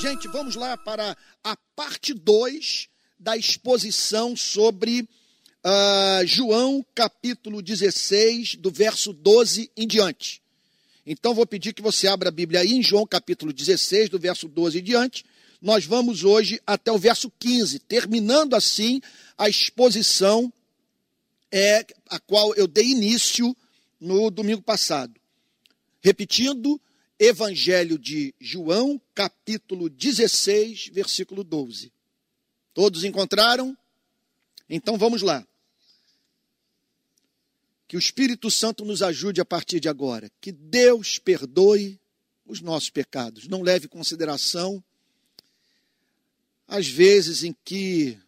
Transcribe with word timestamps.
Gente, 0.00 0.28
vamos 0.28 0.54
lá 0.54 0.78
para 0.78 1.14
a 1.44 1.54
parte 1.76 2.14
2 2.14 2.88
da 3.18 3.36
exposição 3.36 4.34
sobre 4.34 5.02
uh, 5.02 6.26
João, 6.26 6.82
capítulo 6.94 7.60
16, 7.60 8.54
do 8.54 8.70
verso 8.70 9.12
12 9.12 9.70
em 9.76 9.86
diante. 9.86 10.40
Então, 11.04 11.34
vou 11.34 11.46
pedir 11.46 11.74
que 11.74 11.82
você 11.82 12.08
abra 12.08 12.30
a 12.30 12.32
Bíblia 12.32 12.60
aí 12.60 12.72
em 12.72 12.82
João, 12.82 13.06
capítulo 13.06 13.52
16, 13.52 14.08
do 14.08 14.18
verso 14.18 14.48
12 14.48 14.78
em 14.78 14.82
diante. 14.82 15.22
Nós 15.60 15.84
vamos 15.84 16.24
hoje 16.24 16.58
até 16.66 16.90
o 16.90 16.96
verso 16.96 17.30
15, 17.38 17.80
terminando 17.80 18.54
assim 18.54 19.02
a 19.36 19.50
exposição 19.50 20.50
é, 21.52 21.84
a 22.08 22.18
qual 22.18 22.54
eu 22.54 22.66
dei 22.66 22.86
início 22.86 23.54
no 24.00 24.30
domingo 24.30 24.62
passado. 24.62 25.12
Repetindo, 26.00 26.80
Evangelho 27.22 27.98
de 27.98 28.34
João, 28.40 28.98
capítulo 29.14 29.90
16, 29.90 30.88
versículo 30.90 31.44
12. 31.44 31.92
Todos 32.72 33.04
encontraram? 33.04 33.76
Então 34.70 34.96
vamos 34.96 35.20
lá. 35.20 35.46
Que 37.86 37.94
o 37.94 37.98
Espírito 37.98 38.50
Santo 38.50 38.86
nos 38.86 39.02
ajude 39.02 39.38
a 39.38 39.44
partir 39.44 39.80
de 39.80 39.88
agora. 39.88 40.32
Que 40.40 40.50
Deus 40.50 41.18
perdoe 41.18 42.00
os 42.46 42.62
nossos 42.62 42.88
pecados. 42.88 43.46
Não 43.46 43.60
leve 43.60 43.84
em 43.84 43.90
consideração 43.90 44.82
as 46.66 46.86
vezes 46.86 47.44
em 47.44 47.54
que 47.62 48.18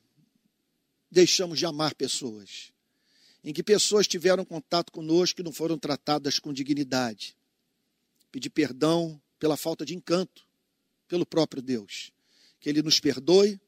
deixamos 1.11 1.59
de 1.59 1.65
amar 1.65 1.95
pessoas, 1.95 2.71
em 3.43 3.55
que 3.55 3.63
pessoas 3.63 4.07
tiveram 4.07 4.45
contato 4.45 4.93
conosco 4.93 5.41
e 5.41 5.45
não 5.45 5.53
foram 5.53 5.79
tratadas 5.79 6.39
com 6.39 6.53
dignidade 6.53 7.35
pedir 8.33 8.51
perdão 8.51 9.21
pela 9.39 9.57
falta 9.57 9.85
de 9.85 9.95
encanto 9.95 10.45
pelo 11.07 11.27
próprio 11.27 11.63
Deus. 11.63 12.11
Que 12.59 12.71
Ele 12.71 12.83
nos 12.83 12.99
perdoe, 12.99 13.61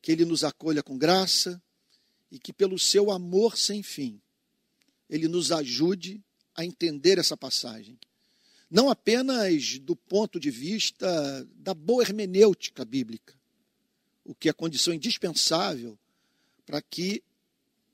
que 0.00 0.12
Ele 0.12 0.24
nos 0.24 0.44
acolha 0.44 0.82
com 0.82 0.96
graça 0.96 1.60
e 2.30 2.38
que, 2.38 2.52
pelo 2.52 2.78
seu 2.78 3.10
amor 3.10 3.58
sem 3.58 3.82
fim, 3.82 4.22
Ele 5.10 5.26
nos 5.26 5.50
ajude 5.50 6.22
a 6.54 6.64
entender 6.64 7.18
essa 7.18 7.36
passagem. 7.36 7.98
Não 8.70 8.88
apenas 8.88 9.78
do 9.78 9.96
ponto 9.96 10.38
de 10.38 10.50
vista 10.50 11.46
da 11.56 11.74
boa 11.74 12.02
hermenêutica 12.02 12.84
bíblica, 12.84 13.34
o 14.24 14.34
que 14.34 14.48
é 14.48 14.52
condição 14.52 14.94
indispensável 14.94 15.98
para 16.64 16.80
que 16.80 17.22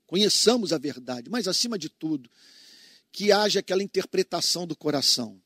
conheçamos 0.05 0.71
a 0.71 0.77
verdade, 0.77 1.29
mas, 1.29 1.47
acima 1.47 1.77
de 1.77 1.89
tudo, 1.89 2.29
que 3.11 3.31
haja 3.31 3.59
aquela 3.59 3.83
interpretação 3.83 4.67
do 4.67 4.75
coração 4.75 5.41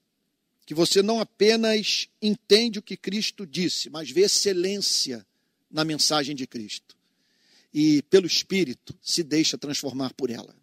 que 0.66 0.73
você 0.73 1.02
não 1.02 1.19
apenas 1.19 2.08
entende 2.22 2.80
o 2.80 2.81
que 2.81 2.95
Cristo 2.95 3.45
disse, 3.45 3.89
mas 3.89 4.09
vê 4.09 4.22
excelência 4.22 5.25
na 5.70 5.83
mensagem 5.83 6.36
de 6.36 6.47
Cristo. 6.47 6.95
E, 7.73 8.02
pelo 8.03 8.28
Espírito, 8.28 8.97
se 9.02 9.23
deixa 9.23 9.58
transformar 9.58 10.14
por 10.14 10.30
ela. 10.30 10.55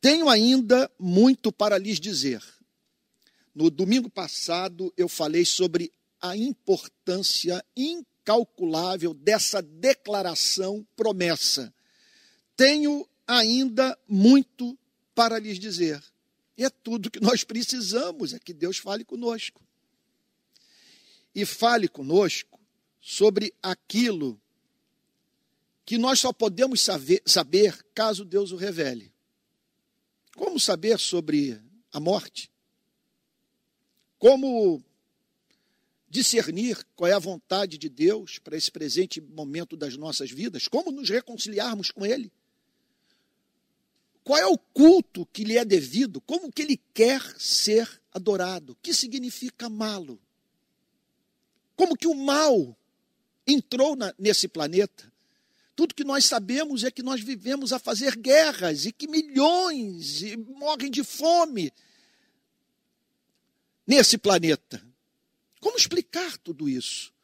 Tenho 0.00 0.28
ainda 0.28 0.90
muito 0.98 1.50
para 1.50 1.76
lhes 1.78 1.98
dizer. 1.98 2.42
No 3.54 3.70
domingo 3.70 4.08
passado, 4.08 4.92
eu 4.96 5.08
falei 5.08 5.44
sobre 5.44 5.92
a 6.20 6.36
importância 6.36 7.64
incalculável 7.76 9.12
dessa 9.12 9.60
declaração 9.60 10.86
promessa. 10.94 11.72
Tenho 12.56 13.06
ainda 13.26 13.98
muito 14.08 14.78
para 15.14 15.38
lhes 15.38 15.58
dizer. 15.58 16.02
E 16.56 16.64
é 16.64 16.70
tudo 16.70 17.10
que 17.10 17.20
nós 17.20 17.44
precisamos, 17.44 18.32
é 18.32 18.38
que 18.38 18.54
Deus 18.54 18.78
fale 18.78 19.04
conosco. 19.04 19.62
E 21.34 21.44
fale 21.44 21.86
conosco 21.86 22.58
sobre 23.00 23.52
aquilo 23.62 24.40
que 25.84 25.98
nós 25.98 26.18
só 26.18 26.32
podemos 26.32 26.80
saber, 26.80 27.22
saber 27.24 27.80
caso 27.94 28.24
Deus 28.24 28.50
o 28.52 28.56
revele. 28.56 29.12
Como 30.34 30.58
saber 30.58 30.98
sobre 30.98 31.60
a 31.92 32.00
morte? 32.00 32.50
Como 34.18 34.82
discernir 36.08 36.84
qual 36.96 37.10
é 37.10 37.14
a 37.14 37.18
vontade 37.18 37.76
de 37.76 37.88
Deus 37.88 38.38
para 38.38 38.56
esse 38.56 38.70
presente 38.70 39.20
momento 39.20 39.76
das 39.76 39.96
nossas 39.96 40.30
vidas? 40.30 40.66
Como 40.66 40.90
nos 40.90 41.08
reconciliarmos 41.08 41.90
com 41.90 42.04
Ele? 42.04 42.32
Qual 44.26 44.40
é 44.40 44.44
o 44.44 44.58
culto 44.58 45.24
que 45.26 45.44
lhe 45.44 45.56
é 45.56 45.64
devido? 45.64 46.20
Como 46.20 46.50
que 46.50 46.62
ele 46.62 46.76
quer 46.92 47.22
ser 47.38 47.88
adorado? 48.12 48.72
O 48.72 48.76
que 48.82 48.92
significa 48.92 49.66
amá-lo? 49.66 50.20
Como 51.76 51.96
que 51.96 52.08
o 52.08 52.14
mal 52.14 52.76
entrou 53.46 53.94
na, 53.94 54.12
nesse 54.18 54.48
planeta? 54.48 55.12
Tudo 55.76 55.94
que 55.94 56.02
nós 56.02 56.24
sabemos 56.24 56.82
é 56.82 56.90
que 56.90 57.04
nós 57.04 57.20
vivemos 57.20 57.72
a 57.72 57.78
fazer 57.78 58.16
guerras 58.16 58.84
e 58.84 58.90
que 58.90 59.06
milhões 59.06 60.22
morrem 60.58 60.90
de 60.90 61.04
fome 61.04 61.72
nesse 63.86 64.18
planeta. 64.18 64.84
Como 65.60 65.76
explicar 65.76 66.36
tudo 66.38 66.68
isso? 66.68 67.14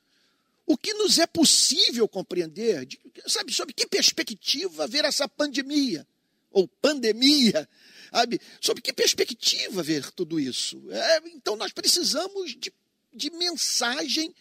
O 0.65 0.77
que 0.77 0.95
nos 0.95 1.19
é 1.19 1.27
possível 1.27 2.07
compreender? 2.07 2.87
Sabe, 3.27 3.53
sob 3.53 3.73
que 3.73 3.89
perspectiva 3.89 4.87
ver 4.87 5.05
essa 5.05 5.29
pandemia? 5.29 6.07
Ou 6.53 6.69
pandemia, 6.69 7.69
sabe? 8.11 8.41
Sob 8.61 8.81
que 8.81 8.93
perspectiva 8.93 9.83
ver 9.83 10.11
tudo 10.13 10.39
isso? 10.39 10.83
É, 10.91 11.23
então 11.29 11.57
nós 11.57 11.73
precisamos 11.73 12.55
de, 12.57 12.73
de 13.13 13.31
mensagem 13.31 14.35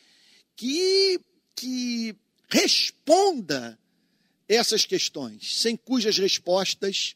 que, 0.55 1.19
que 1.55 2.16
responda 2.50 3.79
essas 4.47 4.85
questões, 4.85 5.59
sem 5.59 5.77
cujas 5.77 6.17
respostas 6.17 7.16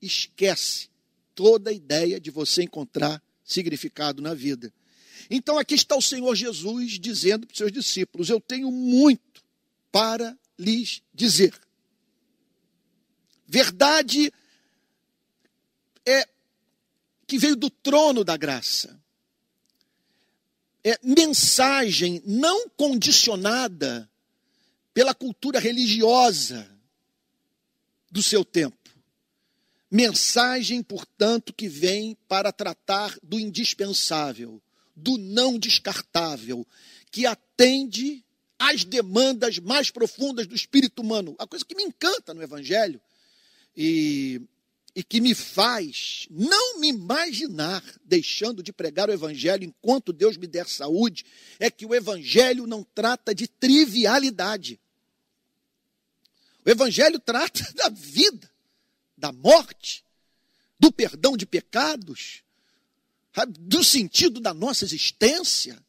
esquece 0.00 0.90
toda 1.34 1.70
a 1.70 1.72
ideia 1.72 2.20
de 2.20 2.30
você 2.30 2.62
encontrar 2.62 3.22
significado 3.44 4.22
na 4.22 4.34
vida. 4.34 4.72
Então 5.30 5.58
aqui 5.58 5.74
está 5.74 5.96
o 5.96 6.02
Senhor 6.02 6.34
Jesus 6.34 6.98
dizendo 6.98 7.46
para 7.46 7.52
os 7.52 7.58
seus 7.58 7.72
discípulos: 7.72 8.28
Eu 8.28 8.40
tenho 8.40 8.70
muito 8.70 9.42
para 9.90 10.36
lhes 10.58 11.02
dizer. 11.12 11.58
Verdade 13.46 14.32
é 16.06 16.28
que 17.26 17.38
veio 17.38 17.56
do 17.56 17.70
trono 17.70 18.24
da 18.24 18.36
graça. 18.36 19.00
É 20.82 20.98
mensagem 21.02 22.22
não 22.26 22.68
condicionada 22.70 24.08
pela 24.92 25.14
cultura 25.14 25.58
religiosa 25.58 26.70
do 28.10 28.22
seu 28.22 28.44
tempo. 28.44 28.76
Mensagem, 29.90 30.82
portanto, 30.82 31.52
que 31.52 31.68
vem 31.68 32.16
para 32.28 32.52
tratar 32.52 33.16
do 33.22 33.38
indispensável, 33.38 34.62
do 34.94 35.16
não 35.16 35.58
descartável, 35.58 36.66
que 37.10 37.26
atende 37.26 38.24
às 38.58 38.84
demandas 38.84 39.58
mais 39.58 39.90
profundas 39.90 40.46
do 40.46 40.54
espírito 40.54 41.00
humano. 41.00 41.34
A 41.38 41.46
coisa 41.46 41.64
que 41.64 41.74
me 41.74 41.82
encanta 41.82 42.34
no 42.34 42.42
Evangelho 42.42 43.00
e, 43.76 44.40
e 44.94 45.02
que 45.02 45.20
me 45.20 45.34
faz 45.34 46.26
não 46.30 46.78
me 46.78 46.88
imaginar 46.88 47.82
deixando 48.04 48.62
de 48.62 48.72
pregar 48.72 49.08
o 49.08 49.12
Evangelho 49.12 49.64
enquanto 49.64 50.12
Deus 50.12 50.36
me 50.36 50.46
der 50.46 50.68
saúde, 50.68 51.24
é 51.58 51.70
que 51.70 51.84
o 51.84 51.94
Evangelho 51.94 52.66
não 52.66 52.82
trata 52.82 53.34
de 53.34 53.48
trivialidade. 53.48 54.80
O 56.64 56.70
Evangelho 56.70 57.18
trata 57.18 57.62
da 57.74 57.88
vida, 57.88 58.50
da 59.16 59.32
morte, 59.32 60.04
do 60.78 60.92
perdão 60.92 61.36
de 61.36 61.46
pecados, 61.46 62.42
do 63.58 63.82
sentido 63.82 64.40
da 64.40 64.54
nossa 64.54 64.84
existência, 64.84 65.82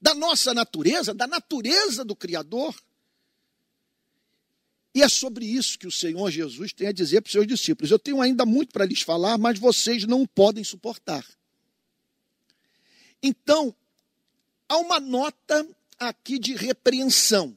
da 0.00 0.14
nossa 0.14 0.54
natureza, 0.54 1.12
da 1.12 1.26
natureza 1.26 2.04
do 2.04 2.14
Criador. 2.14 2.74
E 4.98 5.02
é 5.02 5.08
sobre 5.08 5.44
isso 5.46 5.78
que 5.78 5.86
o 5.86 5.92
Senhor 5.92 6.28
Jesus 6.28 6.72
tem 6.72 6.88
a 6.88 6.92
dizer 6.92 7.20
para 7.20 7.28
os 7.28 7.32
seus 7.32 7.46
discípulos. 7.46 7.88
Eu 7.88 8.00
tenho 8.00 8.20
ainda 8.20 8.44
muito 8.44 8.72
para 8.72 8.84
lhes 8.84 9.00
falar, 9.00 9.38
mas 9.38 9.56
vocês 9.56 10.02
não 10.02 10.26
podem 10.26 10.64
suportar. 10.64 11.24
Então, 13.22 13.72
há 14.68 14.76
uma 14.76 14.98
nota 14.98 15.64
aqui 16.00 16.36
de 16.36 16.56
repreensão. 16.56 17.56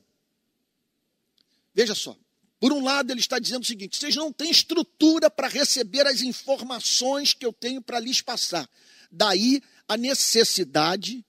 Veja 1.73 1.95
só. 1.95 2.15
Por 2.59 2.71
um 2.71 2.83
lado, 2.83 3.09
ele 3.09 3.21
está 3.21 3.39
dizendo 3.39 3.63
o 3.63 3.65
seguinte: 3.65 3.97
vocês 3.97 4.15
não 4.15 4.31
têm 4.31 4.51
estrutura 4.51 5.27
para 5.27 5.47
receber 5.47 6.05
as 6.05 6.21
informações 6.21 7.33
que 7.33 7.43
eu 7.43 7.51
tenho 7.51 7.81
para 7.81 7.99
lhes 7.99 8.21
passar. 8.21 8.69
Daí 9.11 9.63
a 9.87 9.97
necessidade 9.97 11.25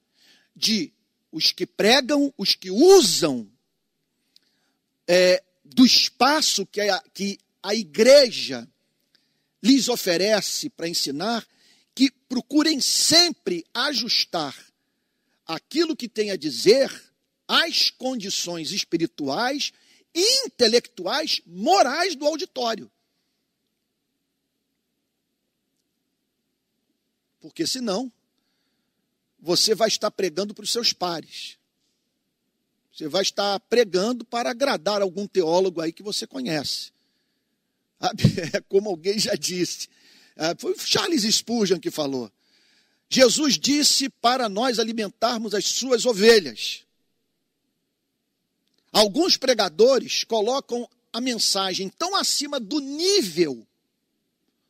de 0.54 0.92
os 1.32 1.52
que 1.52 1.64
pregam, 1.64 2.34
os 2.36 2.54
que 2.54 2.70
usam 2.70 3.50
é, 5.08 5.42
do 5.72 5.84
espaço 5.84 6.66
que 6.66 6.80
a, 6.80 7.00
que 7.14 7.38
a 7.62 7.74
igreja 7.74 8.69
lhes 9.62 9.88
oferece 9.88 10.69
para 10.69 10.88
ensinar, 10.88 11.46
que 11.94 12.10
procurem 12.28 12.80
sempre 12.80 13.64
ajustar 13.72 14.56
aquilo 15.46 15.96
que 15.96 16.08
tem 16.08 16.30
a 16.30 16.36
dizer 16.36 16.90
as 17.46 17.90
condições 17.90 18.72
espirituais, 18.72 19.72
intelectuais, 20.14 21.40
morais 21.46 22.16
do 22.16 22.26
auditório. 22.26 22.90
Porque 27.40 27.66
senão, 27.66 28.10
você 29.38 29.74
vai 29.74 29.88
estar 29.88 30.10
pregando 30.10 30.54
para 30.54 30.62
os 30.62 30.70
seus 30.70 30.92
pares. 30.92 31.58
Você 32.92 33.08
vai 33.08 33.22
estar 33.22 33.58
pregando 33.60 34.24
para 34.24 34.50
agradar 34.50 35.00
algum 35.00 35.26
teólogo 35.26 35.80
aí 35.80 35.92
que 35.92 36.02
você 36.02 36.26
conhece. 36.26 36.92
É 38.52 38.60
como 38.60 38.90
alguém 38.90 39.18
já 39.18 39.34
disse. 39.34 39.88
É, 40.36 40.54
foi 40.58 40.76
Charles 40.78 41.22
Spurgeon 41.22 41.78
que 41.78 41.90
falou. 41.90 42.30
Jesus 43.08 43.58
disse 43.58 44.08
para 44.08 44.48
nós 44.48 44.78
alimentarmos 44.78 45.54
as 45.54 45.66
suas 45.66 46.04
ovelhas. 46.04 46.84
Alguns 48.90 49.36
pregadores 49.36 50.24
colocam 50.24 50.88
a 51.12 51.20
mensagem 51.20 51.88
tão 51.88 52.16
acima 52.16 52.58
do 52.58 52.80
nível 52.80 53.66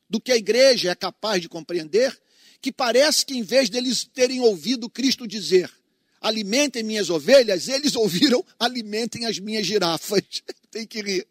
do 0.08 0.20
que 0.20 0.30
a 0.30 0.36
igreja 0.36 0.90
é 0.90 0.94
capaz 0.94 1.40
de 1.40 1.48
compreender, 1.48 2.20
que 2.60 2.70
parece 2.70 3.24
que 3.24 3.34
em 3.34 3.42
vez 3.42 3.70
deles 3.70 4.04
terem 4.04 4.40
ouvido 4.40 4.90
Cristo 4.90 5.26
dizer: 5.26 5.72
alimentem 6.22 6.82
minhas 6.82 7.10
ovelhas, 7.10 7.68
eles 7.68 7.96
ouviram: 7.96 8.44
alimentem 8.58 9.26
as 9.26 9.38
minhas 9.38 9.66
girafas. 9.66 10.22
Tem 10.70 10.86
que 10.86 11.02
rir. 11.02 11.26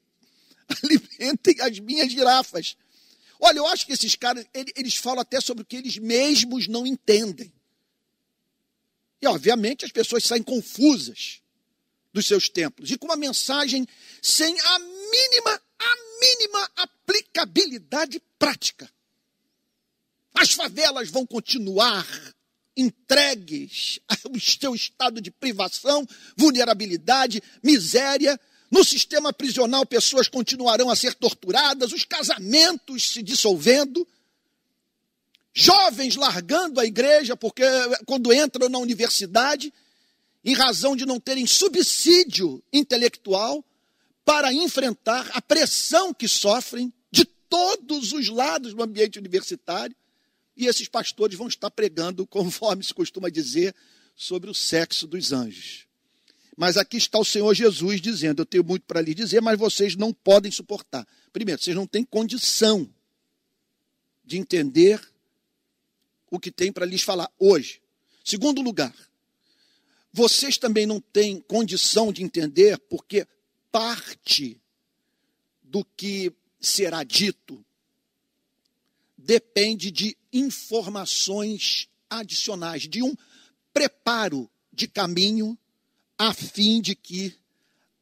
Alimentem 0.83 1.61
as 1.61 1.79
minhas 1.79 2.11
girafas. 2.11 2.77
Olha, 3.39 3.57
eu 3.57 3.65
acho 3.65 3.88
que 3.88 3.93
esses 3.93 4.15
caras, 4.15 4.45
eles 4.53 4.95
falam 4.95 5.21
até 5.21 5.41
sobre 5.41 5.63
o 5.63 5.65
que 5.65 5.77
eles 5.77 5.97
mesmos 5.97 6.67
não 6.67 6.85
entendem. 6.85 7.51
E, 9.19 9.27
obviamente, 9.27 9.85
as 9.85 9.91
pessoas 9.91 10.23
saem 10.23 10.43
confusas 10.43 11.41
dos 12.13 12.27
seus 12.27 12.49
templos 12.49 12.91
e 12.91 12.97
com 12.97 13.05
uma 13.05 13.15
mensagem 13.15 13.87
sem 14.21 14.59
a 14.59 14.79
mínima, 14.79 15.61
a 15.79 15.95
mínima 16.19 16.71
aplicabilidade 16.75 18.21
prática. 18.37 18.91
As 20.33 20.51
favelas 20.51 21.09
vão 21.09 21.25
continuar 21.25 22.05
entregues 22.75 24.00
ao 24.23 24.39
seu 24.39 24.75
estado 24.75 25.21
de 25.21 25.31
privação, 25.31 26.07
vulnerabilidade, 26.35 27.41
miséria. 27.63 28.39
No 28.69 28.85
sistema 28.85 29.33
prisional, 29.33 29.85
pessoas 29.85 30.27
continuarão 30.27 30.89
a 30.89 30.95
ser 30.95 31.13
torturadas, 31.13 31.91
os 31.91 32.06
casamentos 32.06 33.12
se 33.12 33.21
dissolvendo, 33.21 34.07
jovens 35.53 36.15
largando 36.15 36.79
a 36.79 36.85
igreja 36.85 37.35
porque 37.35 37.63
quando 38.06 38.33
entram 38.33 38.69
na 38.69 38.77
universidade, 38.77 39.73
em 40.44 40.53
razão 40.53 40.95
de 40.95 41.06
não 41.06 41.19
terem 41.19 41.45
subsídio 41.45 42.63
intelectual 42.71 43.63
para 44.23 44.53
enfrentar 44.53 45.29
a 45.33 45.41
pressão 45.41 46.13
que 46.13 46.27
sofrem 46.27 46.94
de 47.12 47.25
todos 47.25 48.13
os 48.13 48.29
lados 48.29 48.73
do 48.73 48.81
ambiente 48.81 49.19
universitário. 49.19 49.95
E 50.56 50.68
esses 50.68 50.88
pastores 50.88 51.38
vão 51.38 51.48
estar 51.48 51.71
pregando, 51.71 52.25
conforme 52.27 52.83
se 52.83 52.94
costuma 52.94 53.30
dizer, 53.30 53.75
sobre 54.15 54.50
o 54.50 54.53
sexo 54.53 55.07
dos 55.07 55.31
anjos. 55.31 55.88
Mas 56.57 56.77
aqui 56.77 56.98
está 56.98 57.18
o 57.18 57.25
Senhor 57.25 57.53
Jesus 57.53 58.01
dizendo: 58.01 58.42
Eu 58.42 58.45
tenho 58.45 58.63
muito 58.63 58.86
para 58.86 59.01
lhe 59.01 59.13
dizer, 59.13 59.42
mas 59.42 59.57
vocês 59.57 59.95
não 59.95 60.13
podem 60.13 60.51
suportar. 60.51 61.07
Primeiro, 61.31 61.62
vocês 61.62 61.75
não 61.75 61.88
têm 61.88 62.03
condição 62.03 62.88
de 64.24 64.38
entender 64.38 65.01
o 66.30 66.39
que 66.39 66.51
tem 66.51 66.71
para 66.71 66.86
lhes 66.86 67.01
falar 67.01 67.31
hoje. 67.39 67.81
Segundo 68.24 68.62
lugar, 68.62 68.94
vocês 70.13 70.57
também 70.57 70.86
não 70.86 71.00
têm 71.00 71.42
condição 71.42 72.12
de 72.12 72.24
entender 72.24 72.77
porque 72.89 73.25
parte 73.71 74.62
do 75.63 75.83
que 75.83 76.33
será 76.59 77.04
dito 77.04 77.65
depende 79.21 79.91
de 79.91 80.18
informações 80.33 81.88
adicionais, 82.09 82.88
de 82.88 83.01
um 83.01 83.15
preparo 83.73 84.50
de 84.71 84.88
caminho, 84.88 85.57
a 86.18 86.33
fim 86.33 86.81
de 86.81 86.95
que 86.95 87.35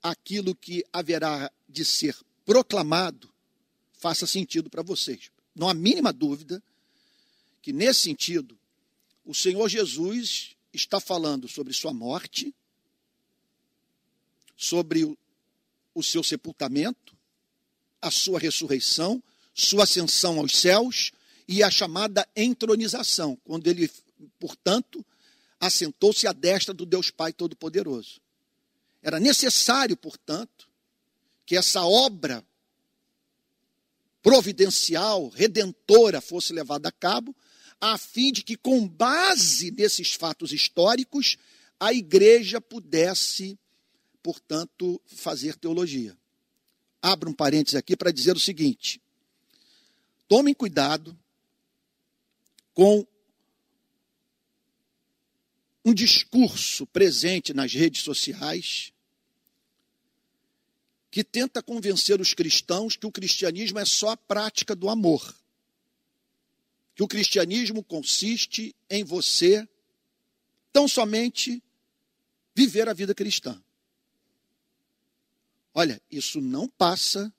aquilo 0.02 0.56
que 0.56 0.84
haverá 0.92 1.52
de 1.68 1.86
ser 1.86 2.16
proclamado 2.46 3.32
faça 3.94 4.26
sentido 4.26 4.70
para 4.70 4.82
vocês. 4.82 5.30
Não 5.54 5.70
há 5.70 5.74
mínima 5.74 6.14
dúvida 6.14 6.64
que, 7.62 7.74
nesse 7.74 8.02
sentido, 8.02 8.58
o 9.26 9.36
Senhor 9.36 9.68
Jesus 9.68 10.56
está 10.74 11.00
falando 11.00 11.48
sobre 11.48 11.74
sua 11.74 11.94
morte, 11.94 12.54
sobre 14.56 15.04
o, 15.94 16.04
seu 16.04 16.24
sepultamento, 16.24 17.18
a 18.02 18.10
sua 18.10 18.40
ressurreição, 18.40 19.22
sua 19.60 19.84
ascensão 19.84 20.40
aos 20.40 20.56
céus 20.56 21.12
e 21.48 21.64
a 21.64 21.70
chamada 21.70 22.28
entronização, 22.36 23.36
quando 23.44 23.68
ele, 23.68 23.90
portanto, 24.40 25.06
assentou-se 25.60 26.28
à 26.28 26.32
destra 26.32 26.74
do 26.74 26.86
Deus 26.86 27.10
Pai 27.12 27.34
Todo-Poderoso. 27.34 28.22
Era 29.02 29.20
necessário, 29.20 29.98
portanto, 29.98 30.70
que 31.46 31.56
essa 31.56 31.84
obra 31.84 32.46
providencial, 34.22 35.30
redentora, 35.30 36.22
fosse 36.22 36.54
levada 36.54 36.90
a 36.90 36.92
cabo, 36.92 37.36
a 37.82 37.98
fim 37.98 38.32
de 38.32 38.44
que, 38.44 38.56
com 38.56 38.88
base 38.88 39.72
nesses 39.72 40.14
fatos 40.14 40.52
históricos, 40.52 41.38
a 41.80 41.94
igreja 41.94 42.60
pudesse, 42.60 43.58
portanto, 44.22 45.02
fazer 45.06 45.56
teologia. 45.56 46.18
Abro 47.02 47.30
um 47.30 47.34
parênteses 47.34 47.76
aqui 47.76 47.96
para 47.96 48.12
dizer 48.12 48.36
o 48.36 48.40
seguinte: 48.40 49.02
tomem 50.30 50.54
cuidado 50.54 51.18
com 52.74 53.06
um 55.84 55.94
discurso 55.94 56.86
presente 56.86 57.52
nas 57.52 57.74
redes 57.74 58.04
sociais 58.04 58.94
que 61.10 61.24
tenta 61.24 61.64
convencer 61.64 62.22
os 62.22 62.36
cristãos 62.36 62.96
que 62.96 63.08
o 63.08 63.12
cristianismo 63.12 63.80
é 63.80 63.86
só 63.86 64.12
a 64.12 64.18
prática 64.18 64.76
do 64.76 64.88
amor. 64.88 65.36
Que 66.94 67.02
o 67.02 67.08
cristianismo 67.08 67.84
consiste 67.84 68.76
em 68.88 69.04
você 69.04 69.68
tão 70.72 70.88
somente 70.88 71.64
viver 72.54 72.88
a 72.88 72.94
vida 72.94 73.16
cristã. 73.16 73.60
Olha, 75.74 76.00
isso 76.12 76.40
não 76.40 76.68
passa 76.68 77.34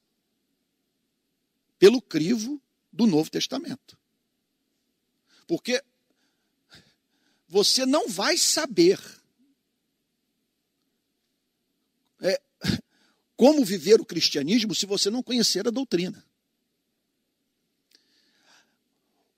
pelo 1.79 2.03
crivo 2.03 2.61
do 2.93 3.07
Novo 3.07 3.31
Testamento. 3.31 3.99
Porque 5.47 5.83
você 7.49 7.85
não 7.85 8.09
vai 8.09 8.37
saber 8.37 9.01
é, 12.21 12.41
como 13.37 13.65
viver 13.65 14.01
o 14.01 14.05
cristianismo 14.05 14.75
se 14.75 14.87
você 14.87 15.11
não 15.11 15.23
conhecer 15.23 15.67
a 15.67 15.71
doutrina. 15.71 16.25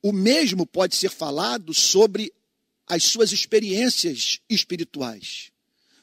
O 0.03 0.13
mesmo 0.13 0.67
pode 0.67 0.97
ser 0.97 1.09
falado 1.09 1.73
sobre 1.73 2.33
as 2.87 3.05
suas 3.05 3.33
experiências 3.33 4.41
espirituais. 4.51 5.53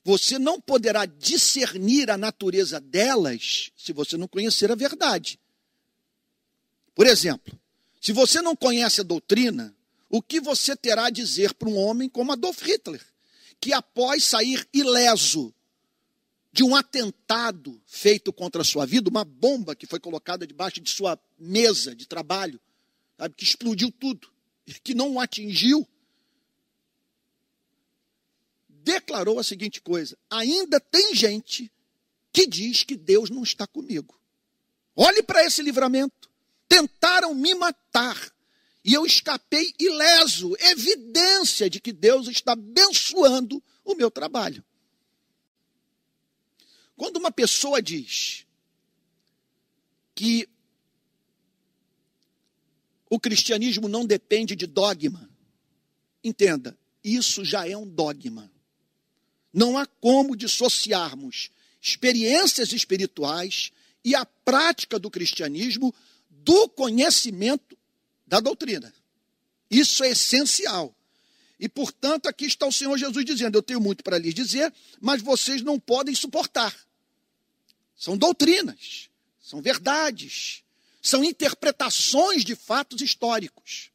Você 0.03 0.39
não 0.39 0.59
poderá 0.59 1.05
discernir 1.05 2.09
a 2.09 2.17
natureza 2.17 2.79
delas 2.79 3.71
se 3.75 3.91
você 3.91 4.17
não 4.17 4.27
conhecer 4.27 4.71
a 4.71 4.75
verdade. 4.75 5.37
Por 6.99 7.07
exemplo, 7.07 7.57
se 8.01 8.11
você 8.11 8.41
não 8.41 8.57
conhece 8.57 8.99
a 8.99 9.05
doutrina, 9.05 9.73
o 10.09 10.21
que 10.21 10.41
você 10.41 10.75
terá 10.75 11.05
a 11.05 11.09
dizer 11.09 11.53
para 11.53 11.69
um 11.69 11.77
homem 11.77 12.09
como 12.09 12.33
Adolf 12.33 12.61
Hitler, 12.61 13.01
que 13.57 13.71
após 13.71 14.25
sair 14.25 14.67
ileso 14.73 15.55
de 16.51 16.61
um 16.61 16.75
atentado 16.75 17.81
feito 17.85 18.33
contra 18.33 18.63
a 18.63 18.65
sua 18.65 18.85
vida, 18.85 19.09
uma 19.09 19.23
bomba 19.23 19.77
que 19.77 19.85
foi 19.85 19.97
colocada 19.97 20.45
debaixo 20.45 20.81
de 20.81 20.89
sua 20.89 21.17
mesa 21.37 21.95
de 21.95 22.05
trabalho, 22.05 22.59
sabe, 23.17 23.33
que 23.33 23.45
explodiu 23.45 23.89
tudo, 23.93 24.29
que 24.83 24.93
não 24.93 25.13
o 25.13 25.21
atingiu, 25.21 25.87
declarou 28.67 29.39
a 29.39 29.43
seguinte 29.45 29.79
coisa: 29.79 30.17
ainda 30.29 30.81
tem 30.81 31.15
gente 31.15 31.71
que 32.33 32.45
diz 32.45 32.83
que 32.83 32.97
Deus 32.97 33.29
não 33.29 33.43
está 33.43 33.65
comigo. 33.65 34.19
Olhe 34.97 35.23
para 35.23 35.45
esse 35.45 35.61
livramento. 35.61 36.28
Tentaram 36.69 37.33
me 37.33 37.53
matar, 37.55 38.31
e 38.85 38.93
eu 38.93 39.05
escapei 39.05 39.73
ileso, 39.79 40.55
evidência 40.59 41.69
de 41.69 41.81
que 41.81 41.91
Deus 41.91 42.27
está 42.27 42.53
abençoando 42.53 43.61
o 43.83 43.95
meu 43.95 44.09
trabalho. 44.09 44.63
Quando 46.95 47.17
uma 47.17 47.31
pessoa 47.31 47.81
diz 47.81 48.45
que 50.13 50.47
o 53.09 53.19
cristianismo 53.19 53.87
não 53.87 54.05
depende 54.05 54.55
de 54.55 54.67
dogma, 54.67 55.29
entenda, 56.23 56.77
isso 57.03 57.43
já 57.43 57.67
é 57.67 57.75
um 57.75 57.87
dogma. 57.87 58.51
Não 59.51 59.77
há 59.77 59.87
como 59.87 60.35
dissociarmos 60.35 61.49
experiências 61.81 62.71
espirituais 62.71 63.71
e 64.03 64.13
a 64.13 64.25
prática 64.25 64.99
do 64.99 65.09
cristianismo 65.09 65.93
do 66.49 66.67
conhecimento 66.67 67.77
da 68.25 68.39
doutrina. 68.39 68.91
Isso 69.69 70.03
é 70.03 70.09
essencial. 70.09 70.95
E, 71.59 71.69
portanto, 71.69 72.25
aqui 72.25 72.45
está 72.45 72.65
o 72.65 72.71
Senhor 72.71 72.97
Jesus 72.97 73.23
dizendo: 73.23 73.55
Eu 73.55 73.61
tenho 73.61 73.79
muito 73.79 74.03
para 74.03 74.17
lhes 74.17 74.33
dizer, 74.33 74.73
mas 74.99 75.21
vocês 75.21 75.61
não 75.61 75.79
podem 75.79 76.15
suportar. 76.15 76.75
São 77.95 78.17
doutrinas, 78.17 79.11
são 79.39 79.61
verdades, 79.61 80.63
são 81.03 81.23
interpretações 81.23 82.43
de 82.43 82.55
fatos 82.55 82.99
históricos. 82.99 83.91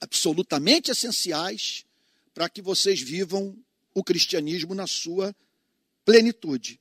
Absolutamente 0.00 0.92
essenciais 0.92 1.84
para 2.32 2.48
que 2.48 2.62
vocês 2.62 3.00
vivam 3.00 3.58
o 3.92 4.04
cristianismo 4.04 4.72
na 4.72 4.86
sua 4.86 5.34
plenitude. 6.04 6.78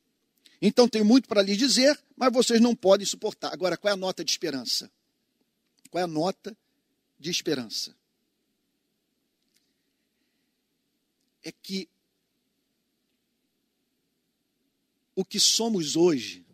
Então, 0.62 0.88
tenho 0.88 1.06
muito 1.06 1.28
para 1.28 1.42
lhes 1.42 1.58
dizer, 1.58 1.98
mas 2.16 2.34
vocês 2.34 2.60
não 2.60 2.76
podem 2.76 3.06
suportar. 3.06 3.54
Agora, 3.54 3.78
qual 3.78 3.92
é 3.92 3.94
a 3.94 3.98
nota 3.98 4.24
de 4.24 4.32
esperança? 4.32 4.92
Qual 5.90 6.02
é 6.02 6.04
a 6.04 6.08
nota 6.08 6.56
de 7.18 7.30
esperança? 7.30 7.96
É 11.42 11.52
que 11.52 11.90
o 15.16 15.26
que 15.26 15.40
somos 15.40 15.96
hoje 15.96 16.46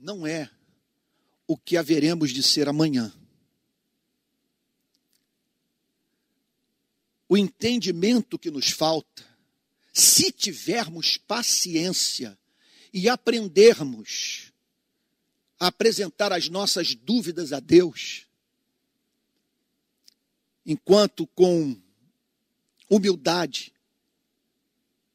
não 0.00 0.26
é 0.26 0.50
o 1.46 1.56
que 1.56 1.76
haveremos 1.76 2.30
de 2.30 2.42
ser 2.42 2.68
amanhã. 2.68 3.12
O 7.28 7.36
entendimento 7.36 8.38
que 8.38 8.50
nos 8.50 8.70
falta, 8.70 9.27
se 9.98 10.30
tivermos 10.30 11.18
paciência 11.18 12.38
e 12.92 13.08
aprendermos 13.08 14.52
a 15.58 15.66
apresentar 15.66 16.32
as 16.32 16.48
nossas 16.48 16.94
dúvidas 16.94 17.52
a 17.52 17.58
Deus, 17.58 18.28
enquanto 20.64 21.26
com 21.26 21.76
humildade 22.88 23.74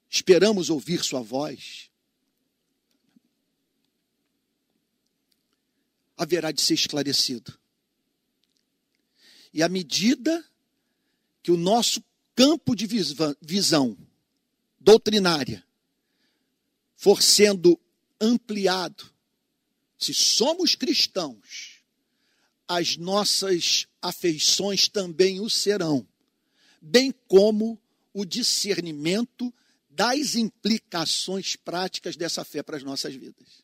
esperamos 0.10 0.70
ouvir 0.70 1.02
Sua 1.02 1.22
voz, 1.22 1.90
haverá 6.18 6.52
de 6.52 6.62
ser 6.62 6.74
esclarecido. 6.74 7.58
E 9.54 9.64
à 9.64 9.70
medida 9.70 10.44
que 11.42 11.52
o 11.52 11.58
nosso 11.58 12.04
campo 12.36 12.76
de 12.76 12.86
visão 13.42 13.98
doutrinária 14.84 15.66
for 16.96 17.22
sendo 17.22 17.80
ampliado, 18.20 19.12
se 19.98 20.14
somos 20.14 20.76
cristãos, 20.76 21.82
as 22.68 22.98
nossas 22.98 23.88
afeições 24.02 24.88
também 24.88 25.40
o 25.40 25.50
serão, 25.50 26.06
bem 26.82 27.14
como 27.28 27.80
o 28.14 28.26
discernimento 28.26 29.54
das 29.90 30.36
implicações 30.36 31.56
práticas 31.56 32.16
dessa 32.16 32.44
fé 32.44 32.62
para 32.62 32.78
as 32.78 32.84
nossas 32.84 33.16
vidas. 33.16 33.64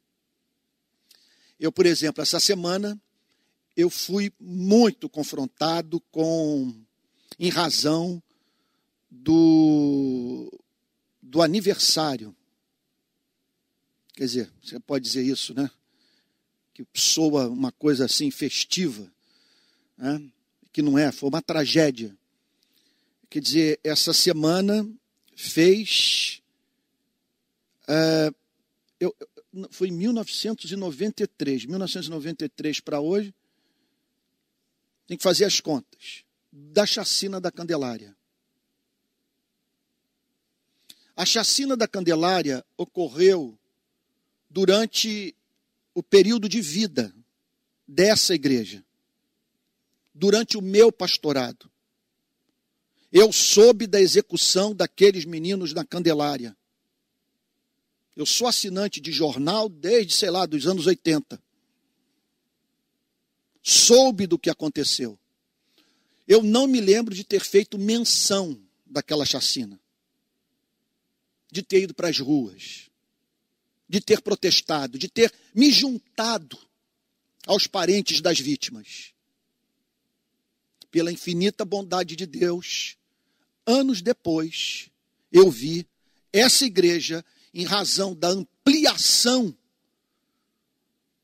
Eu, 1.60 1.72
por 1.72 1.86
exemplo, 1.86 2.22
essa 2.22 2.40
semana 2.40 3.00
eu 3.76 3.90
fui 3.90 4.32
muito 4.40 5.10
confrontado 5.10 6.00
com, 6.12 6.74
em 7.38 7.50
razão 7.50 8.22
do, 9.10 10.52
do 11.29 11.43
aniversário. 11.43 12.36
Quer 14.13 14.25
dizer, 14.25 14.51
você 14.63 14.79
pode 14.79 15.05
dizer 15.05 15.24
isso, 15.24 15.53
né? 15.53 15.69
Que 16.74 16.83
soa 16.95 17.48
uma 17.48 17.71
coisa 17.71 18.05
assim 18.05 18.31
festiva, 18.31 19.12
né? 19.95 20.21
que 20.74 20.81
não 20.81 20.98
é, 20.98 21.12
foi 21.12 21.29
uma 21.29 21.41
tragédia. 21.41 22.17
Quer 23.29 23.41
dizer, 23.41 23.79
essa 23.83 24.12
semana 24.12 24.89
fez. 25.36 26.41
É, 27.88 28.31
eu, 29.00 29.15
foi 29.69 29.89
em 29.89 29.91
1993, 29.91 31.65
1993 31.65 32.79
para 32.79 33.00
hoje, 33.00 33.33
tem 35.05 35.15
que 35.15 35.24
fazer 35.24 35.45
as 35.45 35.59
contas, 35.59 36.24
da 36.51 36.86
chacina 36.88 37.39
da 37.39 37.51
Candelária. 37.51 38.19
A 41.20 41.26
chacina 41.26 41.76
da 41.76 41.86
Candelária 41.86 42.66
ocorreu 42.78 43.60
durante 44.50 45.36
o 45.94 46.02
período 46.02 46.48
de 46.48 46.62
vida 46.62 47.14
dessa 47.86 48.34
igreja, 48.34 48.82
durante 50.16 50.58
o 50.58 50.62
meu 50.62 50.94
pastorado. 50.94 51.70
Eu 53.12 53.34
soube 53.34 53.86
da 53.86 54.00
execução 54.00 54.74
daqueles 54.74 55.26
meninos 55.26 55.74
na 55.74 55.84
Candelária. 55.84 56.56
Eu 58.16 58.26
sou 58.26 58.48
assinante 58.48 59.02
de 59.02 59.12
jornal 59.12 59.68
desde, 59.68 60.14
sei 60.14 60.30
lá, 60.30 60.46
dos 60.46 60.66
anos 60.66 60.88
80. 60.88 61.38
Soube 63.62 64.26
do 64.26 64.40
que 64.40 64.50
aconteceu. 64.50 65.20
Eu 66.26 66.42
não 66.42 66.66
me 66.66 66.80
lembro 66.80 67.14
de 67.14 67.26
ter 67.26 67.42
feito 67.42 67.78
menção 67.78 68.58
daquela 68.86 69.26
chacina. 69.26 69.78
De 71.51 71.62
ter 71.63 71.84
ido 71.84 71.94
para 71.94 72.10
as 72.10 72.20
ruas. 72.20 72.89
De 73.88 74.00
ter 74.00 74.22
protestado. 74.22 74.98
De 74.98 75.08
ter 75.08 75.34
me 75.53 75.72
juntado 75.72 76.60
aos 77.46 77.68
parentes 77.68 78.22
das 78.22 78.39
vítimas. 78.39 79.13
Pela 80.91 81.12
infinita 81.12 81.63
bondade 81.65 82.15
de 82.15 82.25
Deus, 82.25 82.98
anos 83.65 84.01
depois, 84.01 84.89
eu 85.32 85.50
vi 85.50 85.88
essa 86.32 86.65
igreja, 86.65 87.24
em 87.53 87.63
razão 87.63 88.15
da 88.15 88.29
ampliação 88.29 89.56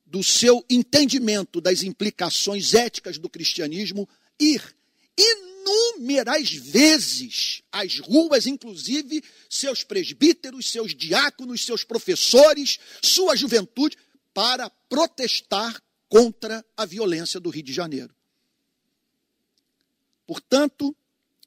do 0.05 0.23
seu 0.23 0.65
entendimento 0.69 1.59
das 1.59 1.83
implicações 1.83 2.73
éticas 2.73 3.17
do 3.17 3.29
cristianismo, 3.29 4.07
ir 4.39 4.75
inúmeras 5.65 6.51
vezes 6.51 7.61
às 7.71 7.99
ruas, 7.99 8.45
inclusive 8.45 9.23
seus 9.49 9.83
presbíteros, 9.83 10.69
seus 10.69 10.95
diáconos, 10.95 11.65
seus 11.65 11.83
professores, 11.83 12.79
sua 13.01 13.35
juventude, 13.35 13.97
para 14.33 14.69
protestar 14.69 15.81
contra 16.07 16.65
a 16.75 16.85
violência 16.85 17.39
do 17.39 17.49
Rio 17.49 17.63
de 17.63 17.73
Janeiro. 17.73 18.13
Portanto, 20.27 20.95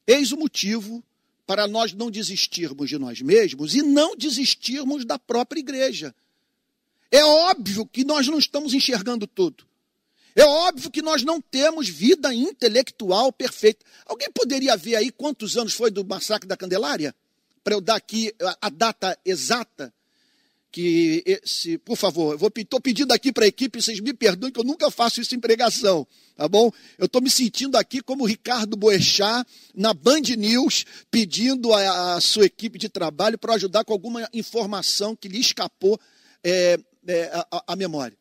Eis 0.08 0.32
o 0.32 0.38
motivo 0.38 1.04
para 1.46 1.68
nós 1.68 1.92
não 1.92 2.10
desistirmos 2.10 2.88
de 2.88 2.96
nós 2.96 3.20
mesmos 3.20 3.74
e 3.74 3.82
não 3.82 4.16
desistirmos 4.16 5.04
da 5.04 5.18
própria 5.18 5.60
igreja. 5.60 6.14
É 7.10 7.22
óbvio 7.22 7.84
que 7.84 8.04
nós 8.04 8.26
não 8.26 8.38
estamos 8.38 8.72
enxergando 8.72 9.26
tudo. 9.26 9.67
É 10.34 10.44
óbvio 10.44 10.90
que 10.90 11.02
nós 11.02 11.22
não 11.22 11.40
temos 11.40 11.88
vida 11.88 12.32
intelectual 12.32 13.32
perfeita. 13.32 13.84
Alguém 14.06 14.30
poderia 14.30 14.76
ver 14.76 14.96
aí 14.96 15.10
quantos 15.10 15.56
anos 15.56 15.74
foi 15.74 15.90
do 15.90 16.04
massacre 16.04 16.48
da 16.48 16.56
Candelária? 16.56 17.14
Para 17.64 17.74
eu 17.74 17.80
dar 17.80 17.96
aqui 17.96 18.32
a 18.60 18.68
data 18.68 19.18
exata 19.24 19.92
que 20.70 21.22
esse, 21.26 21.78
por 21.78 21.96
favor, 21.96 22.38
eu 22.40 22.62
estou 22.62 22.80
pedindo 22.80 23.12
aqui 23.12 23.32
para 23.32 23.44
a 23.44 23.48
equipe, 23.48 23.80
vocês 23.80 24.00
me 24.00 24.12
perdoem 24.12 24.52
que 24.52 24.60
eu 24.60 24.64
nunca 24.64 24.90
faço 24.90 25.20
isso 25.20 25.34
em 25.34 25.40
pregação, 25.40 26.06
tá 26.36 26.46
bom? 26.46 26.70
Eu 26.98 27.06
estou 27.06 27.22
me 27.22 27.30
sentindo 27.30 27.76
aqui 27.76 28.02
como 28.02 28.26
Ricardo 28.26 28.76
Boechat 28.76 29.46
na 29.74 29.94
Band 29.94 30.20
News, 30.36 30.84
pedindo 31.10 31.72
a, 31.72 32.16
a 32.16 32.20
sua 32.20 32.46
equipe 32.46 32.78
de 32.78 32.88
trabalho 32.88 33.38
para 33.38 33.54
ajudar 33.54 33.84
com 33.84 33.92
alguma 33.92 34.28
informação 34.32 35.16
que 35.16 35.28
lhe 35.28 35.40
escapou 35.40 35.98
é, 36.44 36.78
é, 37.06 37.24
a, 37.50 37.64
a 37.68 37.76
memória. 37.76 38.16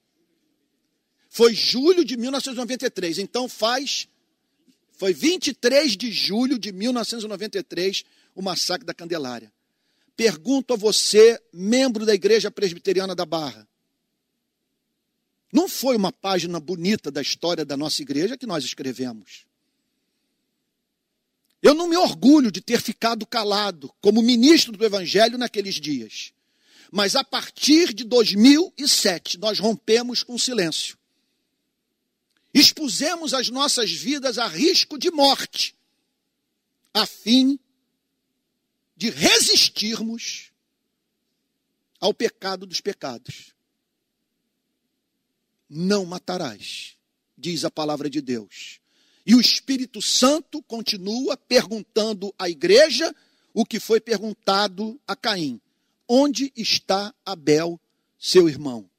Foi 1.38 1.54
julho 1.54 2.04
de 2.04 2.18
1993, 2.18 3.20
então 3.20 3.48
faz. 3.48 4.08
Foi 4.94 5.14
23 5.14 5.96
de 5.96 6.12
julho 6.12 6.58
de 6.58 6.72
1993 6.72 8.04
o 8.34 8.42
massacre 8.42 8.84
da 8.84 8.92
Candelária. 8.92 9.54
Pergunto 10.16 10.74
a 10.74 10.76
você, 10.76 11.40
membro 11.54 12.08
da 12.08 12.16
Igreja 12.16 12.50
Presbiteriana 12.50 13.14
da 13.14 13.24
Barra. 13.24 13.68
Não 15.54 15.70
foi 15.70 15.96
uma 15.96 16.12
página 16.12 16.60
bonita 16.60 17.12
da 17.12 17.22
história 17.22 17.64
da 17.64 17.78
nossa 17.78 18.02
igreja 18.02 18.36
que 18.36 18.48
nós 18.48 18.64
escrevemos. 18.64 19.46
Eu 21.62 21.76
não 21.76 21.88
me 21.88 21.98
orgulho 21.98 22.52
de 22.52 22.62
ter 22.62 22.82
ficado 22.82 23.28
calado 23.28 23.94
como 24.02 24.24
ministro 24.24 24.72
do 24.76 24.84
Evangelho 24.84 25.38
naqueles 25.38 25.76
dias. 25.76 26.34
Mas 26.92 27.16
a 27.16 27.24
partir 27.24 27.94
de 27.94 28.04
2007, 28.06 29.38
nós 29.38 29.60
rompemos 29.60 30.24
com 30.24 30.34
o 30.34 30.40
silêncio. 30.40 30.98
Expusemos 32.60 33.34
as 33.34 33.50
nossas 33.50 33.92
vidas 33.92 34.38
a 34.38 34.48
risco 34.48 34.98
de 34.98 35.12
morte, 35.12 35.76
a 36.94 37.06
fim 37.06 37.60
de 38.96 39.10
resistirmos 39.10 40.52
ao 42.00 42.14
pecado 42.14 42.66
dos 42.66 42.82
pecados. 42.82 43.54
Não 45.70 46.06
matarás, 46.06 46.98
diz 47.38 47.66
a 47.66 47.72
palavra 47.72 48.10
de 48.10 48.22
Deus. 48.22 48.80
E 49.26 49.36
o 49.36 49.42
Espírito 49.42 50.02
Santo 50.02 50.64
continua 50.64 51.36
perguntando 51.36 52.34
à 52.40 52.50
igreja 52.50 53.14
o 53.54 53.66
que 53.66 53.80
foi 53.80 54.00
perguntado 54.00 55.00
a 55.06 55.16
Caim: 55.16 55.60
Onde 56.08 56.54
está 56.56 57.14
Abel, 57.26 57.80
seu 58.18 58.48
irmão? 58.48 58.90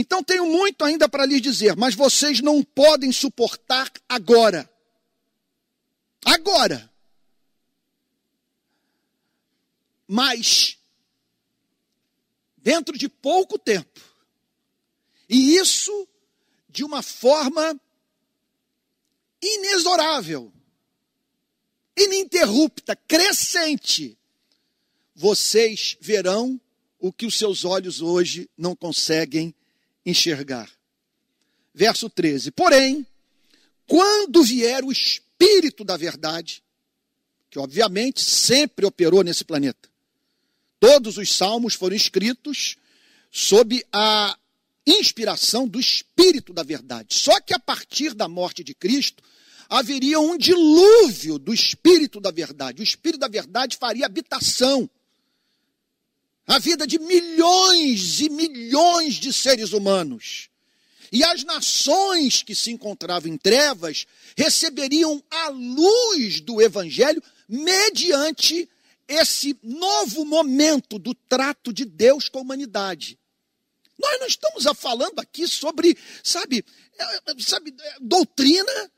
Então 0.00 0.22
tenho 0.22 0.46
muito 0.46 0.84
ainda 0.84 1.08
para 1.08 1.26
lhes 1.26 1.42
dizer, 1.42 1.74
mas 1.74 1.92
vocês 1.92 2.40
não 2.40 2.62
podem 2.62 3.10
suportar 3.10 3.90
agora. 4.08 4.72
Agora. 6.24 6.88
Mas, 10.06 10.78
dentro 12.56 12.96
de 12.96 13.08
pouco 13.08 13.58
tempo, 13.58 14.00
e 15.28 15.56
isso 15.56 16.08
de 16.68 16.84
uma 16.84 17.02
forma 17.02 17.76
inexorável, 19.42 20.52
ininterrupta, 21.96 22.94
crescente, 22.94 24.16
vocês 25.12 25.96
verão 26.00 26.60
o 27.00 27.12
que 27.12 27.26
os 27.26 27.36
seus 27.36 27.64
olhos 27.64 28.00
hoje 28.00 28.48
não 28.56 28.76
conseguem 28.76 29.52
enxergar. 30.10 30.70
Verso 31.74 32.08
13: 32.08 32.50
Porém, 32.50 33.06
quando 33.86 34.42
vier 34.42 34.84
o 34.84 34.92
Espírito 34.92 35.84
da 35.84 35.96
Verdade, 35.96 36.62
que 37.50 37.58
obviamente 37.58 38.20
sempre 38.20 38.86
operou 38.86 39.22
nesse 39.22 39.44
planeta, 39.44 39.88
todos 40.80 41.16
os 41.18 41.30
salmos 41.30 41.74
foram 41.74 41.96
escritos 41.96 42.76
sob 43.30 43.84
a 43.92 44.36
inspiração 44.86 45.68
do 45.68 45.78
Espírito 45.78 46.52
da 46.52 46.62
Verdade. 46.62 47.14
Só 47.14 47.40
que 47.40 47.54
a 47.54 47.58
partir 47.58 48.14
da 48.14 48.26
morte 48.26 48.64
de 48.64 48.74
Cristo, 48.74 49.22
haveria 49.68 50.18
um 50.18 50.38
dilúvio 50.38 51.38
do 51.38 51.52
Espírito 51.52 52.20
da 52.20 52.30
Verdade. 52.30 52.80
O 52.80 52.84
Espírito 52.84 53.20
da 53.20 53.28
Verdade 53.28 53.76
faria 53.76 54.06
habitação 54.06 54.88
a 56.48 56.58
vida 56.58 56.86
de 56.86 56.98
milhões 56.98 58.20
e 58.20 58.30
milhões 58.30 59.16
de 59.16 59.34
seres 59.34 59.72
humanos. 59.72 60.48
E 61.12 61.22
as 61.22 61.44
nações 61.44 62.42
que 62.42 62.54
se 62.54 62.70
encontravam 62.70 63.30
em 63.30 63.36
trevas 63.36 64.06
receberiam 64.36 65.22
a 65.30 65.48
luz 65.50 66.40
do 66.40 66.60
Evangelho 66.60 67.22
mediante 67.46 68.68
esse 69.06 69.58
novo 69.62 70.24
momento 70.24 70.98
do 70.98 71.14
trato 71.14 71.72
de 71.72 71.84
Deus 71.84 72.28
com 72.30 72.38
a 72.38 72.42
humanidade. 72.42 73.18
Nós 73.98 74.20
não 74.20 74.26
estamos 74.26 74.64
falando 74.78 75.18
aqui 75.18 75.46
sobre, 75.46 75.96
sabe, 76.22 76.64
é, 76.98 77.42
sabe 77.42 77.74
doutrina 78.00 78.90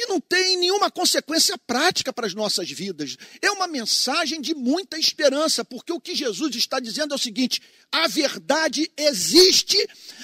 que 0.00 0.06
não 0.06 0.18
tem 0.18 0.56
nenhuma 0.56 0.90
consequência 0.90 1.58
prática 1.58 2.10
para 2.10 2.26
as 2.26 2.32
nossas 2.32 2.70
vidas. 2.70 3.18
É 3.42 3.50
uma 3.50 3.66
mensagem 3.66 4.40
de 4.40 4.54
muita 4.54 4.98
esperança, 4.98 5.62
porque 5.62 5.92
o 5.92 6.00
que 6.00 6.14
Jesus 6.14 6.56
está 6.56 6.80
dizendo 6.80 7.12
é 7.12 7.16
o 7.16 7.18
seguinte: 7.18 7.60
a 7.92 8.08
verdade 8.08 8.90
existe, 8.96 9.76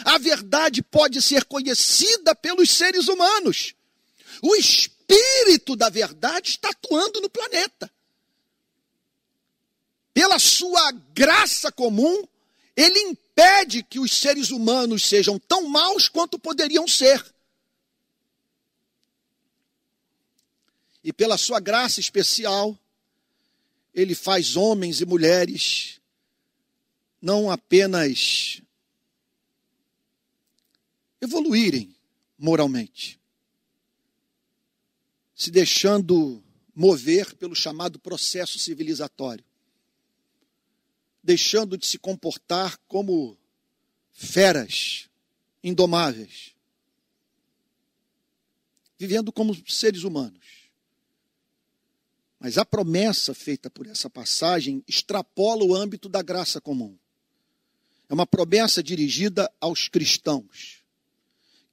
a 0.03 0.17
verdade 0.17 0.83
pode 0.83 1.21
ser 1.21 1.45
conhecida 1.45 2.35
pelos 2.35 2.71
seres 2.71 3.07
humanos. 3.07 3.75
O 4.41 4.55
espírito 4.57 5.77
da 5.77 5.91
verdade 5.91 6.53
está 6.53 6.71
atuando 6.71 7.21
no 7.21 7.29
planeta. 7.29 7.91
Pela 10.15 10.39
sua 10.39 10.91
graça 11.13 11.71
comum, 11.71 12.27
ele 12.75 12.99
impede 13.01 13.83
que 13.83 13.99
os 14.01 14.11
seres 14.11 14.51
humanos 14.51 15.05
sejam 15.05 15.39
tão 15.39 15.69
maus 15.69 16.09
quanto 16.09 16.39
poderiam 16.39 16.89
ser. 16.89 17.23
E 21.07 21.13
pela 21.13 21.39
sua 21.39 21.61
graça 21.61 22.01
especial, 22.01 22.77
ele 23.95 24.13
faz 24.13 24.57
homens 24.57 25.01
e 25.01 25.07
mulheres 25.07 26.01
não 27.23 27.49
apenas 27.49 28.61
evoluírem 31.21 31.95
moralmente, 32.37 33.21
se 35.33 35.49
deixando 35.49 36.43
mover 36.75 37.37
pelo 37.37 37.55
chamado 37.55 38.01
processo 38.01 38.59
civilizatório, 38.59 39.45
deixando 41.23 41.79
de 41.79 41.87
se 41.87 42.01
comportar 42.01 42.77
como 42.89 43.39
feras 44.13 45.09
indomáveis, 45.63 46.53
vivendo 48.99 49.31
como 49.31 49.55
seres 49.71 50.03
humanos. 50.03 50.46
Mas 52.39 52.59
a 52.59 52.65
promessa 52.65 53.35
feita 53.35 53.71
por 53.71 53.87
essa 53.87 54.11
passagem 54.11 54.83
extrapola 54.87 55.65
o 55.65 55.75
âmbito 55.75 56.09
da 56.09 56.23
graça 56.23 56.61
comum. 56.61 56.97
É 58.09 58.15
uma 58.15 58.27
promessa 58.27 58.83
dirigida 58.83 59.51
aos 59.61 59.89
cristãos, 59.89 60.83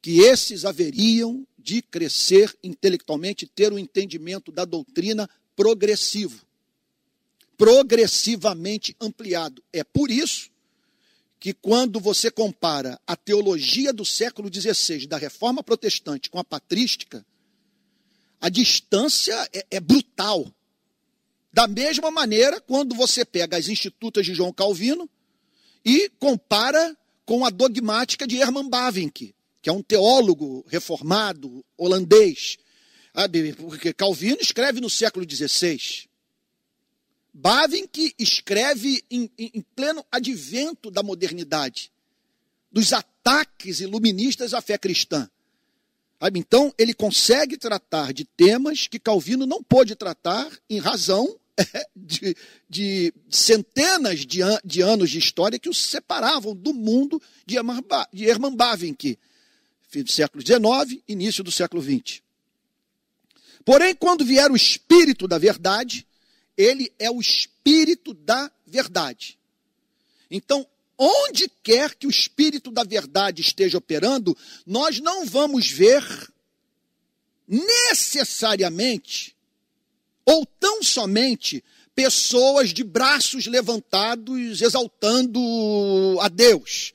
que 0.02 0.20
esses 0.20 0.66
haveriam 0.66 1.46
de 1.58 1.82
crescer 1.82 2.54
intelectualmente, 2.64 3.46
ter 3.46 3.72
um 3.72 3.80
entendimento 3.80 4.52
da 4.52 4.66
doutrina 4.66 5.30
progressivo, 5.56 6.46
progressivamente 7.58 8.96
ampliado. 9.00 9.64
É 9.72 9.84
por 9.84 10.10
isso 10.10 10.50
que, 11.40 11.54
quando 11.54 12.00
você 12.00 12.32
compara 12.32 13.00
a 13.06 13.16
teologia 13.16 13.94
do 13.94 14.04
século 14.04 14.50
XVI, 14.54 15.06
da 15.06 15.18
reforma 15.18 15.62
protestante, 15.62 16.30
com 16.30 16.40
a 16.40 16.44
patrística, 16.44 17.26
a 18.44 18.50
distância 18.50 19.34
é, 19.54 19.66
é 19.72 19.80
brutal. 19.80 20.54
Da 21.54 21.66
mesma 21.66 22.12
maneira, 22.12 22.60
quando 22.60 22.94
você 22.94 23.24
pega 23.24 23.56
as 23.56 23.70
institutas 23.70 24.26
de 24.26 24.34
João 24.34 24.52
Calvino 24.52 25.10
e 25.86 26.10
compara 26.20 26.98
com 27.26 27.46
a 27.46 27.50
dogmática 27.50 28.28
de 28.28 28.36
Herman 28.36 28.70
Bavinck, 28.70 29.34
que 29.62 29.70
é 29.70 29.72
um 29.72 29.82
teólogo 29.82 30.66
reformado 30.68 31.64
holandês. 31.78 32.58
Porque 33.56 33.94
Calvino 33.94 34.40
escreve 34.42 34.82
no 34.82 34.90
século 34.90 35.26
XVI. 35.26 36.10
Bavinck 37.34 38.14
escreve 38.20 39.06
em, 39.10 39.32
em, 39.38 39.52
em 39.54 39.62
pleno 39.74 40.06
advento 40.12 40.92
da 40.92 41.02
modernidade, 41.02 41.94
dos 42.70 42.92
ataques 42.92 43.80
iluministas 43.80 44.54
à 44.54 44.62
fé 44.62 44.78
cristã. 44.78 45.30
Então, 46.36 46.74
ele 46.78 46.94
consegue 46.94 47.58
tratar 47.58 48.14
de 48.14 48.24
temas 48.24 48.88
que 48.88 49.00
Calvino 49.00 49.46
não 49.46 49.62
pôde 49.62 49.96
tratar 49.96 50.50
em 50.70 50.80
razão 50.80 51.38
de, 51.96 52.36
de 52.70 53.14
centenas 53.30 54.26
de, 54.26 54.42
an 54.42 54.60
de, 54.64 54.82
anos 54.82 55.10
de 55.10 55.20
história 55.20 55.60
que 55.60 55.70
os 55.70 55.78
separavam 55.78 56.56
do 56.56 56.74
mundo 56.74 57.22
de 57.46 57.58
de 58.14 58.26
Bavinck, 58.56 59.20
fim 59.90 60.04
do 60.04 60.12
século 60.12 60.44
XIX, 60.46 61.02
início 61.08 61.44
do 61.44 61.52
século 61.52 61.82
XX. 61.82 62.22
Porém, 63.66 63.96
quando 63.96 64.26
vier 64.26 64.52
o 64.52 64.56
Espírito 64.56 65.28
da 65.28 65.38
Verdade, 65.38 66.06
ele 66.58 66.92
é 67.00 67.10
o 67.10 67.20
Espírito 67.20 68.14
da 68.14 68.52
Verdade. 68.66 69.38
Então, 70.30 70.68
onde 70.98 71.50
quer 71.62 71.96
que 71.96 72.08
o 72.08 72.10
Espírito 72.10 72.72
da 72.72 72.84
Verdade 72.84 73.42
esteja 73.42 73.78
operando, 73.78 74.38
nós 74.66 75.00
não 75.00 75.26
vamos 75.26 75.70
ver 75.70 76.04
necessariamente 77.48 79.36
ou 80.26 80.46
tão 80.46 80.82
somente 80.82 81.64
pessoas 81.96 82.74
de 82.74 82.84
braços 82.84 83.46
levantados 83.46 84.62
exaltando 84.62 85.40
a 86.22 86.28
Deus 86.28 86.94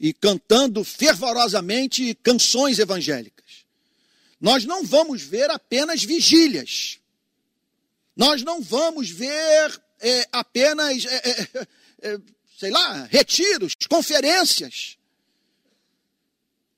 e 0.00 0.12
cantando 0.12 0.82
fervorosamente 0.84 2.14
canções 2.22 2.78
evangélicas. 2.78 3.38
Nós 4.40 4.64
não 4.64 4.84
vamos 4.84 5.22
ver 5.22 5.50
apenas 5.50 6.04
vigílias. 6.04 6.98
Nós 8.16 8.42
não 8.42 8.60
vamos 8.60 9.10
ver 9.10 9.80
é, 10.00 10.28
apenas, 10.32 11.04
é, 11.04 11.30
é, 11.30 11.68
é 12.02 12.18
sei 12.58 12.70
lá, 12.70 13.04
retiros, 13.04 13.74
conferências, 13.88 14.98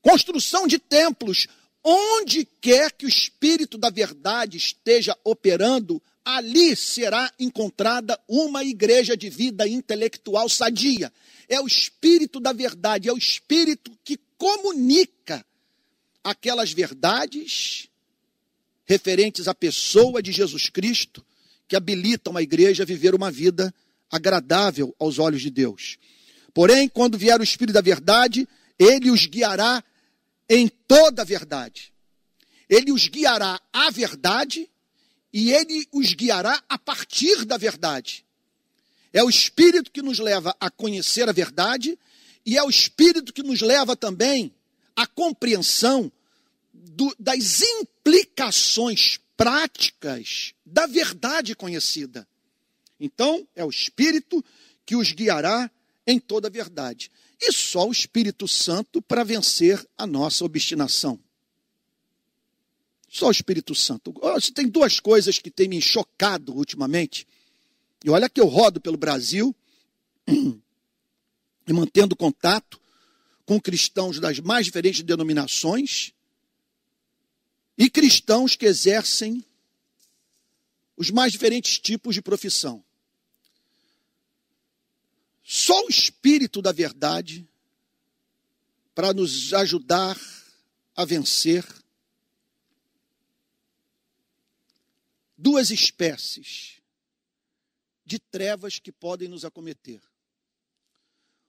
construção 0.03 0.67
de 0.67 0.79
templos. 0.79 1.47
Onde 1.83 2.47
quer 2.61 2.93
que 2.93 3.07
o 3.07 3.09
Espírito 3.09 3.79
da 3.79 3.89
Verdade 3.89 4.59
esteja 4.59 5.17
operando, 5.25 6.03
ali 6.23 6.77
será 6.77 7.33
encontrada 7.39 8.21
uma 8.29 8.63
igreja 8.63 9.17
de 9.17 9.31
vida 9.31 9.67
intelectual 9.67 10.51
sadia. 10.51 11.11
É 11.49 11.59
o 11.59 11.67
Espírito 11.67 12.39
da 12.39 12.53
Verdade, 12.53 13.09
é 13.09 13.13
o 13.13 13.17
Espírito 13.17 13.99
que 14.05 14.19
comunica 14.37 15.43
aquelas 16.23 16.71
verdades 16.71 17.89
referentes 18.85 19.49
à 19.49 19.55
pessoa 19.55 20.23
de 20.23 20.31
Jesus 20.31 20.69
Cristo 20.69 21.25
que 21.67 21.75
habilitam 21.75 22.37
a 22.37 22.43
igreja 22.43 22.83
a 22.83 22.87
viver 22.87 23.15
uma 23.15 23.31
vida 23.31 23.75
agradável 24.11 24.95
aos 24.99 25.19
olhos 25.19 25.43
de 25.43 25.51
Deus. 25.51 25.99
Porém, 26.53 26.89
quando 26.89 27.17
vier 27.19 27.41
o 27.41 27.45
Espírito 27.45 27.75
da 27.75 27.81
verdade, 27.81 28.49
ele 28.79 29.11
os 29.11 29.27
guiará 29.27 29.83
em 30.49 30.69
toda 30.69 31.23
a 31.23 31.25
verdade. 31.25 31.93
Ele 32.69 32.93
os 32.93 33.07
guiará 33.09 33.61
à 33.73 33.91
verdade 33.91 34.69
e 35.33 35.53
ele 35.53 35.87
os 35.93 36.13
guiará 36.15 36.63
a 36.69 36.79
partir 36.79 37.45
da 37.45 37.57
verdade. 37.57 38.25
É 39.13 39.23
o 39.23 39.31
Espírito 39.31 39.91
que 39.91 40.03
nos 40.03 40.19
leva 40.19 40.55
a 40.61 40.71
conhecer 40.71 41.29
a 41.29 41.33
verdade 41.33 41.99
e 42.45 42.57
é 42.57 42.63
o 42.63 42.71
Espírito 42.71 43.33
que 43.33 43.43
nos 43.43 43.61
leva 43.61 43.97
também 43.97 44.55
à 44.95 45.07
compreensão 45.07 46.11
do, 46.73 47.15
das 47.19 47.61
implicações 47.63 49.19
práticas 49.37 50.55
da 50.65 50.87
verdade 50.87 51.55
conhecida. 51.55 52.27
Então, 53.01 53.49
é 53.57 53.65
o 53.65 53.71
Espírito 53.71 54.45
que 54.85 54.95
os 54.95 55.13
guiará 55.13 55.71
em 56.07 56.21
toda 56.21 56.49
a 56.49 56.51
verdade. 56.51 57.11
E 57.41 57.51
só 57.53 57.89
o 57.89 57.93
Espírito 57.93 58.47
Santo 58.47 59.01
para 59.01 59.25
vencer 59.25 59.85
a 59.97 60.07
nossa 60.07 60.45
obstinação. 60.45 61.19
Só 63.09 63.29
o 63.29 63.31
Espírito 63.31 63.75
Santo. 63.75 64.15
Tem 64.55 64.69
duas 64.69 65.01
coisas 65.01 65.39
que 65.39 65.51
têm 65.51 65.69
me 65.69 65.81
chocado 65.81 66.55
ultimamente. 66.55 67.27
E 68.05 68.11
olha 68.11 68.29
que 68.29 68.41
eu 68.41 68.47
rodo 68.47 68.81
pelo 68.81 68.97
Brasil 68.97 69.57
e 70.29 71.73
mantendo 71.73 72.15
contato 72.15 72.81
com 73.47 73.61
cristãos 73.61 74.21
das 74.21 74.39
mais 74.39 74.67
diferentes 74.67 75.03
denominações 75.03 76.13
e 77.77 77.89
cristãos 77.89 78.55
que 78.55 78.67
exercem 78.67 79.45
os 80.97 81.11
mais 81.11 81.33
diferentes 81.33 81.79
tipos 81.79 82.15
de 82.15 82.23
profissão. 82.23 82.85
Só 85.53 85.85
o 85.85 85.89
Espírito 85.89 86.63
da 86.63 86.71
Verdade 86.71 87.45
para 88.95 89.13
nos 89.13 89.53
ajudar 89.53 90.17
a 90.95 91.05
vencer 91.05 91.67
duas 95.37 95.73
espécies 95.73 96.81
de 98.07 98.21
trevas 98.21 98.79
que 98.79 98.93
podem 98.93 99.27
nos 99.27 99.45
acometer. 99.45 100.01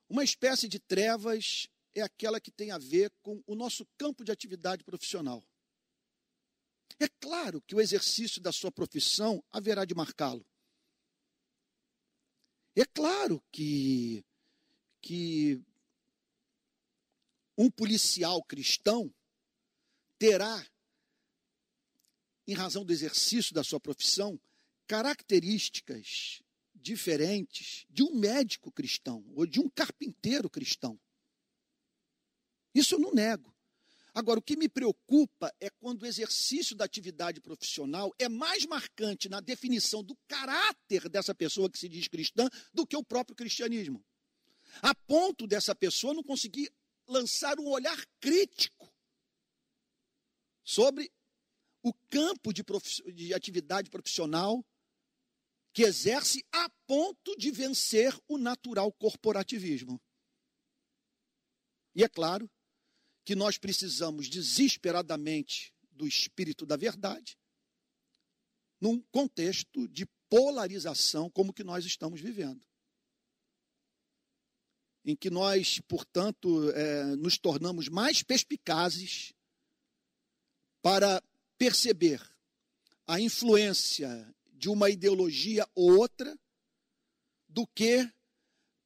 Uma 0.10 0.24
espécie 0.24 0.68
de 0.68 0.80
trevas 0.80 1.68
é 1.94 2.02
aquela 2.02 2.42
que 2.42 2.50
tem 2.50 2.72
a 2.72 2.80
ver 2.80 3.12
com 3.22 3.44
o 3.46 3.54
nosso 3.54 3.86
campo 4.00 4.24
de 4.24 4.32
atividade 4.32 4.84
profissional. 4.84 5.46
É 7.00 7.08
claro 7.08 7.62
que 7.62 7.76
o 7.76 7.80
exercício 7.80 8.42
da 8.42 8.52
sua 8.52 8.72
profissão 8.72 9.44
haverá 9.52 9.86
de 9.86 9.94
marcá-lo. 9.94 10.44
É 12.76 12.86
claro 12.86 13.44
que, 13.52 14.24
que 15.02 15.62
um 17.58 17.70
policial 17.70 18.42
cristão 18.44 19.14
terá, 20.18 20.66
em 22.48 22.54
razão 22.54 22.86
do 22.86 22.94
exercício 22.94 23.54
da 23.54 23.64
sua 23.64 23.80
profissão, 23.80 24.40
características 24.88 26.42
diferentes 26.74 27.86
de 27.90 28.04
um 28.04 28.16
médico 28.16 28.72
cristão 28.72 29.24
ou 29.36 29.46
de 29.46 29.60
um 29.60 29.70
carpinteiro 29.70 30.50
cristão. 30.50 31.00
Isso 32.74 32.96
eu 32.96 33.00
não 33.00 33.14
nego. 33.14 33.51
Agora, 34.14 34.40
o 34.40 34.44
que 34.44 34.58
me 34.58 34.68
preocupa 34.68 35.54
é 35.60 35.70
quando 35.70 36.04
o 36.04 36.06
exercício 36.06 36.76
da 36.76 36.84
atividade 36.84 37.40
profissional 37.40 38.14
é 38.20 38.28
mais 38.28 38.66
marcante 38.66 39.30
na 39.30 39.40
definição 39.40 40.04
do 40.04 40.18
caráter 40.28 41.08
dessa 41.08 41.34
pessoa 41.34 41.70
que 41.70 41.80
se 41.80 41.88
diz 41.88 42.10
cristã 42.10 42.50
do 42.74 42.86
que 42.86 42.98
o 42.98 43.04
próprio 43.04 43.36
cristianismo. 43.36 44.04
A 44.82 44.94
ponto 44.94 45.48
dessa 45.48 45.74
pessoa 45.74 46.14
não 46.14 46.24
conseguir 46.24 46.70
lançar 47.08 47.58
um 47.58 47.68
olhar 47.70 48.06
crítico 48.20 48.94
sobre 50.64 51.10
o 51.82 51.94
campo 52.10 52.54
de, 52.54 52.64
de 53.14 53.34
atividade 53.34 53.90
profissional 53.90 54.64
que 55.74 55.84
exerce 55.84 56.46
a 56.52 56.70
ponto 56.86 57.36
de 57.38 57.50
vencer 57.50 58.14
o 58.28 58.38
natural 58.38 58.92
corporativismo. 58.92 60.02
E 61.96 62.04
é 62.04 62.10
claro 62.10 62.50
que 63.24 63.36
nós 63.36 63.58
precisamos 63.58 64.30
desesperadamente 64.30 65.74
do 65.92 66.08
espírito 66.08 66.66
da 66.66 66.76
verdade, 66.76 67.38
num 68.80 69.00
contexto 69.12 69.88
de 69.88 70.08
polarização 70.30 71.30
como 71.30 71.54
que 71.54 71.64
nós 71.64 71.86
estamos 71.86 72.20
vivendo. 72.20 72.66
Em 75.04 75.16
que 75.16 75.30
nós, 75.30 75.80
portanto, 75.88 76.70
é, 76.72 77.16
nos 77.16 77.38
tornamos 77.38 77.88
mais 77.90 78.24
perspicazes 78.24 79.34
para 80.82 81.22
perceber 81.58 82.22
a 83.06 83.20
influência 83.20 84.34
de 84.54 84.70
uma 84.70 84.90
ideologia 84.90 85.68
ou 85.76 85.98
outra 85.98 86.38
do 87.48 87.68
que 87.68 88.10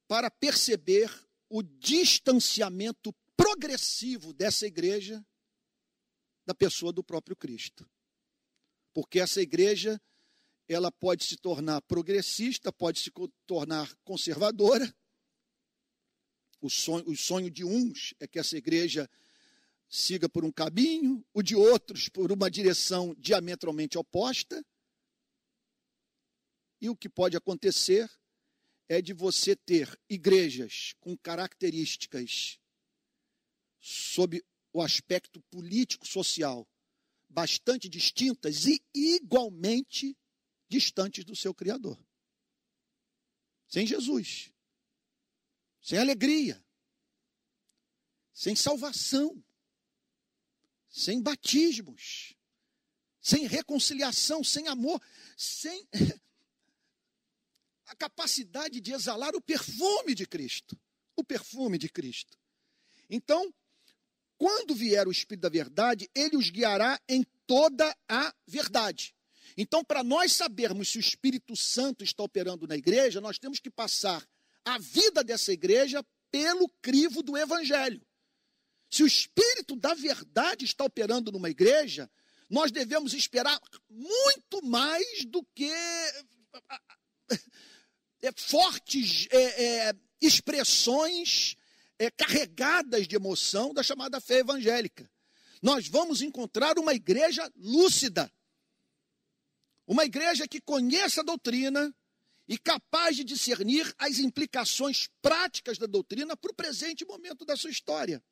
para 0.07 0.31
perceber 0.31 1.09
o 1.49 1.61
distanciamento 1.61 3.13
progressivo 3.35 4.33
dessa 4.33 4.65
igreja 4.65 5.25
da 6.45 6.53
pessoa 6.53 6.93
do 6.93 7.03
próprio 7.03 7.35
Cristo. 7.35 7.89
Porque 8.93 9.19
essa 9.19 9.41
igreja, 9.41 10.01
ela 10.67 10.91
pode 10.91 11.25
se 11.25 11.37
tornar 11.37 11.81
progressista, 11.81 12.71
pode 12.71 12.99
se 12.99 13.11
tornar 13.45 13.93
conservadora. 14.03 14.95
O 16.61 16.69
sonho, 16.69 17.09
o 17.09 17.15
sonho 17.15 17.51
de 17.51 17.65
uns 17.65 18.13
é 18.19 18.27
que 18.27 18.39
essa 18.39 18.57
igreja 18.57 19.09
siga 19.89 20.29
por 20.29 20.45
um 20.45 20.51
caminho, 20.51 21.25
o 21.33 21.41
de 21.41 21.55
outros 21.55 22.09
por 22.09 22.31
uma 22.31 22.49
direção 22.49 23.13
diametralmente 23.17 23.97
oposta. 23.97 24.65
E 26.79 26.89
o 26.89 26.95
que 26.95 27.09
pode 27.09 27.35
acontecer 27.35 28.09
é 28.87 29.01
de 29.01 29.13
você 29.13 29.55
ter 29.55 29.99
igrejas 30.09 30.93
com 30.99 31.17
características 31.17 32.59
sob 33.87 34.43
o 34.73 34.81
aspecto 34.81 35.39
político-social 35.43 36.67
bastante 37.29 37.87
distintas 37.87 38.65
e 38.65 38.81
igualmente 38.95 40.17
distantes 40.67 41.23
do 41.23 41.35
seu 41.35 41.53
Criador. 41.53 42.03
Sem 43.67 43.85
Jesus, 43.85 44.51
sem 45.79 45.99
alegria, 45.99 46.65
sem 48.33 48.55
salvação, 48.55 49.43
sem 50.89 51.21
batismos, 51.21 52.35
sem 53.21 53.45
reconciliação, 53.45 54.43
sem 54.43 54.67
amor, 54.67 54.99
sem 55.37 55.87
a 57.85 57.95
capacidade 57.95 58.81
de 58.81 58.93
exalar 58.93 59.35
o 59.35 59.41
perfume 59.41 60.15
de 60.15 60.25
Cristo. 60.25 60.75
O 61.15 61.23
perfume 61.23 61.77
de 61.77 61.87
Cristo. 61.87 62.35
Então, 63.09 63.53
quando 64.37 64.75
vier 64.75 65.07
o 65.07 65.11
Espírito 65.11 65.43
da 65.43 65.49
Verdade, 65.49 66.09
ele 66.13 66.35
os 66.35 66.49
guiará 66.49 66.99
em 67.07 67.25
toda 67.47 67.95
a 68.07 68.33
verdade. 68.47 69.13
Então, 69.57 69.83
para 69.83 70.03
nós 70.03 70.33
sabermos 70.33 70.89
se 70.89 70.97
o 70.97 70.99
Espírito 70.99 71.55
Santo 71.55 72.03
está 72.03 72.23
operando 72.23 72.67
na 72.67 72.75
igreja, 72.75 73.21
nós 73.21 73.39
temos 73.39 73.59
que 73.59 73.69
passar 73.69 74.27
a 74.65 74.77
vida 74.77 75.23
dessa 75.23 75.53
igreja 75.53 76.03
pelo 76.29 76.67
crivo 76.81 77.23
do 77.23 77.37
Evangelho. 77.37 78.01
Se 78.89 79.03
o 79.03 79.07
Espírito 79.07 79.75
da 79.75 79.93
Verdade 79.93 80.65
está 80.65 80.83
operando 80.83 81.31
numa 81.31 81.49
igreja, 81.49 82.09
nós 82.49 82.71
devemos 82.71 83.13
esperar 83.13 83.59
muito 83.89 84.63
mais 84.63 85.25
do 85.25 85.43
que 85.55 85.71
é, 88.21 88.31
fortes 88.35 89.27
é, 89.31 89.87
é, 89.87 89.95
expressões 90.21 91.55
é, 91.99 92.11
carregadas 92.11 93.07
de 93.07 93.15
emoção 93.15 93.73
da 93.73 93.83
chamada 93.83 94.19
fé 94.19 94.39
evangélica. 94.39 95.09
Nós 95.61 95.87
vamos 95.87 96.21
encontrar 96.21 96.77
uma 96.77 96.93
igreja 96.93 97.51
lúcida, 97.55 98.31
uma 99.87 100.05
igreja 100.05 100.47
que 100.47 100.61
conheça 100.61 101.21
a 101.21 101.23
doutrina 101.23 101.95
e 102.47 102.57
capaz 102.57 103.15
de 103.15 103.23
discernir 103.23 103.93
as 103.97 104.19
implicações 104.19 105.07
práticas 105.21 105.77
da 105.77 105.85
doutrina 105.85 106.37
para 106.37 106.51
o 106.51 106.55
presente 106.55 107.05
momento 107.05 107.45
da 107.45 107.55
sua 107.55 107.71
história. 107.71 108.23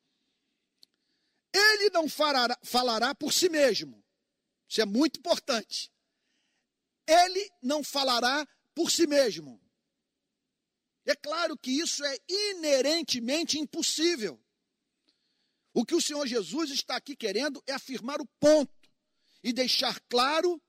Ele 1.52 1.90
não 1.90 2.08
fará, 2.08 2.58
falará 2.62 3.14
por 3.14 3.32
si 3.32 3.48
mesmo, 3.48 4.04
isso 4.68 4.80
é 4.80 4.84
muito 4.84 5.18
importante. 5.18 5.90
Ele 7.06 7.50
não 7.62 7.84
falará 7.84 8.46
por 8.74 8.90
si 8.90 9.06
mesmo. 9.06 9.63
É 11.06 11.14
claro 11.14 11.56
que 11.56 11.70
isso 11.70 12.04
é 12.04 12.18
inerentemente 12.28 13.58
impossível. 13.58 14.40
O 15.72 15.84
que 15.84 15.94
o 15.94 16.00
Senhor 16.00 16.26
Jesus 16.26 16.70
está 16.70 16.96
aqui 16.96 17.16
querendo 17.16 17.62
é 17.66 17.72
afirmar 17.72 18.20
o 18.20 18.26
ponto 18.38 18.72
e 19.42 19.52
deixar 19.52 20.00
claro 20.08 20.62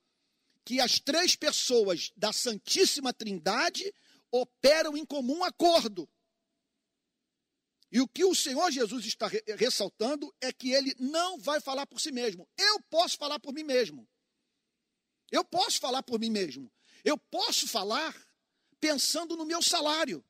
que 0.65 0.81
as 0.81 0.99
três 0.99 1.35
pessoas 1.35 2.11
da 2.17 2.33
Santíssima 2.33 3.13
Trindade 3.13 3.93
operam 4.31 4.97
em 4.97 5.05
comum 5.05 5.43
acordo. 5.43 6.09
E 7.91 8.01
o 8.01 8.07
que 8.07 8.25
o 8.25 8.35
Senhor 8.35 8.69
Jesus 8.71 9.05
está 9.05 9.29
ressaltando 9.57 10.33
é 10.41 10.51
que 10.51 10.71
ele 10.71 10.93
não 10.99 11.39
vai 11.39 11.61
falar 11.61 11.85
por 11.85 12.01
si 12.01 12.11
mesmo. 12.11 12.49
Eu 12.57 12.81
posso 12.89 13.15
falar 13.15 13.39
por 13.39 13.53
mim 13.53 13.63
mesmo. 13.63 14.09
Eu 15.31 15.45
posso 15.45 15.79
falar 15.79 16.03
por 16.03 16.19
mim 16.19 16.29
mesmo. 16.29 16.69
Eu 17.03 17.17
posso 17.17 17.67
falar 17.67 18.13
pensando 18.79 19.35
no 19.35 19.45
meu 19.45 19.61
salário. 19.61 20.23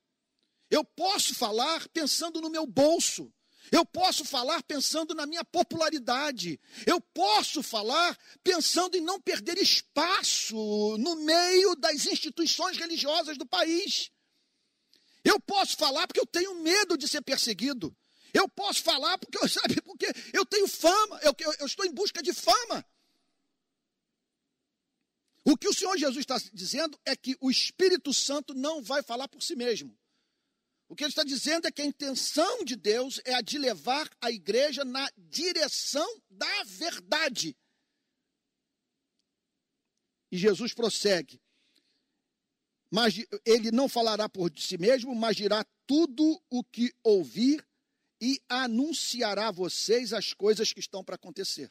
Eu 0.70 0.84
posso 0.84 1.34
falar 1.36 1.88
pensando 1.90 2.42
no 2.42 2.50
meu 2.50 2.66
bolso. 2.66 3.32
Eu 3.72 3.86
posso 3.86 4.24
falar 4.24 4.62
pensando 4.64 5.16
na 5.16 5.26
minha 5.26 5.44
popularidade. 5.44 6.60
Eu 6.86 7.02
posso 7.02 7.64
falar 7.64 8.18
pensando 8.44 8.96
em 8.96 9.02
não 9.02 9.20
perder 9.20 9.58
espaço 9.58 10.56
no 10.98 11.16
meio 11.16 11.76
das 11.76 12.06
instituições 12.06 12.78
religiosas 12.78 13.38
do 13.38 13.46
país. 13.46 14.12
Eu 15.24 15.40
posso 15.40 15.76
falar 15.76 16.08
porque 16.08 16.20
eu 16.20 16.28
tenho 16.28 16.62
medo 16.62 16.98
de 16.98 17.08
ser 17.08 17.22
perseguido. 17.22 17.96
Eu 18.34 18.48
posso 18.50 18.84
falar 18.84 19.18
porque, 19.18 19.38
sabe, 19.50 19.82
porque 19.82 20.08
eu 20.34 20.46
tenho 20.46 20.68
fama, 20.68 21.20
eu, 21.24 21.34
eu, 21.40 21.54
eu 21.60 21.66
estou 21.66 21.86
em 21.86 21.92
busca 21.92 22.22
de 22.22 22.34
fama. 22.34 22.86
O 25.46 25.56
que 25.56 25.68
o 25.68 25.74
Senhor 25.74 25.98
Jesus 25.98 26.20
está 26.20 26.38
dizendo 26.52 27.00
é 27.06 27.16
que 27.16 27.38
o 27.40 27.52
Espírito 27.52 28.14
Santo 28.14 28.54
não 28.54 28.82
vai 28.82 29.04
falar 29.04 29.28
por 29.28 29.42
si 29.42 29.56
mesmo. 29.56 29.98
O 30.90 30.96
que 30.96 31.04
ele 31.04 31.12
está 31.12 31.24
dizendo 31.24 31.68
é 31.68 31.72
que 31.72 31.82
a 31.82 31.86
intenção 31.86 32.64
de 32.64 32.76
Deus 32.76 33.22
é 33.24 33.34
a 33.36 33.42
de 33.42 33.58
levar 33.58 34.10
a 34.20 34.32
igreja 34.32 34.84
na 34.84 35.10
direção 35.18 36.08
da 36.30 36.64
verdade. 36.64 37.56
E 40.32 40.38
Jesus 40.38 40.74
prossegue 40.74 41.40
mas 42.96 43.16
ele 43.46 43.72
não 43.72 43.90
falará 43.90 44.30
por 44.30 44.50
si 44.58 44.78
mesmo, 44.78 45.14
mas 45.14 45.36
dirá 45.36 45.66
tudo 45.86 46.42
o 46.50 46.64
que 46.64 46.94
ouvir 47.04 47.62
e 48.22 48.40
anunciará 48.48 49.50
a 49.50 49.52
vocês 49.52 50.14
as 50.14 50.34
coisas 50.34 50.72
que 50.72 50.80
estão 50.80 51.04
para 51.04 51.16
acontecer. 51.16 51.70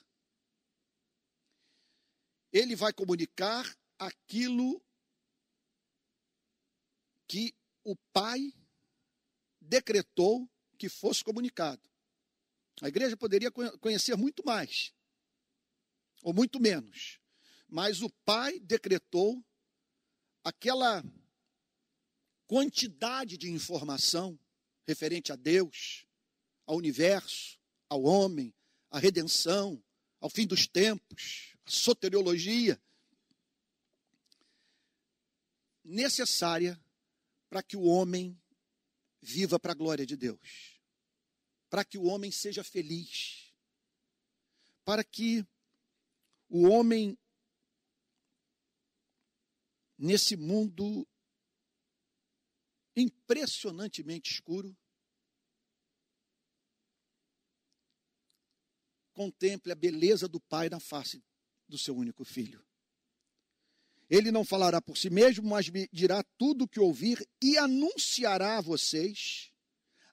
Ele 2.55 2.77
vai 2.77 2.93
comunicar 2.93 3.77
aquilo 3.99 4.81
que 7.27 7.53
o 7.83 7.97
Pai 8.13 8.55
decretou 9.61 10.49
que 10.79 10.89
fosse 10.89 11.25
comunicado. 11.25 11.83
A 12.81 12.87
igreja 12.87 13.17
poderia 13.17 13.51
conhecer 13.51 14.17
muito 14.17 14.45
mais, 14.47 14.95
ou 16.23 16.33
muito 16.33 16.61
menos, 16.61 17.19
mas 17.69 18.03
o 18.03 18.11
Pai 18.25 18.61
decretou 18.61 19.45
aquela 20.45 21.03
quantidade 22.47 23.37
de 23.37 23.51
informação 23.51 24.39
referente 24.87 25.33
a 25.33 25.37
Deus, 25.37 26.07
ao 26.67 26.77
universo, 26.77 27.59
ao 27.89 28.05
homem, 28.05 28.55
à 28.93 29.01
redenção, 29.01 29.83
ao 30.21 30.31
fim 30.31 30.47
dos 30.47 30.69
tempos, 30.69 31.54
soteriologia, 31.65 32.81
necessária 35.83 36.81
para 37.49 37.63
que 37.63 37.77
o 37.77 37.85
homem 37.85 38.41
viva 39.21 39.59
para 39.59 39.73
a 39.73 39.77
glória 39.77 40.07
de 40.07 40.17
Deus, 40.17 40.81
para 41.69 41.85
que 41.85 41.99
o 41.99 42.05
homem 42.05 42.31
seja 42.31 42.65
feliz, 42.65 43.53
para 44.85 45.05
que 45.05 45.47
o 46.49 46.69
homem 46.69 47.19
nesse 49.97 50.37
mundo 50.37 51.07
impressionantemente 52.97 54.33
escuro, 54.33 54.77
contemple 59.13 59.73
a 59.73 59.77
beleza 59.77 60.29
do 60.29 60.41
Pai 60.41 60.69
na 60.69 60.81
face 60.81 61.23
do 61.75 61.79
seu 61.79 61.97
único 61.97 62.25
filho. 62.25 62.65
Ele 64.09 64.31
não 64.31 64.45
falará 64.45 64.81
por 64.81 64.97
si 64.97 65.11
mesmo, 65.11 65.49
mas 65.49 65.67
dirá 65.93 66.23
tudo 66.39 66.65
o 66.65 66.69
que 66.69 66.79
ouvir 66.79 67.29
e 67.43 67.59
anunciará 67.59 68.59
a 68.59 68.61
vocês. 68.61 69.51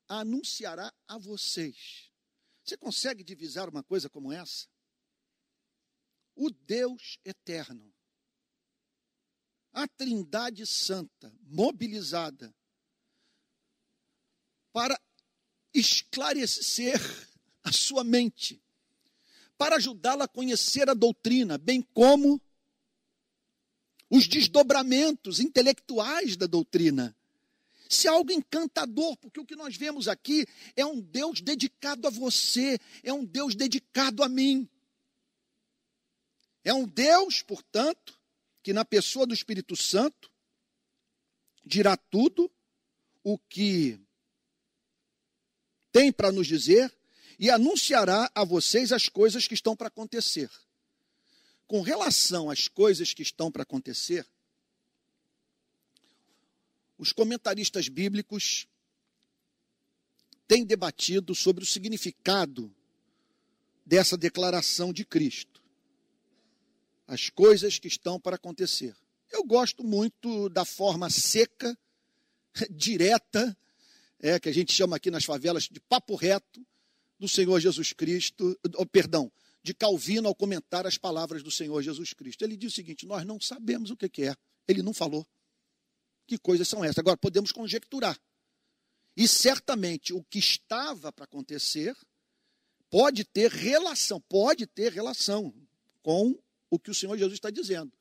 Anunciará 0.08 0.91
a 1.08 1.19
vocês. 1.19 2.10
Você 2.63 2.76
consegue 2.78 3.24
divisar 3.24 3.69
uma 3.69 3.84
coisa 3.84 4.10
como 4.10 4.32
essa? 4.32 4.67
O 6.36 6.50
Deus 6.50 7.19
eterno 7.24 7.93
a 9.74 9.88
Trindade 9.88 10.65
Santa 10.67 11.34
mobilizada 11.43 12.54
para 14.74 15.00
esclarecer 15.74 17.00
a 17.63 17.71
sua 17.71 18.04
mente, 18.04 18.62
para 19.62 19.76
ajudá-la 19.76 20.26
a 20.26 20.28
conhecer 20.28 20.89
a 20.89 20.95
doutrina, 20.95 21.56
bem 21.56 21.84
como 21.93 22.41
os 24.10 24.28
desdobramentos 24.28 25.39
intelectuais 25.39 26.36
da 26.36 26.47
doutrina. 26.47 27.15
Se 27.88 28.08
é 28.08 28.10
algo 28.10 28.32
encantador, 28.32 29.15
porque 29.17 29.39
o 29.39 29.45
que 29.45 29.56
nós 29.56 29.78
vemos 29.78 30.08
aqui 30.08 30.47
é 30.76 30.84
um 30.84 31.00
Deus 31.00 31.41
dedicado 31.41 32.08
a 32.08 32.10
você, 32.10 32.80
é 33.04 33.13
um 33.13 33.24
Deus 33.24 33.54
dedicado 33.54 34.24
a 34.24 34.28
mim. 34.28 34.67
É 36.63 36.74
um 36.74 36.88
Deus, 36.88 37.43
portanto, 37.43 38.19
que 38.63 38.74
na 38.74 38.84
pessoa 38.84 39.28
do 39.28 39.34
Espírito 39.36 39.76
Santo 39.76 40.32
dirá 41.63 41.95
tudo 41.95 42.52
o 43.24 43.38
que 43.38 44.02
tem 45.91 46.12
para 46.12 46.32
nos 46.32 46.47
dizer 46.47 46.91
e 47.41 47.49
anunciará 47.49 48.32
a 48.34 48.45
vocês 48.45 48.93
as 48.93 49.10
coisas 49.10 49.47
que 49.47 49.54
estão 49.56 49.75
para 49.75 49.89
acontecer. 49.89 50.49
Com 51.67 51.82
relação 51.82 52.49
às 52.49 52.69
coisas 52.69 53.13
que 53.13 53.23
estão 53.23 53.51
para 53.51 53.63
acontecer, 53.63 54.25
os 56.97 57.12
comentaristas 57.12 57.89
bíblicos 57.89 58.67
têm 60.47 60.63
debatido 60.63 61.34
sobre 61.34 61.63
o 61.63 61.67
significado 61.67 62.73
dessa 63.84 64.15
declaração 64.15 64.93
de 64.93 65.04
Cristo 65.04 65.62
as 67.12 67.30
coisas 67.30 67.77
que 67.77 67.89
estão 67.89 68.17
para 68.17 68.38
acontecer. 68.38 68.95
Eu 69.30 69.43
gosto 69.43 69.84
muito 69.84 70.47
da 70.47 70.63
forma 70.63 71.10
seca, 71.10 71.77
direta, 72.71 73.58
é, 74.17 74.39
que 74.39 74.47
a 74.47 74.54
gente 74.54 74.71
chama 74.71 74.95
aqui 74.95 75.12
nas 75.12 75.25
favelas 75.25 75.63
de 75.63 75.82
papo 75.82 76.15
reto, 76.15 76.65
do 77.22 77.28
Senhor 77.28 77.60
Jesus 77.60 77.94
Cristo, 77.94 78.60
oh, 78.78 78.86
perdão, 78.88 79.32
de 79.62 79.76
Calvino 79.76 80.28
ao 80.28 80.34
comentar 80.34 80.88
as 80.88 80.98
palavras 80.98 81.44
do 81.44 81.52
Senhor 81.52 81.80
Jesus 81.84 82.14
Cristo. 82.14 82.44
Ele 82.44 82.58
diz 82.58 82.74
o 82.74 82.76
seguinte: 82.76 83.06
nós 83.06 83.24
não 83.24 83.40
sabemos 83.40 83.92
o 83.92 83.96
que 83.96 84.24
é, 84.24 84.36
ele 84.68 84.82
não 84.82 84.92
falou. 84.92 85.26
Que 86.26 86.40
coisas 86.40 86.68
são 86.68 86.84
essas? 86.84 86.98
Agora 86.98 87.16
podemos 87.16 87.52
conjecturar. 87.52 88.20
E 89.16 89.28
certamente 89.28 90.14
o 90.14 90.24
que 90.24 90.40
estava 90.40 91.14
para 91.14 91.26
acontecer 91.26 91.96
pode 92.90 93.24
ter 93.24 93.52
relação, 93.52 94.20
pode 94.22 94.66
ter 94.66 94.92
relação 94.92 95.54
com 96.02 96.36
o 96.72 96.80
que 96.80 96.90
o 96.90 96.96
Senhor 96.96 97.16
Jesus 97.18 97.36
está 97.36 97.52
dizendo. 97.52 97.92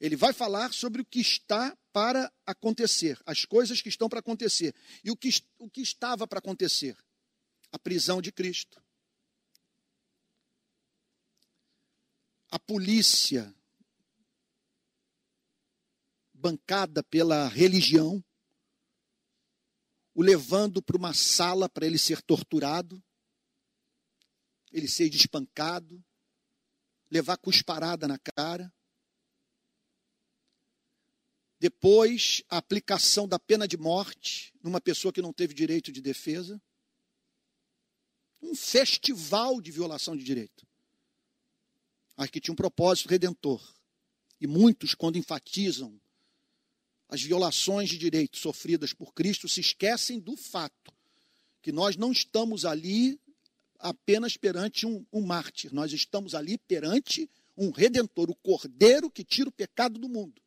Ele 0.00 0.16
vai 0.16 0.32
falar 0.32 0.72
sobre 0.72 1.00
o 1.00 1.04
que 1.04 1.20
está 1.20 1.76
para 1.92 2.32
acontecer, 2.44 3.20
as 3.24 3.44
coisas 3.44 3.80
que 3.80 3.88
estão 3.88 4.08
para 4.08 4.18
acontecer. 4.18 4.74
E 5.04 5.12
o 5.12 5.16
que, 5.16 5.30
o 5.58 5.70
que 5.70 5.80
estava 5.80 6.26
para 6.26 6.40
acontecer? 6.40 6.96
A 7.76 7.78
prisão 7.78 8.22
de 8.22 8.32
Cristo. 8.32 8.82
A 12.50 12.58
polícia, 12.58 13.54
bancada 16.32 17.04
pela 17.04 17.46
religião, 17.48 18.24
o 20.14 20.22
levando 20.22 20.80
para 20.80 20.96
uma 20.96 21.12
sala 21.12 21.68
para 21.68 21.84
ele 21.84 21.98
ser 21.98 22.22
torturado, 22.22 23.04
ele 24.72 24.88
ser 24.88 25.14
espancado, 25.14 26.02
levar 27.10 27.36
cusparada 27.36 28.08
na 28.08 28.18
cara. 28.18 28.72
Depois, 31.60 32.42
a 32.48 32.56
aplicação 32.56 33.28
da 33.28 33.38
pena 33.38 33.68
de 33.68 33.76
morte 33.76 34.54
numa 34.62 34.80
pessoa 34.80 35.12
que 35.12 35.20
não 35.20 35.34
teve 35.34 35.52
direito 35.52 35.92
de 35.92 36.00
defesa. 36.00 36.58
Um 38.42 38.54
festival 38.54 39.60
de 39.60 39.70
violação 39.70 40.16
de 40.16 40.24
direito. 40.24 40.66
Mas 42.16 42.30
que 42.30 42.40
tinha 42.40 42.52
um 42.52 42.56
propósito 42.56 43.08
redentor. 43.08 43.62
E 44.40 44.46
muitos, 44.46 44.94
quando 44.94 45.16
enfatizam 45.16 46.00
as 47.08 47.22
violações 47.22 47.88
de 47.88 47.98
direitos 47.98 48.40
sofridas 48.40 48.92
por 48.92 49.14
Cristo, 49.14 49.48
se 49.48 49.60
esquecem 49.60 50.18
do 50.18 50.36
fato 50.36 50.92
que 51.62 51.72
nós 51.72 51.96
não 51.96 52.12
estamos 52.12 52.64
ali 52.64 53.20
apenas 53.78 54.36
perante 54.36 54.86
um, 54.86 55.04
um 55.12 55.20
mártir, 55.20 55.72
nós 55.72 55.92
estamos 55.92 56.34
ali 56.34 56.58
perante 56.58 57.28
um 57.56 57.70
redentor, 57.70 58.30
o 58.30 58.34
cordeiro 58.34 59.10
que 59.10 59.24
tira 59.24 59.48
o 59.48 59.52
pecado 59.52 59.98
do 59.98 60.08
mundo. 60.08 60.40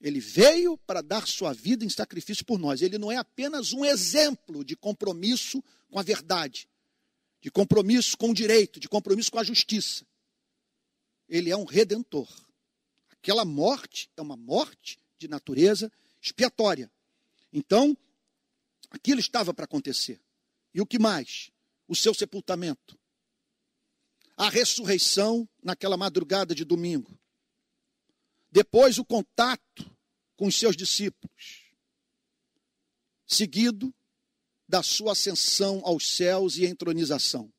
Ele 0.00 0.18
veio 0.18 0.78
para 0.78 1.02
dar 1.02 1.26
sua 1.26 1.52
vida 1.52 1.84
em 1.84 1.90
sacrifício 1.90 2.44
por 2.44 2.58
nós. 2.58 2.80
Ele 2.80 2.96
não 2.96 3.12
é 3.12 3.16
apenas 3.16 3.72
um 3.72 3.84
exemplo 3.84 4.64
de 4.64 4.74
compromisso 4.74 5.62
com 5.90 5.98
a 5.98 6.02
verdade, 6.02 6.68
de 7.40 7.50
compromisso 7.50 8.16
com 8.16 8.30
o 8.30 8.34
direito, 8.34 8.80
de 8.80 8.88
compromisso 8.88 9.30
com 9.30 9.38
a 9.38 9.44
justiça. 9.44 10.06
Ele 11.28 11.50
é 11.50 11.56
um 11.56 11.64
redentor. 11.64 12.28
Aquela 13.10 13.44
morte 13.44 14.10
é 14.16 14.22
uma 14.22 14.36
morte 14.36 14.98
de 15.18 15.28
natureza 15.28 15.92
expiatória. 16.20 16.90
Então, 17.52 17.96
aquilo 18.90 19.20
estava 19.20 19.52
para 19.52 19.66
acontecer. 19.66 20.20
E 20.72 20.80
o 20.80 20.86
que 20.86 20.98
mais? 20.98 21.50
O 21.86 21.94
seu 21.94 22.14
sepultamento. 22.14 22.98
A 24.36 24.48
ressurreição 24.48 25.46
naquela 25.62 25.96
madrugada 25.96 26.54
de 26.54 26.64
domingo. 26.64 27.18
Depois, 28.50 28.98
o 28.98 29.04
contato 29.04 29.90
com 30.36 30.46
os 30.46 30.56
seus 30.58 30.76
discípulos. 30.76 31.74
Seguido 33.26 33.94
da 34.66 34.82
sua 34.82 35.12
ascensão 35.12 35.82
aos 35.84 36.06
céus 36.08 36.56
e 36.56 36.64
entronização. 36.64 37.52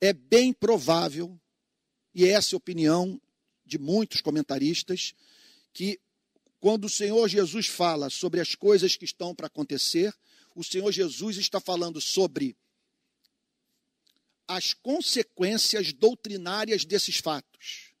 É 0.00 0.12
bem 0.12 0.52
provável, 0.52 1.38
e 2.14 2.24
essa 2.24 2.54
é 2.54 2.56
a 2.56 2.58
opinião 2.58 3.20
de 3.66 3.78
muitos 3.78 4.20
comentaristas, 4.20 5.14
que 5.72 6.00
quando 6.60 6.86
o 6.86 6.90
Senhor 6.90 7.28
Jesus 7.28 7.66
fala 7.66 8.08
sobre 8.08 8.40
as 8.40 8.54
coisas 8.54 8.96
que 8.96 9.04
estão 9.04 9.34
para 9.34 9.48
acontecer, 9.48 10.14
o 10.54 10.62
Senhor 10.62 10.90
Jesus 10.92 11.36
está 11.36 11.60
falando 11.60 12.00
sobre 12.00 12.56
as 14.46 14.72
consequências 14.72 15.92
doutrinárias 15.92 16.84
desses 16.84 17.18
fatos. 17.18 17.93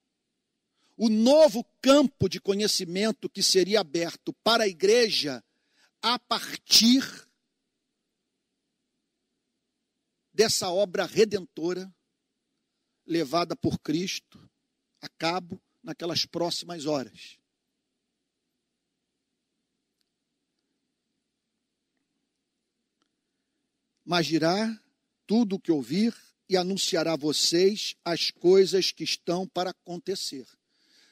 O 0.96 1.08
novo 1.08 1.64
campo 1.82 2.28
de 2.28 2.40
conhecimento 2.40 3.28
que 3.28 3.42
seria 3.42 3.80
aberto 3.80 4.32
para 4.44 4.64
a 4.64 4.68
igreja 4.68 5.42
a 6.00 6.18
partir 6.18 7.02
dessa 10.32 10.70
obra 10.70 11.06
redentora 11.06 11.92
levada 13.06 13.56
por 13.56 13.78
Cristo 13.80 14.48
a 15.00 15.08
cabo 15.08 15.60
naquelas 15.82 16.24
próximas 16.24 16.86
horas. 16.86 17.38
mas 24.04 24.26
dirá 24.26 24.78
tudo 25.26 25.56
o 25.56 25.60
que 25.60 25.72
ouvir 25.72 26.14
e 26.48 26.56
anunciará 26.56 27.14
a 27.14 27.16
vocês 27.16 27.96
as 28.04 28.30
coisas 28.30 28.92
que 28.92 29.02
estão 29.02 29.48
para 29.48 29.70
acontecer. 29.70 30.46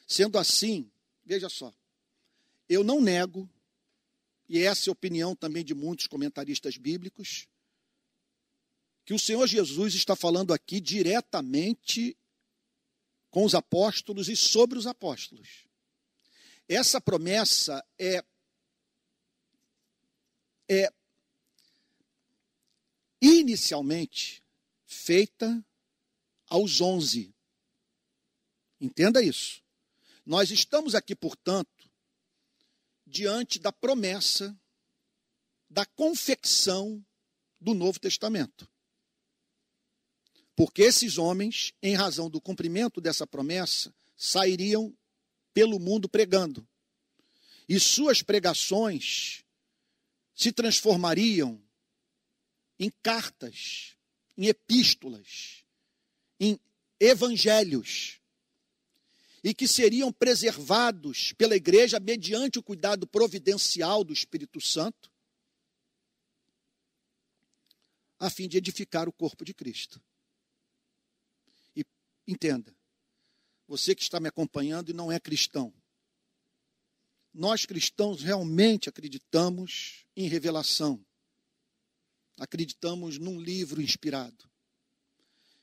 Sendo 0.07 0.37
assim, 0.37 0.91
veja 1.23 1.49
só, 1.49 1.73
eu 2.67 2.83
não 2.83 3.01
nego, 3.01 3.49
e 4.47 4.59
essa 4.59 4.89
é 4.89 4.91
a 4.91 4.93
opinião 4.93 5.35
também 5.35 5.63
de 5.63 5.73
muitos 5.73 6.07
comentaristas 6.07 6.77
bíblicos, 6.77 7.47
que 9.05 9.13
o 9.13 9.19
Senhor 9.19 9.47
Jesus 9.47 9.95
está 9.95 10.15
falando 10.15 10.53
aqui 10.53 10.79
diretamente 10.79 12.17
com 13.29 13.43
os 13.43 13.55
apóstolos 13.55 14.29
e 14.29 14.35
sobre 14.35 14.77
os 14.77 14.85
apóstolos. 14.85 15.65
Essa 16.67 17.01
promessa 17.01 17.83
é, 17.97 18.23
é 20.69 20.93
inicialmente 23.19 24.43
feita 24.85 25.65
aos 26.47 26.79
onze. 26.79 27.33
Entenda 28.79 29.21
isso. 29.21 29.62
Nós 30.25 30.51
estamos 30.51 30.95
aqui, 30.95 31.15
portanto, 31.15 31.89
diante 33.05 33.59
da 33.59 33.71
promessa 33.71 34.57
da 35.69 35.85
confecção 35.85 37.03
do 37.59 37.73
Novo 37.73 37.99
Testamento. 37.99 38.69
Porque 40.55 40.83
esses 40.83 41.17
homens, 41.17 41.73
em 41.81 41.95
razão 41.95 42.29
do 42.29 42.39
cumprimento 42.39 43.01
dessa 43.01 43.25
promessa, 43.25 43.93
sairiam 44.15 44.95
pelo 45.53 45.79
mundo 45.79 46.07
pregando. 46.07 46.67
E 47.67 47.79
suas 47.79 48.21
pregações 48.21 49.43
se 50.35 50.51
transformariam 50.51 51.61
em 52.77 52.91
cartas, 53.01 53.95
em 54.37 54.47
epístolas, 54.47 55.63
em 56.39 56.59
evangelhos, 56.99 58.19
e 59.43 59.53
que 59.53 59.67
seriam 59.67 60.11
preservados 60.11 61.33
pela 61.33 61.55
igreja 61.55 61.99
mediante 61.99 62.59
o 62.59 62.63
cuidado 62.63 63.05
providencial 63.05 64.03
do 64.03 64.13
Espírito 64.13 64.61
Santo, 64.61 65.11
a 68.19 68.29
fim 68.29 68.47
de 68.47 68.57
edificar 68.57 69.09
o 69.09 69.13
corpo 69.13 69.43
de 69.43 69.53
Cristo. 69.53 70.01
E 71.75 71.83
entenda, 72.25 72.73
você 73.67 73.93
que 73.93 74.01
está 74.01 74.19
me 74.19 74.29
acompanhando 74.29 74.89
e 74.89 74.93
não 74.93 75.11
é 75.11 75.19
cristão, 75.19 75.73
nós 77.33 77.65
cristãos 77.65 78.21
realmente 78.21 78.87
acreditamos 78.87 80.05
em 80.15 80.27
revelação 80.27 81.03
acreditamos 82.37 83.17
num 83.17 83.39
livro 83.39 83.81
inspirado. 83.81 84.49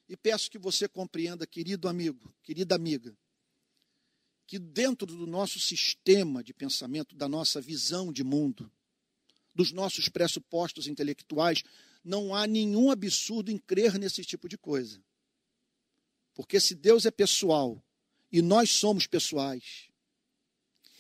E 0.09 0.17
peço 0.17 0.51
que 0.51 0.59
você 0.59 0.89
compreenda, 0.89 1.47
querido 1.47 1.89
amigo, 1.89 2.35
querida 2.43 2.75
amiga, 2.75 3.17
que 4.51 4.59
dentro 4.59 5.07
do 5.07 5.29
nosso 5.29 5.61
sistema 5.61 6.43
de 6.43 6.53
pensamento, 6.53 7.15
da 7.15 7.29
nossa 7.29 7.61
visão 7.61 8.13
de 8.13 8.25
mundo, 8.25 8.69
dos 9.55 9.71
nossos 9.71 10.09
pressupostos 10.09 10.89
intelectuais, 10.89 11.63
não 12.03 12.35
há 12.35 12.49
nenhum 12.49 12.91
absurdo 12.91 13.53
em 13.53 13.57
crer 13.57 13.97
nesse 13.97 14.25
tipo 14.25 14.49
de 14.49 14.59
coisa. 14.59 15.01
Porque 16.35 16.59
se 16.59 16.75
Deus 16.75 17.07
é 17.07 17.13
pessoal 17.13 17.81
e 18.33 18.43
nós 18.43 18.71
somos 18.71 19.07
pessoais, 19.07 19.89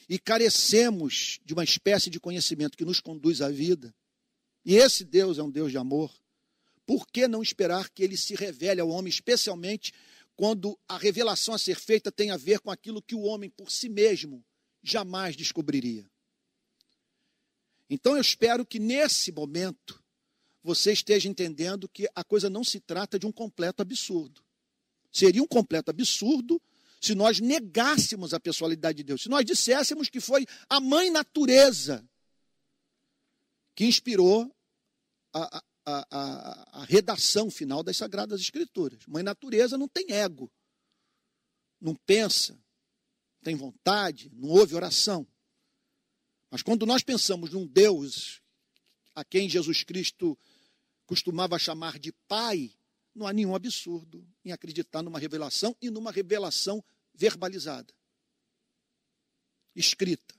e 0.08 0.16
carecemos 0.16 1.40
de 1.44 1.52
uma 1.52 1.64
espécie 1.64 2.08
de 2.08 2.20
conhecimento 2.20 2.78
que 2.78 2.84
nos 2.84 3.00
conduz 3.00 3.42
à 3.42 3.48
vida, 3.48 3.92
e 4.64 4.76
esse 4.76 5.04
Deus 5.04 5.38
é 5.38 5.42
um 5.42 5.50
Deus 5.50 5.72
de 5.72 5.76
amor. 5.76 6.14
Por 6.86 7.04
que 7.08 7.26
não 7.26 7.42
esperar 7.42 7.90
que 7.90 8.04
ele 8.04 8.16
se 8.16 8.36
revele 8.36 8.80
ao 8.80 8.90
homem, 8.90 9.10
especialmente 9.10 9.92
quando 10.40 10.80
a 10.88 10.96
revelação 10.96 11.52
a 11.52 11.58
ser 11.58 11.78
feita 11.78 12.10
tem 12.10 12.30
a 12.30 12.36
ver 12.38 12.60
com 12.60 12.70
aquilo 12.70 13.02
que 13.02 13.14
o 13.14 13.20
homem 13.20 13.50
por 13.50 13.70
si 13.70 13.90
mesmo 13.90 14.42
jamais 14.82 15.36
descobriria? 15.36 16.10
Então 17.90 18.14
eu 18.14 18.22
espero 18.22 18.64
que 18.64 18.78
nesse 18.78 19.30
momento 19.30 20.02
você 20.62 20.92
esteja 20.92 21.28
entendendo 21.28 21.86
que 21.86 22.08
a 22.14 22.24
coisa 22.24 22.48
não 22.48 22.64
se 22.64 22.80
trata 22.80 23.18
de 23.18 23.26
um 23.26 23.32
completo 23.32 23.82
absurdo. 23.82 24.42
Seria 25.12 25.42
um 25.42 25.46
completo 25.46 25.90
absurdo 25.90 26.58
se 27.02 27.14
nós 27.14 27.38
negássemos 27.38 28.32
a 28.32 28.40
pessoalidade 28.40 28.96
de 28.96 29.04
Deus, 29.04 29.20
se 29.24 29.28
nós 29.28 29.44
disséssemos 29.44 30.08
que 30.08 30.20
foi 30.20 30.46
a 30.70 30.80
mãe 30.80 31.10
natureza 31.10 32.02
que 33.74 33.84
inspirou 33.84 34.50
a, 35.34 35.58
a, 35.58 35.62
a, 35.84 36.80
a, 36.80 36.84
redação 36.84 37.50
final 37.50 37.82
das 37.82 37.96
Sagradas 37.96 38.40
Escrituras. 38.40 39.06
Mãe 39.06 39.22
natureza 39.22 39.78
não 39.78 39.88
tem 39.88 40.12
ego, 40.12 40.50
não 41.80 41.94
pensa, 41.94 42.58
tem 43.42 43.54
vontade, 43.54 44.30
não 44.34 44.48
ouve 44.48 44.74
oração. 44.74 45.26
Mas 46.50 46.62
quando 46.62 46.84
nós 46.84 47.02
pensamos 47.02 47.50
num 47.50 47.66
Deus 47.66 48.42
a 49.14 49.24
quem 49.24 49.48
Jesus 49.48 49.82
Cristo 49.82 50.38
costumava 51.06 51.58
chamar 51.58 51.98
de 51.98 52.12
Pai, 52.28 52.72
não 53.14 53.26
há 53.26 53.32
nenhum 53.32 53.54
absurdo 53.54 54.26
em 54.44 54.52
acreditar 54.52 55.02
numa 55.02 55.18
revelação 55.18 55.76
e 55.80 55.90
numa 55.90 56.12
revelação 56.12 56.84
verbalizada, 57.14 57.92
escrita. 59.74 60.34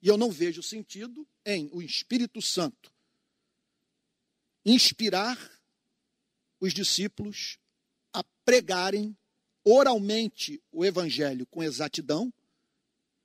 E 0.00 0.08
eu 0.08 0.16
não 0.16 0.30
vejo 0.30 0.62
sentido 0.62 1.26
em 1.44 1.70
o 1.72 1.80
Espírito 1.80 2.42
Santo 2.42 2.92
inspirar 4.64 5.38
os 6.60 6.72
discípulos 6.72 7.58
a 8.12 8.22
pregarem 8.44 9.16
oralmente 9.64 10.62
o 10.70 10.84
evangelho 10.84 11.46
com 11.46 11.62
exatidão, 11.62 12.32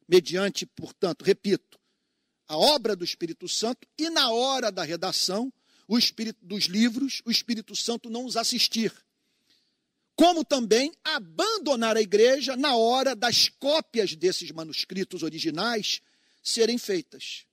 mediante, 0.07 0.65
portanto, 0.65 1.23
repito, 1.23 1.79
a 2.47 2.57
obra 2.57 2.95
do 2.95 3.03
Espírito 3.03 3.47
Santo 3.47 3.87
e 3.97 4.09
na 4.09 4.31
hora 4.31 4.71
da 4.71 4.83
redação, 4.83 5.51
o 5.87 5.97
espírito 5.97 6.45
dos 6.45 6.65
livros, 6.65 7.21
o 7.25 7.31
Espírito 7.31 7.75
Santo 7.75 8.09
não 8.09 8.25
os 8.25 8.37
assistir. 8.37 8.93
Como 10.15 10.43
também 10.43 10.91
abandonar 11.03 11.95
a 11.95 12.01
igreja 12.01 12.55
na 12.57 12.75
hora 12.75 13.15
das 13.15 13.49
cópias 13.49 14.15
desses 14.15 14.51
manuscritos 14.51 15.23
originais 15.23 16.01
serem 16.41 16.77
feitas. 16.77 17.46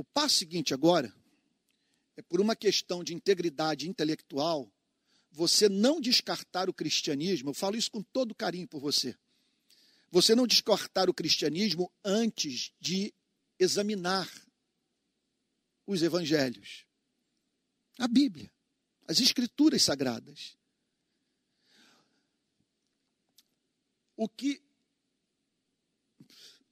O 0.00 0.04
passo 0.04 0.38
seguinte 0.38 0.72
agora 0.72 1.14
é 2.16 2.22
por 2.22 2.40
uma 2.40 2.56
questão 2.56 3.04
de 3.04 3.12
integridade 3.12 3.86
intelectual, 3.86 4.72
você 5.30 5.68
não 5.68 6.00
descartar 6.00 6.70
o 6.70 6.72
cristianismo, 6.72 7.50
eu 7.50 7.54
falo 7.54 7.76
isso 7.76 7.90
com 7.90 8.02
todo 8.02 8.34
carinho 8.34 8.66
por 8.66 8.80
você. 8.80 9.14
Você 10.10 10.34
não 10.34 10.46
descartar 10.46 11.10
o 11.10 11.12
cristianismo 11.12 11.92
antes 12.02 12.72
de 12.80 13.12
examinar 13.58 14.26
os 15.86 16.00
evangelhos, 16.00 16.86
a 17.98 18.08
Bíblia, 18.08 18.50
as 19.06 19.20
escrituras 19.20 19.82
sagradas. 19.82 20.56
O 24.16 24.26
que 24.26 24.62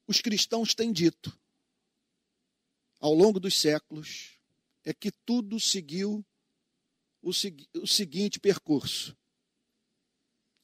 os 0.07 0.23
cristãos 0.23 0.75
têm 0.75 0.91
dito 0.91 1.39
ao 3.01 3.15
longo 3.15 3.39
dos 3.39 3.59
séculos 3.59 4.39
é 4.85 4.93
que 4.93 5.11
tudo 5.11 5.61
seguiu 5.61 6.25
o, 7.23 7.31
o 7.31 7.87
seguinte 7.87 8.41
percurso: 8.41 9.17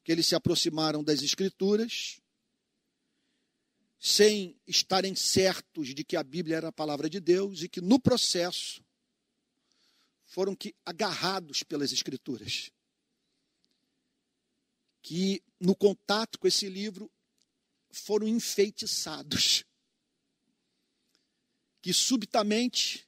que 0.02 0.12
eles 0.12 0.26
se 0.26 0.34
aproximaram 0.34 1.02
das 1.02 1.22
Escrituras, 1.22 2.20
sem 3.98 4.58
estarem 4.66 5.14
certos 5.14 5.94
de 5.94 6.04
que 6.04 6.16
a 6.16 6.22
Bíblia 6.22 6.56
era 6.56 6.68
a 6.68 6.72
palavra 6.72 7.08
de 7.08 7.20
Deus 7.20 7.62
e 7.62 7.68
que 7.68 7.80
no 7.80 8.00
processo 8.00 8.84
foram 10.26 10.54
que 10.54 10.74
agarrados 10.84 11.62
pelas 11.62 11.92
Escrituras. 11.92 12.70
Que 15.00 15.42
no 15.60 15.76
contato 15.76 16.38
com 16.38 16.48
esse 16.48 16.68
livro 16.68 17.10
foram 17.90 18.26
enfeitiçados. 18.26 19.64
Que 21.84 21.92
subitamente 21.92 23.06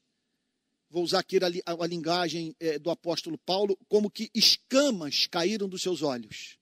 vou 0.91 1.03
usar 1.03 1.21
aqui 1.21 1.39
a, 1.39 1.83
a 1.83 1.87
linguagem 1.87 2.55
é, 2.61 2.79
do 2.79 2.91
apóstolo 2.91 3.39
Paulo, 3.39 3.75
como 3.89 4.11
que 4.11 4.31
escamas 4.35 5.27
caíram 5.27 5.67
dos 5.67 5.81
seus 5.81 6.03
olhos. 6.03 6.59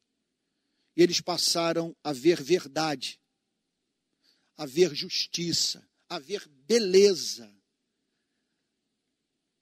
E 0.97 1.03
eles 1.03 1.21
passaram 1.21 1.93
a 2.05 2.12
ver 2.12 2.41
verdade, 2.41 3.21
a 4.57 4.65
ver 4.65 4.95
justiça, 4.95 5.85
a 6.09 6.21
ver 6.21 6.47
beleza 6.47 7.53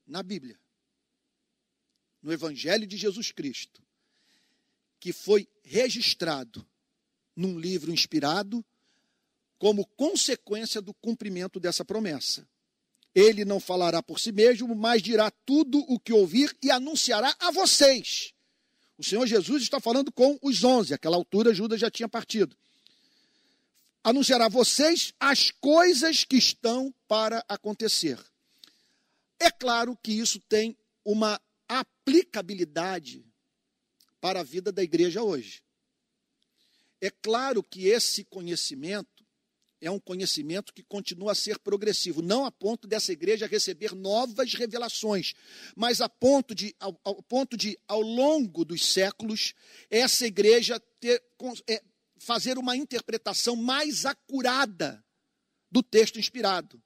na 0.07 0.23
Bíblia, 0.23 0.61
no 2.21 2.31
Evangelho 2.35 2.87
de 2.87 2.99
Jesus 2.99 3.33
Cristo, 3.33 3.83
que 5.01 5.11
foi 5.11 5.49
registrado 5.65 6.69
num 7.35 7.59
livro 7.59 7.91
inspirado 7.91 8.63
como 9.63 9.87
consequência 9.87 10.83
do 10.83 10.93
cumprimento 10.93 11.61
dessa 11.61 11.85
promessa. 11.85 12.45
Ele 13.15 13.45
não 13.45 13.61
falará 13.61 14.03
por 14.03 14.19
si 14.19 14.33
mesmo, 14.33 14.75
mas 14.75 15.01
dirá 15.01 15.31
tudo 15.31 15.79
o 15.87 16.01
que 16.01 16.13
ouvir 16.13 16.53
e 16.61 16.69
anunciará 16.69 17.33
a 17.39 17.53
vocês. 17.53 18.35
O 18.99 19.05
Senhor 19.05 19.25
Jesus 19.25 19.63
está 19.63 19.79
falando 19.79 20.11
com 20.11 20.37
os 20.43 20.65
onze, 20.65 20.93
aquela 20.93 21.15
altura 21.15 21.55
Judas 21.55 21.79
já 21.79 21.89
tinha 21.89 22.09
partido. 22.09 22.57
Anunciará 24.03 24.47
a 24.47 24.49
vocês 24.49 25.15
as 25.21 25.53
coisas 25.53 26.25
que 26.25 26.39
estão 26.39 26.93
para 27.07 27.45
acontecer. 27.49 28.19
É 29.39 29.49
claro 29.49 29.97
que 30.03 30.11
isso 30.11 30.41
tem 30.41 30.77
uma 31.05 31.41
aplicabilidade 31.69 33.25
para 34.21 34.41
a 34.41 34.43
vida 34.43 34.73
da 34.73 34.83
igreja 34.83 35.23
hoje. 35.23 35.63
É 37.01 37.11
claro 37.11 37.63
que 37.63 37.87
esse 37.87 38.25
conhecimento 38.25 39.12
é 39.83 39.91
um 39.91 39.99
conhecimento 39.99 40.73
que 40.73 40.85
continua 40.85 41.33
a 41.33 41.35
ser 41.35 41.59
progressivo, 41.59 42.23
não 42.23 42.45
a 42.45 42.53
ponto 42.53 42.87
dessa 42.87 43.13
igreja 43.13 43.49
receber 43.49 43.97
novas 43.97 44.55
revelações, 44.55 45.35
mas 45.75 46.01
a 46.01 46.09
ponto 46.09 46.55
de, 46.55 46.75
ao, 46.79 46.99
ao 47.03 47.21
ponto 47.21 47.57
de 47.57 47.77
ao 47.89 48.01
longo 48.01 48.65
dos 48.65 48.87
séculos, 48.87 49.55
essa 49.91 50.25
igreja 50.25 50.79
ter, 51.01 51.21
é, 51.69 51.83
fazer 52.17 52.59
uma 52.59 52.77
interpretação 52.77 53.57
mais 53.57 54.07
acurada 54.07 55.05
do 55.69 55.83
texto 55.83 56.21
inspirado. 56.21 56.81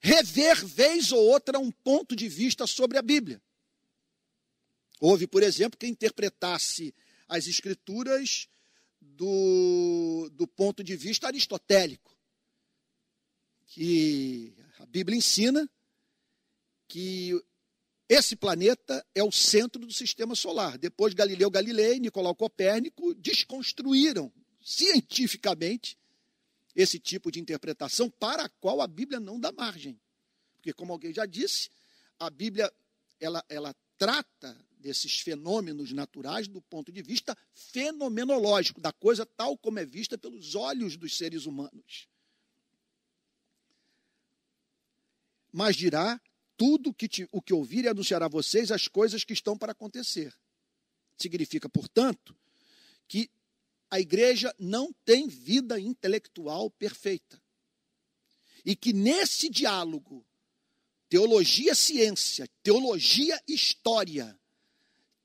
Rever, 0.00 0.64
vez 0.64 1.12
ou 1.12 1.22
outra, 1.22 1.58
um 1.58 1.70
ponto 1.70 2.16
de 2.16 2.28
vista 2.30 2.66
sobre 2.66 2.96
a 2.96 3.02
Bíblia. 3.02 3.42
Houve, 4.98 5.26
por 5.26 5.42
exemplo, 5.42 5.78
quem 5.78 5.90
interpretasse 5.90 6.94
as 7.28 7.46
Escrituras 7.46 8.48
do, 9.00 10.28
do 10.32 10.46
ponto 10.46 10.84
de 10.84 10.96
vista 10.96 11.26
aristotélico, 11.26 12.16
que 13.66 14.54
a 14.78 14.86
Bíblia 14.86 15.16
ensina 15.16 15.68
que 16.88 17.40
esse 18.08 18.34
planeta 18.34 19.06
é 19.14 19.22
o 19.22 19.30
centro 19.30 19.86
do 19.86 19.92
sistema 19.92 20.34
solar. 20.34 20.76
Depois 20.76 21.14
Galileu 21.14 21.50
Galilei, 21.50 22.00
Nicolau 22.00 22.34
Copérnico 22.34 23.14
desconstruíram 23.14 24.32
cientificamente 24.60 25.96
esse 26.74 26.98
tipo 26.98 27.30
de 27.30 27.40
interpretação 27.40 28.10
para 28.10 28.44
a 28.44 28.48
qual 28.48 28.80
a 28.80 28.86
Bíblia 28.86 29.20
não 29.20 29.38
dá 29.38 29.52
margem. 29.52 30.00
Porque 30.56 30.72
como 30.72 30.92
alguém 30.92 31.12
já 31.12 31.24
disse, 31.24 31.70
a 32.18 32.28
Bíblia 32.28 32.72
ela, 33.20 33.44
ela 33.48 33.74
trata 33.96 34.56
desses 34.80 35.20
fenômenos 35.20 35.92
naturais 35.92 36.48
do 36.48 36.60
ponto 36.62 36.90
de 36.90 37.02
vista 37.02 37.36
fenomenológico, 37.52 38.80
da 38.80 38.92
coisa 38.92 39.24
tal 39.24 39.56
como 39.56 39.78
é 39.78 39.84
vista 39.84 40.18
pelos 40.18 40.54
olhos 40.54 40.96
dos 40.96 41.16
seres 41.16 41.46
humanos. 41.46 42.08
Mas 45.52 45.76
dirá 45.76 46.20
tudo 46.56 46.94
que 46.94 47.08
te, 47.08 47.28
o 47.32 47.42
que 47.42 47.52
ouvir 47.52 47.84
e 47.84 47.88
anunciará 47.88 48.26
a 48.26 48.28
vocês 48.28 48.70
as 48.70 48.88
coisas 48.88 49.24
que 49.24 49.32
estão 49.32 49.56
para 49.56 49.72
acontecer. 49.72 50.34
Significa, 51.16 51.68
portanto, 51.68 52.36
que 53.06 53.30
a 53.90 53.98
igreja 53.98 54.54
não 54.58 54.92
tem 55.04 55.26
vida 55.26 55.78
intelectual 55.80 56.70
perfeita. 56.70 57.42
E 58.64 58.76
que 58.76 58.92
nesse 58.92 59.48
diálogo, 59.48 60.24
teologia-ciência, 61.08 62.48
teologia-história, 62.62 64.39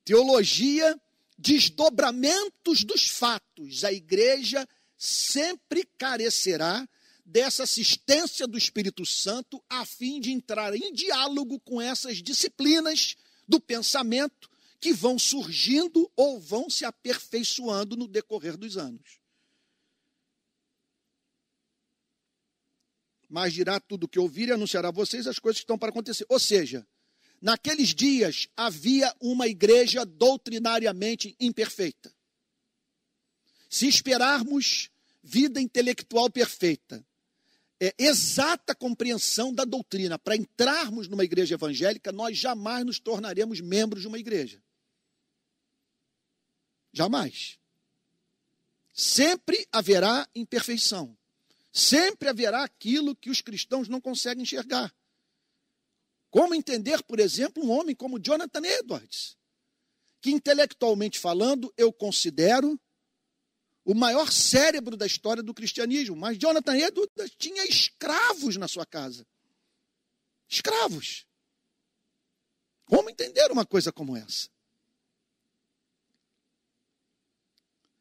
Teologia, 0.06 1.02
desdobramentos 1.38 2.84
dos 2.84 3.08
fatos. 3.08 3.84
A 3.84 3.92
igreja 3.92 4.68
sempre 4.98 5.84
carecerá 5.98 6.88
dessa 7.26 7.64
assistência 7.64 8.46
do 8.46 8.58
Espírito 8.58 9.04
Santo 9.04 9.62
a 9.68 9.84
fim 9.84 10.22
de 10.22 10.32
entrar 10.32 10.76
em 10.76 10.94
diálogo 10.94 11.60
com 11.60 11.82
essas 11.82 12.22
disciplinas 12.22 13.16
do 13.48 13.60
pensamento 13.60 14.50
que 14.80 14.94
vão 14.94 15.18
surgindo 15.18 16.10
ou 16.16 16.40
vão 16.40 16.70
se 16.70 16.86
aperfeiçoando 16.86 17.98
no 17.98 18.08
decorrer 18.08 18.56
dos 18.56 18.78
anos. 18.78 19.20
Mas 23.28 23.54
dirá 23.54 23.80
tudo 23.80 24.04
o 24.04 24.08
que 24.08 24.20
ouvir 24.20 24.50
e 24.50 24.52
anunciará 24.52 24.90
a 24.90 24.92
vocês 24.92 25.26
as 25.26 25.40
coisas 25.40 25.60
que 25.60 25.64
estão 25.64 25.80
para 25.80 25.90
acontecer. 25.90 26.26
Ou 26.30 26.40
seja, 26.40 26.88
Naqueles 27.46 27.94
dias 27.94 28.50
havia 28.58 29.16
uma 29.22 29.48
igreja 29.48 30.04
doutrinariamente 30.04 31.36
imperfeita. 31.40 32.12
Se 33.70 33.88
esperarmos 33.88 34.90
vida 35.22 35.62
intelectual 35.62 36.28
perfeita, 36.28 37.06
é, 37.80 37.94
exata 38.00 38.74
compreensão 38.74 39.54
da 39.54 39.64
doutrina, 39.64 40.18
para 40.18 40.36
entrarmos 40.36 41.08
numa 41.08 41.24
igreja 41.24 41.54
evangélica, 41.54 42.12
nós 42.12 42.36
jamais 42.36 42.84
nos 42.84 42.98
tornaremos 43.00 43.62
membros 43.62 44.02
de 44.02 44.08
uma 44.08 44.18
igreja. 44.18 44.60
Jamais. 46.92 47.60
Sempre 48.92 49.68
haverá 49.72 50.28
imperfeição. 50.34 51.16
Sempre 51.72 52.28
haverá 52.28 52.64
aquilo 52.64 53.16
que 53.16 53.30
os 53.30 53.40
cristãos 53.40 53.88
não 53.88 54.02
conseguem 54.02 54.42
enxergar. 54.42 54.92
Como 56.30 56.54
entender, 56.54 57.02
por 57.04 57.20
exemplo, 57.20 57.64
um 57.64 57.72
homem 57.72 57.96
como 57.96 58.20
Jonathan 58.20 58.66
Edwards, 58.66 59.38
que 60.22 60.32
intelectualmente 60.32 61.20
falando 61.20 61.74
eu 61.78 61.94
considero 61.94 62.80
o 63.86 63.94
maior 63.94 64.32
cérebro 64.32 64.98
da 64.98 65.06
história 65.06 65.44
do 65.44 65.54
cristianismo, 65.54 66.16
mas 66.16 66.38
Jonathan 66.38 66.76
Edwards 66.76 67.36
tinha 67.38 67.64
escravos 67.66 68.58
na 68.58 68.68
sua 68.68 68.86
casa. 68.86 69.26
Escravos. 70.50 71.28
Como 72.86 73.10
entender 73.10 73.52
uma 73.52 73.66
coisa 73.66 73.92
como 73.92 74.18
essa? 74.18 74.50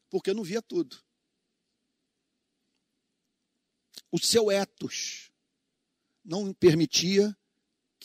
Porque 0.09 0.33
não 0.33 0.43
via 0.43 0.61
tudo. 0.61 1.03
O 4.11 4.17
seu 4.17 4.49
etos 4.49 5.31
não 6.23 6.53
permitia 6.53 7.37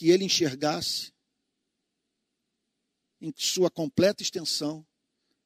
que 0.01 0.09
ele 0.09 0.25
enxergasse 0.25 1.13
em 3.21 3.31
sua 3.37 3.69
completa 3.69 4.23
extensão 4.23 4.83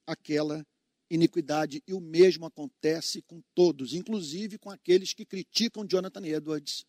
aquela 0.08 0.66
iniquidade. 1.10 1.84
E 1.86 1.94
o 1.94 2.00
mesmo 2.00 2.46
acontece 2.46 3.22
com 3.24 3.44
todos, 3.54 3.94
inclusive 3.94 4.58
com 4.58 4.72
aqueles 4.72 5.14
que 5.14 5.26
criticam 5.26 5.86
Jonathan 5.86 6.26
Edwards 6.26 6.86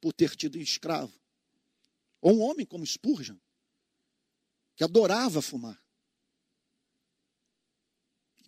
por 0.00 0.12
ter 0.12 0.36
tido 0.36 0.56
escravo. 0.56 1.12
Ou 2.20 2.36
um 2.36 2.42
homem 2.42 2.64
como 2.64 2.86
Spurgeon, 2.86 3.38
que 4.76 4.84
adorava 4.84 5.42
fumar. 5.42 5.82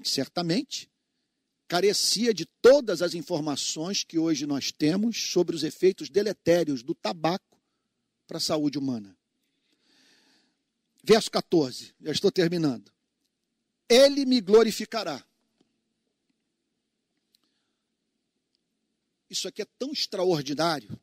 Certamente 0.04 0.88
carecia 1.66 2.32
de 2.32 2.46
todas 2.62 3.02
as 3.02 3.12
informações 3.12 4.04
que 4.04 4.20
hoje 4.20 4.46
nós 4.46 4.70
temos 4.70 5.20
sobre 5.32 5.56
os 5.56 5.64
efeitos 5.64 6.08
deletérios 6.08 6.84
do 6.84 6.94
tabaco 6.94 7.55
para 8.26 8.38
a 8.38 8.40
saúde 8.40 8.78
humana. 8.78 9.16
Verso 11.02 11.30
14, 11.30 11.94
já 12.00 12.10
estou 12.10 12.32
terminando. 12.32 12.92
Ele 13.88 14.24
me 14.24 14.40
glorificará. 14.40 15.24
Isso 19.30 19.46
aqui 19.46 19.62
é 19.62 19.66
tão 19.78 19.92
extraordinário 19.92 20.98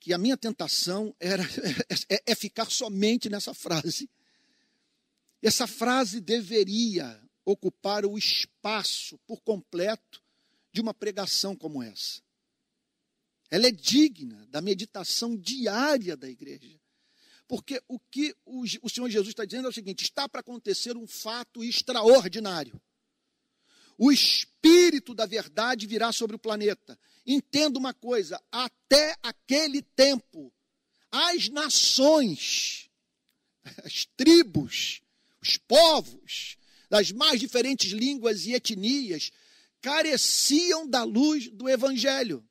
que 0.00 0.12
a 0.12 0.18
minha 0.18 0.36
tentação 0.36 1.14
era 1.20 1.42
é, 2.08 2.22
é 2.26 2.34
ficar 2.34 2.70
somente 2.70 3.28
nessa 3.28 3.54
frase. 3.54 4.08
Essa 5.42 5.66
frase 5.66 6.20
deveria 6.20 7.22
ocupar 7.44 8.04
o 8.04 8.18
espaço 8.18 9.18
por 9.26 9.40
completo 9.40 10.22
de 10.72 10.80
uma 10.80 10.92
pregação 10.92 11.56
como 11.56 11.82
essa. 11.82 12.20
Ela 13.50 13.68
é 13.68 13.72
digna 13.72 14.46
da 14.48 14.60
meditação 14.60 15.36
diária 15.36 16.16
da 16.16 16.28
igreja. 16.28 16.78
Porque 17.46 17.82
o 17.88 17.98
que 17.98 18.36
o, 18.44 18.88
Senhor 18.90 19.08
Jesus 19.08 19.30
está 19.30 19.44
dizendo 19.46 19.66
é 19.66 19.70
o 19.70 19.72
seguinte: 19.72 20.04
está 20.04 20.28
para 20.28 20.40
acontecer 20.40 20.96
um 20.96 21.06
fato 21.06 21.64
extraordinário. 21.64 22.78
O 23.96 24.12
Espírito 24.12 25.14
da 25.14 25.24
verdade 25.24 25.86
virá 25.86 26.12
sobre 26.12 26.36
o 26.36 26.38
planeta. 26.38 26.98
Entenda 27.26 27.78
uma 27.78 27.94
coisa: 27.94 28.38
até 28.52 29.16
aquele 29.22 29.80
tempo, 29.80 30.52
as 31.10 31.48
nações, 31.48 32.90
as 33.82 34.04
tribos, 34.14 35.00
os 35.40 35.56
povos, 35.56 36.58
das 36.90 37.10
mais 37.12 37.40
diferentes 37.40 37.92
línguas 37.92 38.44
e 38.44 38.52
etnias, 38.52 39.30
careciam 39.80 40.86
da 40.86 41.02
luz 41.02 41.48
do 41.48 41.66
Evangelho. 41.66 42.46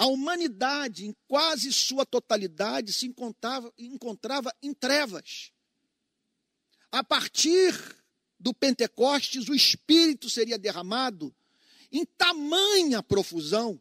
A 0.00 0.06
humanidade, 0.06 1.04
em 1.04 1.14
quase 1.28 1.70
sua 1.70 2.06
totalidade, 2.06 2.90
se 2.90 3.04
encontrava, 3.04 3.70
encontrava 3.76 4.50
em 4.62 4.72
trevas. 4.72 5.52
A 6.90 7.04
partir 7.04 7.74
do 8.38 8.54
Pentecostes, 8.54 9.46
o 9.50 9.54
Espírito 9.54 10.30
seria 10.30 10.56
derramado 10.56 11.36
em 11.92 12.06
tamanha 12.06 13.02
profusão 13.02 13.78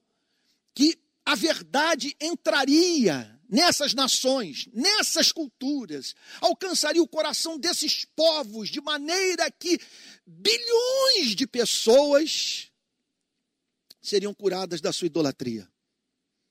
que 0.76 1.00
a 1.26 1.36
verdade 1.36 2.14
entraria 2.20 3.40
nessas 3.48 3.94
nações, 3.94 4.68
nessas 4.74 5.32
culturas, 5.32 6.14
alcançaria 6.42 7.02
o 7.02 7.08
coração 7.08 7.58
desses 7.58 8.04
povos 8.04 8.68
de 8.68 8.82
maneira 8.82 9.50
que 9.50 9.80
bilhões 10.28 11.34
de 11.34 11.48
pessoas 11.48 12.70
seriam 14.02 14.34
curadas 14.34 14.82
da 14.82 14.92
sua 14.92 15.06
idolatria 15.06 15.69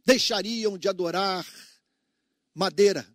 deixariam 0.09 0.79
de 0.79 0.89
adorar 0.89 1.47
madeira, 2.55 3.07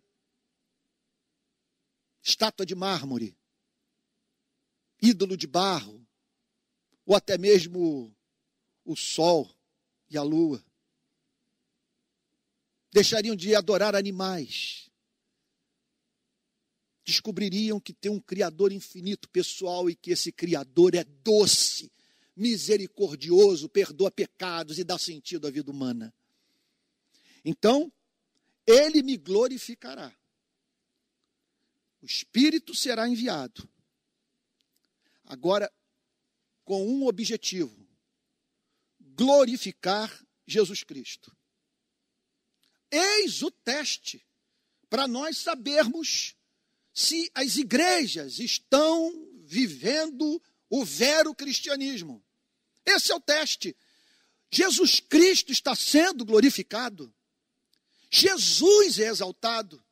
estátua 2.22 2.64
de 2.64 2.72
mármore, 2.72 3.36
ídolo 5.02 5.36
de 5.36 5.48
barro, 5.48 6.06
ou 7.04 7.16
até 7.16 7.36
mesmo 7.36 8.16
o 8.84 8.94
sol 8.94 9.52
e 10.08 10.16
a 10.16 10.22
lua. 10.22 10.64
Deixariam 12.92 13.34
de 13.34 13.56
adorar 13.56 13.96
animais. 13.96 14.88
Descobririam 17.04 17.80
que 17.80 17.92
tem 17.92 18.12
um 18.12 18.20
Criador 18.20 18.70
infinito, 18.70 19.28
pessoal, 19.30 19.90
e 19.90 19.96
que 19.96 20.12
esse 20.12 20.30
Criador 20.30 20.94
é 20.94 21.02
doce, 21.02 21.90
misericordioso, 22.36 23.68
perdoa 23.68 24.12
pecados 24.12 24.78
e 24.78 24.84
dá 24.84 24.96
sentido 24.96 25.48
à 25.48 25.50
vida 25.50 25.72
humana. 25.72 26.14
Então, 27.44 27.92
ele 28.66 29.02
me 29.02 29.16
glorificará. 29.16 30.14
O 32.00 32.06
Espírito 32.06 32.74
será 32.74 33.08
enviado. 33.08 33.68
Agora, 35.24 35.70
com 36.64 36.86
um 36.86 37.06
objetivo: 37.06 37.86
glorificar 39.00 40.10
Jesus 40.46 40.82
Cristo. 40.82 41.34
Eis 42.90 43.42
o 43.42 43.50
teste 43.50 44.24
para 44.88 45.08
nós 45.08 45.38
sabermos 45.38 46.36
se 46.92 47.30
as 47.34 47.56
igrejas 47.56 48.38
estão 48.38 49.28
vivendo 49.42 50.40
o 50.70 50.84
vero 50.84 51.34
cristianismo. 51.34 52.24
Esse 52.86 53.10
é 53.10 53.14
o 53.14 53.20
teste. 53.20 53.76
Jesus 54.50 55.00
Cristo 55.00 55.50
está 55.50 55.74
sendo 55.74 56.24
glorificado. 56.24 57.12
Jesus 58.16 59.00
é 59.00 59.08
exaltado. 59.08 59.84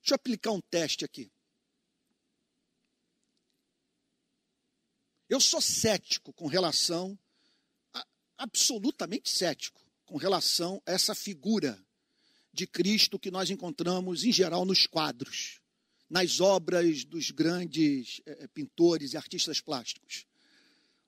Deixa 0.00 0.14
eu 0.14 0.14
aplicar 0.14 0.52
um 0.52 0.62
teste 0.62 1.04
aqui. 1.04 1.30
Eu 5.28 5.40
sou 5.40 5.60
cético 5.60 6.32
com 6.32 6.46
relação, 6.46 7.18
absolutamente 8.38 9.28
cético, 9.28 9.78
com 10.06 10.16
relação 10.16 10.82
a 10.86 10.92
essa 10.92 11.14
figura 11.14 11.78
de 12.50 12.66
Cristo 12.66 13.18
que 13.18 13.30
nós 13.30 13.50
encontramos, 13.50 14.24
em 14.24 14.32
geral, 14.32 14.64
nos 14.64 14.86
quadros, 14.86 15.60
nas 16.08 16.40
obras 16.40 17.04
dos 17.04 17.30
grandes 17.30 18.22
é, 18.24 18.48
pintores 18.48 19.12
e 19.12 19.18
artistas 19.18 19.60
plásticos 19.60 20.26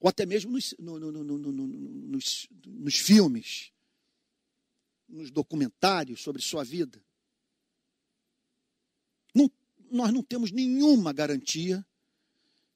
ou 0.04 0.10
até 0.10 0.26
mesmo 0.26 0.52
nos, 0.52 0.74
no, 0.78 1.00
no, 1.00 1.10
no, 1.10 1.52
nos, 1.66 2.46
nos 2.66 2.94
filmes, 2.96 3.72
nos 5.08 5.30
documentários 5.30 6.20
sobre 6.20 6.42
sua 6.42 6.62
vida. 6.62 7.02
Não, 9.34 9.50
nós 9.90 10.12
não 10.12 10.22
temos 10.22 10.50
nenhuma 10.50 11.10
garantia 11.10 11.82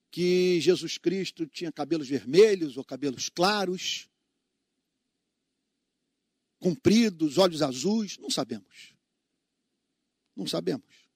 que 0.09 0.59
Jesus 0.59 0.97
Cristo 0.97 1.45
tinha 1.45 1.71
cabelos 1.71 2.09
vermelhos 2.09 2.77
ou 2.77 2.83
cabelos 2.83 3.29
claros, 3.29 4.09
compridos, 6.57 7.37
olhos 7.37 7.61
azuis, 7.61 8.17
não 8.17 8.31
sabemos. 8.31 8.95
Não 10.35 10.47
sabemos. 10.47 11.07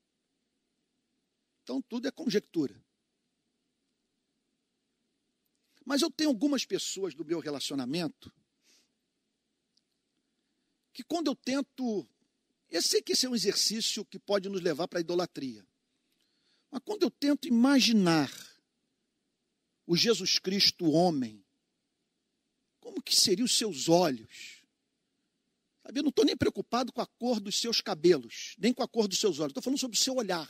Então 1.64 1.82
tudo 1.82 2.08
é 2.08 2.12
conjectura. 2.12 2.80
Mas 5.86 6.02
eu 6.02 6.10
tenho 6.10 6.30
algumas 6.30 6.66
pessoas 6.66 7.14
do 7.14 7.26
meu 7.26 7.40
relacionamento 7.40 8.32
que 10.94 11.04
quando 11.04 11.28
eu 11.28 11.36
tento. 11.36 12.08
Eu 12.70 12.82
sei 12.82 13.02
que 13.02 13.14
esse 13.14 13.26
é 13.26 13.30
um 13.30 13.36
exercício 13.36 14.06
que 14.06 14.18
pode 14.18 14.50
nos 14.50 14.62
levar 14.62 14.88
para 14.88 15.00
a 15.00 15.02
idolatria. 15.02 15.66
Mas 16.72 16.82
quando 16.84 17.04
eu 17.04 17.12
tento 17.12 17.48
imaginar 17.48 18.32
o 19.86 19.96
Jesus 19.96 20.40
Cristo 20.40 20.90
homem, 20.90 21.46
como 22.80 23.02
que 23.02 23.16
seriam 23.16 23.46
os 23.46 23.56
seus 23.56 23.90
olhos? 23.90 24.64
Sabe, 25.84 26.00
eu 26.00 26.04
não 26.04 26.10
estou 26.10 26.26
nem 26.26 26.36
preocupado 26.36 26.92
com 26.92 27.02
a 27.02 27.06
cor 27.06 27.40
dos 27.40 27.60
seus 27.60 27.80
cabelos, 27.80 28.56
nem 28.58 28.74
com 28.74 28.82
a 28.82 28.88
cor 28.88 29.08
dos 29.08 29.20
seus 29.20 29.40
olhos. 29.40 29.52
Estou 29.52 29.62
falando 29.62 29.80
sobre 29.80 29.98
o 29.98 30.00
seu 30.00 30.16
olhar, 30.16 30.50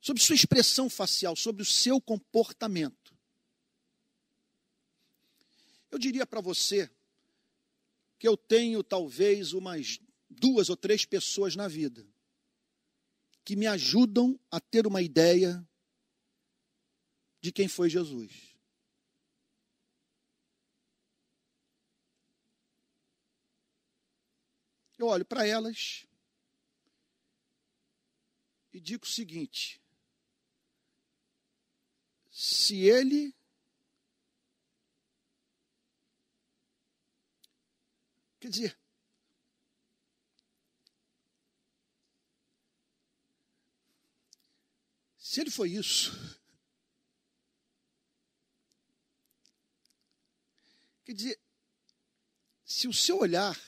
sobre 0.00 0.22
sua 0.22 0.34
expressão 0.34 0.90
facial, 0.90 1.36
sobre 1.36 1.62
o 1.62 1.66
seu 1.66 2.00
comportamento. 2.00 2.99
Eu 5.90 5.98
diria 5.98 6.26
para 6.26 6.40
você 6.40 6.90
que 8.18 8.28
eu 8.28 8.36
tenho 8.36 8.82
talvez 8.82 9.52
umas 9.52 9.98
duas 10.28 10.68
ou 10.68 10.76
três 10.76 11.04
pessoas 11.04 11.56
na 11.56 11.66
vida 11.66 12.06
que 13.44 13.56
me 13.56 13.66
ajudam 13.66 14.38
a 14.50 14.60
ter 14.60 14.86
uma 14.86 15.02
ideia 15.02 15.66
de 17.40 17.50
quem 17.50 17.66
foi 17.66 17.90
Jesus. 17.90 18.54
Eu 24.98 25.06
olho 25.06 25.24
para 25.24 25.46
elas 25.46 26.06
e 28.72 28.78
digo 28.78 29.04
o 29.04 29.08
seguinte: 29.08 29.80
se 32.30 32.82
ele 32.82 33.34
Quer 38.40 38.48
dizer, 38.48 38.78
se 45.18 45.42
ele 45.42 45.50
foi 45.50 45.72
isso, 45.72 46.40
quer 51.04 51.12
dizer, 51.12 51.38
se 52.64 52.88
o 52.88 52.94
seu 52.94 53.18
olhar 53.18 53.60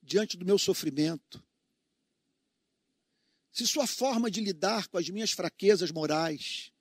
diante 0.00 0.36
do 0.36 0.44
meu 0.44 0.58
sofrimento, 0.58 1.44
se 3.50 3.66
sua 3.66 3.88
forma 3.88 4.30
de 4.30 4.40
lidar 4.40 4.86
com 4.86 4.96
as 4.96 5.10
minhas 5.10 5.32
fraquezas 5.32 5.90
morais 5.90 6.72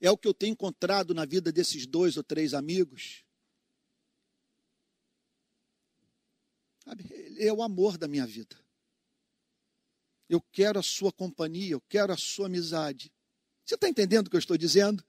é 0.00 0.10
o 0.10 0.18
que 0.18 0.26
eu 0.26 0.34
tenho 0.34 0.52
encontrado 0.52 1.14
na 1.14 1.24
vida 1.24 1.52
desses 1.52 1.86
dois 1.86 2.16
ou 2.16 2.24
três 2.24 2.52
amigos, 2.52 3.24
ele 7.10 7.44
é 7.44 7.52
o 7.52 7.62
amor 7.62 7.96
da 7.96 8.08
minha 8.08 8.26
vida. 8.26 8.56
Eu 10.28 10.40
quero 10.40 10.78
a 10.78 10.82
sua 10.82 11.12
companhia, 11.12 11.72
eu 11.72 11.80
quero 11.80 12.12
a 12.12 12.16
sua 12.16 12.46
amizade. 12.46 13.12
Você 13.64 13.74
está 13.74 13.88
entendendo 13.88 14.26
o 14.26 14.30
que 14.30 14.36
eu 14.36 14.40
estou 14.40 14.58
dizendo? 14.58 15.04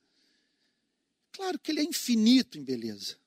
Claro 1.31 1.59
que 1.59 1.71
ele 1.71 1.81
é 1.81 1.83
infinito 1.83 2.57
em 2.57 2.63
beleza. 2.63 3.17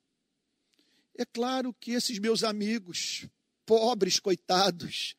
É 1.15 1.25
claro 1.25 1.75
que 1.75 1.93
esses 1.93 2.19
meus 2.19 2.43
amigos, 2.43 3.27
pobres, 3.67 4.19
coitados, 4.19 5.15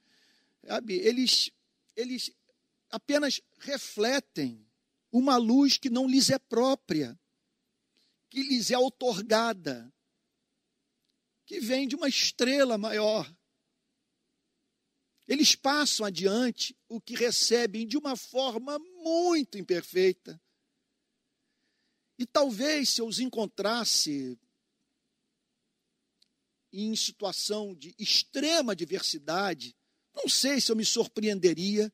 sabe, 0.66 0.96
eles, 0.96 1.52
eles 1.96 2.32
apenas 2.90 3.42
refletem 3.60 4.66
uma 5.12 5.38
luz 5.38 5.78
que 5.78 5.90
não 5.90 6.08
lhes 6.08 6.32
é 6.32 6.40
própria, 6.40 7.18
que 8.30 8.42
lhes 8.42 8.72
é 8.72 8.78
outorgada, 8.78 9.93
que 11.46 11.60
vem 11.60 11.88
de 11.88 11.96
uma 11.96 12.08
estrela 12.08 12.78
maior. 12.78 13.32
Eles 15.28 15.56
passam 15.56 16.06
adiante 16.06 16.76
o 16.88 17.00
que 17.00 17.16
recebem 17.16 17.88
de 17.88 17.98
uma 17.98 18.16
forma 18.16 18.78
muito 19.04 19.58
imperfeita. 19.58 20.40
E 22.18 22.26
talvez 22.26 22.90
se 22.90 23.02
eu 23.02 23.08
os 23.08 23.20
encontrasse 23.20 24.38
em 26.72 26.96
situação 26.96 27.74
de 27.76 27.96
extrema 27.98 28.76
diversidade, 28.76 29.76
não 30.14 30.28
sei 30.28 30.60
se 30.60 30.72
eu 30.72 30.76
me 30.76 30.86
surpreenderia 30.86 31.92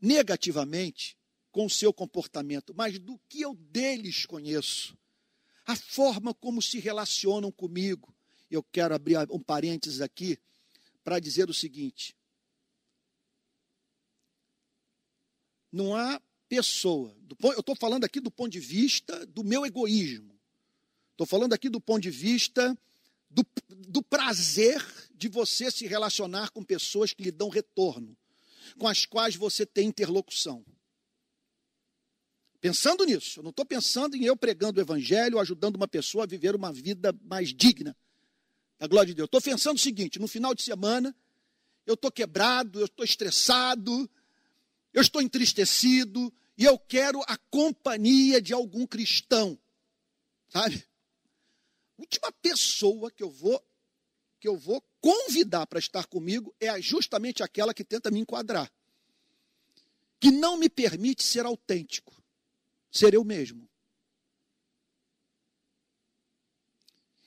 negativamente 0.00 1.18
com 1.50 1.66
o 1.66 1.70
seu 1.70 1.92
comportamento, 1.92 2.74
mas 2.74 2.98
do 2.98 3.18
que 3.28 3.40
eu 3.40 3.54
deles 3.54 4.26
conheço, 4.26 4.96
a 5.66 5.74
forma 5.74 6.32
como 6.32 6.62
se 6.62 6.78
relacionam 6.78 7.50
comigo. 7.50 8.14
Eu 8.50 8.62
quero 8.62 8.94
abrir 8.94 9.18
um 9.30 9.40
parênteses 9.40 10.00
aqui 10.00 10.38
para 11.02 11.18
dizer 11.18 11.50
o 11.50 11.54
seguinte: 11.54 12.16
não 15.72 15.94
há 15.94 16.22
pessoa, 16.48 17.16
eu 17.42 17.60
estou 17.60 17.74
falando 17.74 18.04
aqui 18.04 18.20
do 18.20 18.30
ponto 18.30 18.52
de 18.52 18.60
vista 18.60 19.26
do 19.26 19.42
meu 19.42 19.66
egoísmo, 19.66 20.38
estou 21.10 21.26
falando 21.26 21.52
aqui 21.52 21.68
do 21.68 21.80
ponto 21.80 22.02
de 22.02 22.10
vista 22.10 22.78
do, 23.28 23.44
do 23.68 24.00
prazer 24.00 24.80
de 25.12 25.28
você 25.28 25.70
se 25.70 25.86
relacionar 25.86 26.50
com 26.50 26.62
pessoas 26.62 27.12
que 27.12 27.24
lhe 27.24 27.32
dão 27.32 27.48
retorno 27.48 28.16
com 28.78 28.86
as 28.86 29.06
quais 29.06 29.36
você 29.36 29.64
tem 29.64 29.88
interlocução. 29.88 30.64
Pensando 32.60 33.04
nisso, 33.04 33.40
eu 33.40 33.42
não 33.42 33.50
estou 33.50 33.64
pensando 33.64 34.16
em 34.16 34.24
eu 34.24 34.36
pregando 34.36 34.80
o 34.80 34.82
evangelho, 34.82 35.38
ajudando 35.38 35.76
uma 35.76 35.88
pessoa 35.88 36.24
a 36.24 36.26
viver 36.26 36.54
uma 36.54 36.72
vida 36.72 37.14
mais 37.22 37.52
digna 37.52 37.96
da 38.78 38.86
glória 38.86 39.08
de 39.08 39.14
Deus. 39.14 39.26
Estou 39.26 39.40
pensando 39.40 39.76
o 39.76 39.80
seguinte: 39.80 40.18
no 40.18 40.28
final 40.28 40.54
de 40.54 40.62
semana, 40.62 41.14
eu 41.86 41.94
estou 41.94 42.10
quebrado, 42.10 42.80
eu 42.80 42.86
estou 42.86 43.04
estressado, 43.04 44.10
eu 44.92 45.02
estou 45.02 45.20
entristecido 45.20 46.32
e 46.56 46.64
eu 46.64 46.78
quero 46.78 47.20
a 47.26 47.36
companhia 47.50 48.40
de 48.40 48.52
algum 48.52 48.86
cristão, 48.86 49.58
sabe? 50.48 50.84
Última 51.98 52.32
pessoa 52.32 53.10
que 53.10 53.22
eu 53.22 53.30
vou 53.30 53.62
que 54.38 54.48
eu 54.48 54.56
vou 54.56 54.82
convidar 55.00 55.66
para 55.66 55.78
estar 55.78 56.06
comigo 56.06 56.54
é 56.60 56.80
justamente 56.80 57.42
aquela 57.42 57.72
que 57.72 57.82
tenta 57.82 58.10
me 58.10 58.20
enquadrar, 58.20 58.70
que 60.20 60.30
não 60.30 60.58
me 60.58 60.68
permite 60.68 61.22
ser 61.22 61.46
autêntico, 61.46 62.15
ser 62.96 63.14
eu 63.14 63.24
mesmo. 63.24 63.68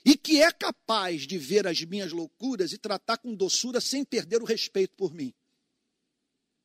E 0.06 0.18
que 0.18 0.42
é 0.42 0.52
capaz 0.52 1.28
de 1.28 1.38
ver 1.38 1.68
as 1.68 1.82
minhas 1.84 2.12
loucuras 2.12 2.72
e 2.72 2.78
tratar 2.78 3.18
com 3.18 3.36
doçura 3.36 3.80
sem 3.80 4.04
perder 4.04 4.42
o 4.42 4.46
respeito 4.46 4.96
por 4.96 5.14
mim. 5.14 5.34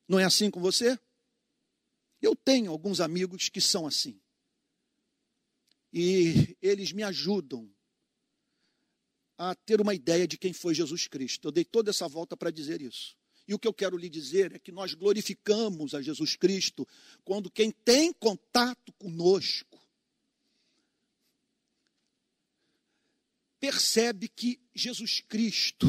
Não 0.09 0.19
é 0.19 0.25
assim 0.25 0.51
com 0.51 0.61
você? 0.61 0.99
Eu 2.23 2.35
tenho 2.35 2.71
alguns 2.71 3.01
amigos 3.01 3.49
que 3.49 3.61
são 3.61 3.87
assim. 3.87 4.21
E 5.93 6.57
eles 6.63 6.93
me 6.93 7.03
ajudam 7.03 7.71
a 9.37 9.55
ter 9.55 9.81
uma 9.81 9.95
ideia 9.95 10.27
de 10.27 10.39
quem 10.39 10.53
foi 10.53 10.75
Jesus 10.75 11.07
Cristo. 11.07 11.49
Eu 11.49 11.53
dei 11.53 11.65
toda 11.65 11.91
essa 11.91 12.09
volta 12.09 12.37
para 12.37 12.51
dizer 12.51 12.81
isso. 12.81 13.17
E 13.47 13.55
o 13.55 13.59
que 13.59 13.69
eu 13.69 13.75
quero 13.75 13.97
lhe 13.97 14.09
dizer 14.09 14.55
é 14.55 14.59
que 14.59 14.73
nós 14.73 14.95
glorificamos 14.95 15.95
a 15.95 16.01
Jesus 16.01 16.35
Cristo 16.35 16.87
quando 17.25 17.51
quem 17.51 17.71
tem 17.71 18.13
contato 18.13 18.93
conosco 18.95 19.75
percebe 23.65 24.29
que 24.29 24.61
Jesus 24.75 25.21
Cristo 25.21 25.87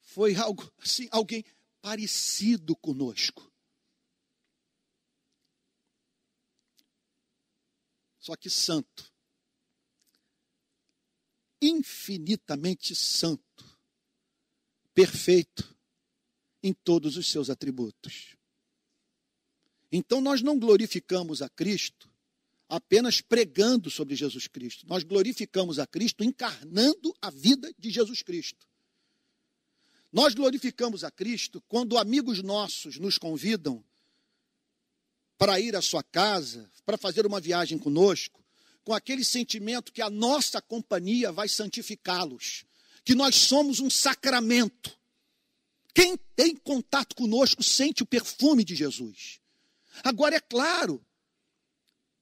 foi 0.00 0.36
algo 0.36 0.70
assim, 0.78 1.08
alguém 1.10 1.42
parecido 1.80 2.76
conosco. 2.76 3.50
Só 8.18 8.36
que 8.36 8.50
santo. 8.50 9.10
Infinitamente 11.62 12.94
santo, 12.94 13.78
perfeito 14.94 15.74
em 16.62 16.72
todos 16.72 17.16
os 17.16 17.26
seus 17.28 17.50
atributos. 17.50 18.36
Então 19.90 20.20
nós 20.20 20.42
não 20.42 20.58
glorificamos 20.58 21.42
a 21.42 21.48
Cristo 21.48 22.10
apenas 22.68 23.20
pregando 23.20 23.90
sobre 23.90 24.14
Jesus 24.14 24.46
Cristo. 24.46 24.86
Nós 24.86 25.02
glorificamos 25.02 25.80
a 25.80 25.86
Cristo 25.86 26.22
encarnando 26.22 27.12
a 27.20 27.28
vida 27.28 27.72
de 27.76 27.90
Jesus 27.90 28.22
Cristo. 28.22 28.64
Nós 30.12 30.34
glorificamos 30.34 31.02
a 31.02 31.10
Cristo 31.10 31.60
quando 31.68 31.98
amigos 31.98 32.42
nossos 32.42 32.98
nos 32.98 33.18
convidam 33.18 33.84
para 35.36 35.58
ir 35.58 35.74
à 35.74 35.82
sua 35.82 36.02
casa, 36.02 36.70
para 36.84 36.96
fazer 36.96 37.26
uma 37.26 37.40
viagem 37.40 37.78
conosco, 37.78 38.44
com 38.84 38.92
aquele 38.92 39.24
sentimento 39.24 39.92
que 39.92 40.02
a 40.02 40.10
nossa 40.10 40.60
companhia 40.60 41.32
vai 41.32 41.48
santificá-los, 41.48 42.64
que 43.04 43.14
nós 43.14 43.34
somos 43.34 43.80
um 43.80 43.90
sacramento. 43.90 44.98
Quem 45.94 46.16
tem 46.36 46.56
contato 46.56 47.14
conosco 47.16 47.62
sente 47.62 48.02
o 48.02 48.06
perfume 48.06 48.64
de 48.64 48.74
Jesus. 48.74 49.40
Agora, 50.04 50.36
é 50.36 50.40
claro 50.40 51.04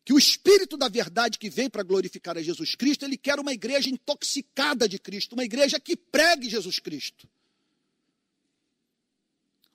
que 0.05 0.13
o 0.13 0.19
Espírito 0.19 0.77
da 0.77 0.89
verdade 0.89 1.39
que 1.39 1.51
vem 1.51 1.69
para 1.69 1.83
glorificar 1.83 2.39
a 2.39 2.43
Jesus 2.43 2.75
Cristo, 2.75 3.05
ele 3.05 3.19
quer 3.19 3.39
uma 3.39 3.53
igreja 3.53 3.91
intoxicada 3.91 4.89
de 4.89 4.99
Cristo, 4.99 5.35
uma 5.35 5.45
igreja 5.45 5.79
que 5.79 5.97
pregue 5.97 6.49
Jesus 6.49 6.79
Cristo. 6.79 7.29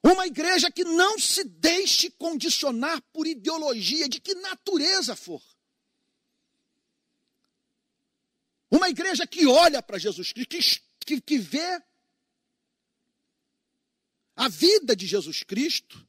Uma 0.02 0.28
igreja 0.28 0.72
que 0.72 0.84
não 0.84 1.18
se 1.18 1.44
deixe 1.44 2.10
condicionar 2.10 3.02
por 3.14 3.26
ideologia 3.26 4.10
de 4.10 4.20
que 4.20 4.34
natureza 4.36 5.16
for. 5.16 5.41
Uma 8.70 8.89
igreja 8.89 9.28
que 9.28 9.46
olha 9.46 9.84
para 9.84 10.00
Jesus 10.00 10.34
Cristo, 10.34 10.50
que, 10.50 11.16
que, 11.16 11.22
que 11.22 11.38
vê 11.38 11.80
a 14.36 14.48
vida 14.50 14.96
de 14.96 15.06
Jesus 15.06 15.44
Cristo 15.44 16.08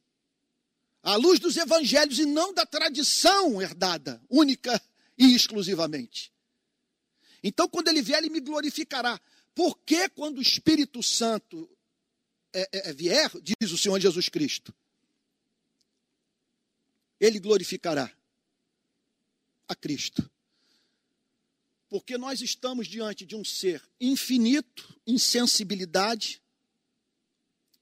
à 1.03 1.16
luz 1.16 1.39
dos 1.39 1.57
evangelhos 1.57 2.18
e 2.18 2.25
não 2.25 2.53
da 2.55 2.64
tradição 2.64 3.61
herdada, 3.61 4.22
única 4.29 4.81
e 5.18 5.35
exclusivamente. 5.35 6.33
Então, 7.43 7.68
quando 7.68 7.89
ele 7.89 8.01
vier, 8.01 8.18
ele 8.18 8.31
me 8.31 8.41
glorificará. 8.41 9.20
Porque 9.55 10.09
quando 10.09 10.39
o 10.39 10.43
Espírito 10.43 11.03
Santo 11.03 11.70
é, 12.55 12.62
é, 12.72 12.91
é, 12.91 12.93
vier, 12.93 13.31
diz 13.43 13.70
o 13.70 13.77
Senhor 13.77 14.01
Jesus 14.01 14.31
Cristo, 14.31 14.75
ele 17.20 17.39
glorificará 17.39 18.11
a 19.68 19.75
Cristo. 19.75 20.29
Porque 21.89 22.16
nós 22.16 22.41
estamos 22.41 22.89
diante 22.89 23.27
de 23.27 23.37
um 23.37 23.45
ser 23.45 23.83
infinito 24.01 24.99
em 25.07 25.18
sensibilidade, 25.18 26.43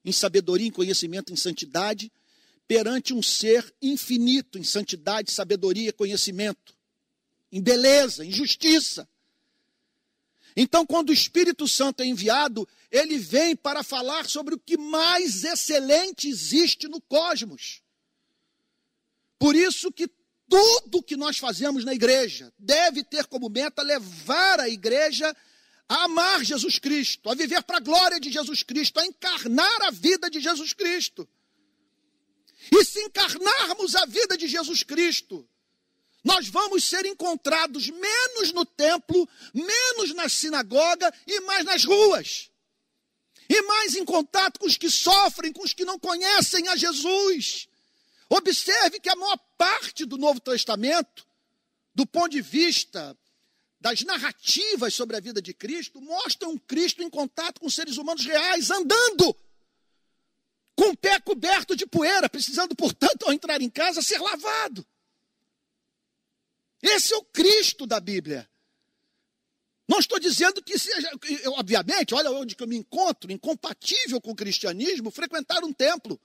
em 0.03 0.11
sabedoria, 0.11 0.67
em 0.67 0.71
conhecimento, 0.71 1.31
em 1.31 1.35
santidade, 1.35 2.11
perante 2.67 3.13
um 3.13 3.21
ser 3.21 3.73
infinito 3.81 4.57
em 4.57 4.63
santidade, 4.63 5.31
sabedoria, 5.31 5.93
conhecimento, 5.93 6.75
em 7.51 7.61
beleza, 7.61 8.25
em 8.25 8.31
justiça. 8.31 9.07
Então, 10.55 10.85
quando 10.85 11.09
o 11.09 11.13
Espírito 11.13 11.67
Santo 11.67 12.01
é 12.01 12.05
enviado, 12.05 12.67
ele 12.91 13.17
vem 13.17 13.55
para 13.55 13.83
falar 13.83 14.27
sobre 14.27 14.53
o 14.53 14.59
que 14.59 14.77
mais 14.77 15.43
excelente 15.43 16.27
existe 16.27 16.87
no 16.87 17.01
cosmos. 17.01 17.81
Por 19.39 19.55
isso 19.55 19.91
que 19.91 20.07
tudo 20.47 21.01
que 21.01 21.17
nós 21.17 21.37
fazemos 21.37 21.83
na 21.83 21.93
igreja 21.93 22.53
deve 22.57 23.03
ter 23.03 23.25
como 23.25 23.49
meta 23.49 23.81
levar 23.81 24.59
a 24.59 24.69
igreja 24.69 25.27
a 25.29 25.35
amar 26.01 26.43
Jesus 26.43 26.79
Cristo, 26.79 27.29
a 27.29 27.35
viver 27.35 27.61
para 27.63 27.77
a 27.77 27.81
glória 27.81 28.19
de 28.19 28.31
Jesus 28.31 28.63
Cristo, 28.63 28.99
a 28.99 29.05
encarnar 29.05 29.81
a 29.83 29.91
vida 29.91 30.29
de 30.29 30.39
Jesus 30.39 30.73
Cristo. 30.73 31.27
E 32.71 32.83
se 32.83 32.99
encarnarmos 33.01 33.95
a 33.95 34.05
vida 34.05 34.37
de 34.37 34.47
Jesus 34.47 34.81
Cristo, 34.81 35.47
nós 36.23 36.47
vamos 36.47 36.83
ser 36.83 37.05
encontrados 37.05 37.89
menos 37.89 38.51
no 38.53 38.65
templo, 38.65 39.27
menos 39.53 40.13
na 40.15 40.27
sinagoga 40.29 41.13
e 41.27 41.41
mais 41.41 41.65
nas 41.65 41.83
ruas. 41.83 42.49
E 43.47 43.61
mais 43.63 43.95
em 43.95 44.05
contato 44.05 44.59
com 44.59 44.65
os 44.65 44.77
que 44.77 44.89
sofrem, 44.89 45.51
com 45.51 45.63
os 45.63 45.73
que 45.73 45.85
não 45.85 45.99
conhecem 45.99 46.67
a 46.69 46.75
Jesus. 46.75 47.67
Observe 48.29 48.99
que 48.99 49.09
a 49.09 49.15
maior 49.15 49.37
parte 49.57 50.05
do 50.05 50.17
Novo 50.17 50.39
Testamento, 50.39 51.27
do 51.93 52.05
ponto 52.07 52.29
de 52.29 52.41
vista 52.41 53.15
das 53.83 54.01
narrativas 54.03 54.93
sobre 54.93 55.17
a 55.17 55.19
vida 55.19 55.41
de 55.41 55.53
Cristo, 55.53 55.99
mostra 55.99 56.47
um 56.47 56.57
Cristo 56.57 57.03
em 57.03 57.09
contato 57.09 57.59
com 57.59 57.69
seres 57.69 57.97
humanos 57.97 58.25
reais, 58.25 58.71
andando, 58.71 59.35
com 60.73 60.91
o 60.91 60.95
pé 60.95 61.19
coberto 61.19 61.75
de 61.75 61.85
poeira, 61.85 62.29
precisando, 62.29 62.73
portanto, 62.77 63.23
ao 63.23 63.33
entrar 63.33 63.61
em 63.61 63.69
casa, 63.69 64.01
ser 64.01 64.19
lavado. 64.19 64.87
Esse 66.81 67.13
é 67.13 67.17
o 67.17 67.25
Cristo 67.25 67.85
da 67.85 67.99
Bíblia. 67.99 68.49
Não 69.85 69.99
estou 69.99 70.17
dizendo 70.17 70.63
que 70.63 70.79
seja, 70.79 71.11
obviamente, 71.47 72.15
olha 72.15 72.31
onde 72.31 72.55
que 72.55 72.63
eu 72.63 72.67
me 72.67 72.77
encontro, 72.77 73.33
incompatível 73.33 74.21
com 74.21 74.31
o 74.31 74.35
cristianismo, 74.35 75.11
frequentar 75.11 75.61
um 75.61 75.73
templo. 75.73 76.17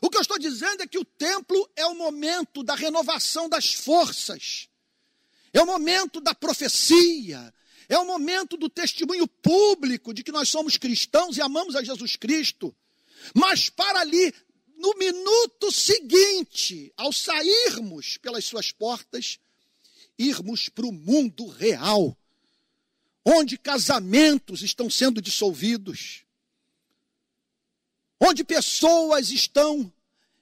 O 0.00 0.08
que 0.08 0.16
eu 0.16 0.22
estou 0.22 0.38
dizendo 0.38 0.82
é 0.82 0.86
que 0.86 0.98
o 0.98 1.04
templo 1.04 1.70
é 1.76 1.84
o 1.84 1.94
momento 1.94 2.62
da 2.62 2.74
renovação 2.74 3.46
das 3.46 3.74
forças, 3.74 4.70
é 5.52 5.60
o 5.62 5.66
momento 5.66 6.20
da 6.20 6.34
profecia, 6.34 7.52
é 7.88 7.98
o 7.98 8.06
momento 8.06 8.56
do 8.56 8.68
testemunho 8.68 9.26
público 9.26 10.12
de 10.12 10.22
que 10.22 10.32
nós 10.32 10.48
somos 10.48 10.76
cristãos 10.76 11.36
e 11.36 11.40
amamos 11.40 11.74
a 11.74 11.82
Jesus 11.82 12.16
Cristo. 12.16 12.74
Mas 13.34 13.70
para 13.70 14.00
ali, 14.00 14.32
no 14.76 14.94
minuto 14.94 15.72
seguinte, 15.72 16.92
ao 16.96 17.12
sairmos 17.12 18.16
pelas 18.18 18.44
suas 18.44 18.70
portas, 18.70 19.38
irmos 20.18 20.68
para 20.68 20.86
o 20.86 20.92
mundo 20.92 21.46
real, 21.46 22.16
onde 23.24 23.58
casamentos 23.58 24.62
estão 24.62 24.90
sendo 24.90 25.20
dissolvidos, 25.20 26.24
onde 28.20 28.44
pessoas 28.44 29.30
estão 29.30 29.92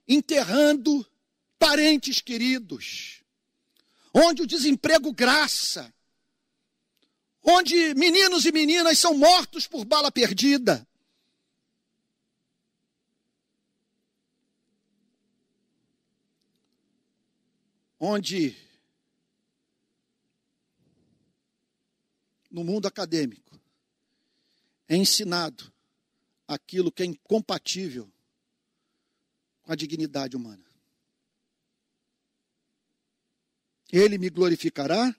enterrando 0.08 1.06
parentes 1.58 2.20
queridos, 2.20 3.22
onde 4.18 4.40
o 4.40 4.46
desemprego 4.46 5.12
graça, 5.12 5.92
onde 7.42 7.94
meninos 7.94 8.46
e 8.46 8.52
meninas 8.52 8.98
são 8.98 9.14
mortos 9.14 9.66
por 9.66 9.84
bala 9.84 10.10
perdida. 10.10 10.88
Onde 18.00 18.56
no 22.50 22.64
mundo 22.64 22.86
acadêmico 22.86 23.60
é 24.88 24.96
ensinado 24.96 25.70
aquilo 26.48 26.90
que 26.90 27.02
é 27.02 27.06
incompatível 27.06 28.10
com 29.62 29.72
a 29.72 29.76
dignidade 29.76 30.36
humana. 30.36 30.65
Ele 33.96 34.18
me 34.18 34.28
glorificará, 34.28 35.16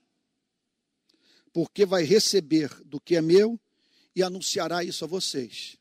porque 1.51 1.83
vai 1.83 2.03
receber 2.03 2.69
do 2.83 3.01
que 3.01 3.15
é 3.15 3.21
meu 3.23 3.59
e 4.15 4.21
anunciará 4.21 4.83
isso 4.83 5.03
a 5.03 5.07
vocês. 5.07 5.77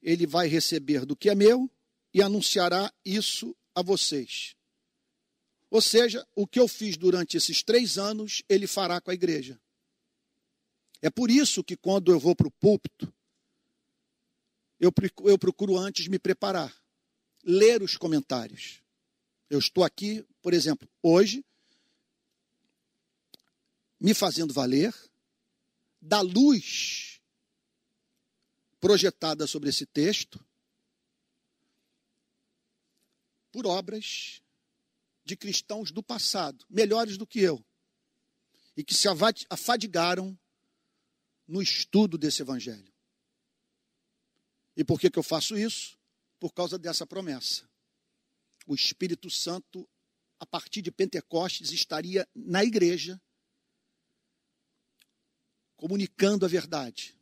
Ele 0.00 0.24
vai 0.24 0.46
receber 0.46 1.04
do 1.04 1.16
que 1.16 1.28
é 1.28 1.34
meu 1.34 1.68
e 2.12 2.22
anunciará 2.22 2.94
isso 3.04 3.56
a 3.74 3.82
vocês. 3.82 4.54
Ou 5.68 5.80
seja, 5.80 6.24
o 6.36 6.46
que 6.46 6.60
eu 6.60 6.68
fiz 6.68 6.96
durante 6.96 7.36
esses 7.36 7.60
três 7.64 7.98
anos, 7.98 8.44
ele 8.48 8.68
fará 8.68 9.00
com 9.00 9.10
a 9.10 9.14
igreja. 9.14 9.60
É 11.02 11.10
por 11.10 11.28
isso 11.28 11.64
que 11.64 11.76
quando 11.76 12.12
eu 12.12 12.20
vou 12.20 12.36
para 12.36 12.46
o 12.46 12.52
púlpito, 12.52 13.12
eu, 14.78 14.92
procuro 15.36 15.76
antes 15.76 16.06
me 16.06 16.20
preparar, 16.20 16.72
ler 17.42 17.82
os 17.82 17.96
comentários. 17.96 18.80
Eu 19.50 19.58
estou 19.58 19.82
aqui, 19.82 20.24
por 20.40 20.54
exemplo, 20.54 20.88
hoje, 21.02 21.44
me 24.04 24.12
fazendo 24.12 24.52
valer 24.52 24.94
da 25.98 26.20
luz 26.20 27.22
projetada 28.78 29.46
sobre 29.46 29.70
esse 29.70 29.86
texto 29.86 30.44
por 33.50 33.66
obras 33.66 34.42
de 35.24 35.34
cristãos 35.34 35.90
do 35.90 36.02
passado, 36.02 36.66
melhores 36.68 37.16
do 37.16 37.26
que 37.26 37.40
eu, 37.40 37.64
e 38.76 38.84
que 38.84 38.92
se 38.92 39.08
afadigaram 39.48 40.38
no 41.48 41.62
estudo 41.62 42.18
desse 42.18 42.42
evangelho. 42.42 42.92
E 44.76 44.84
por 44.84 45.00
que, 45.00 45.10
que 45.10 45.18
eu 45.18 45.22
faço 45.22 45.56
isso? 45.56 45.98
Por 46.38 46.52
causa 46.52 46.78
dessa 46.78 47.06
promessa. 47.06 47.66
O 48.66 48.74
Espírito 48.74 49.30
Santo, 49.30 49.88
a 50.38 50.44
partir 50.44 50.82
de 50.82 50.90
Pentecostes, 50.90 51.72
estaria 51.72 52.28
na 52.34 52.62
igreja, 52.62 53.18
comunicando 55.76 56.44
a 56.44 56.48
verdade 56.48 57.14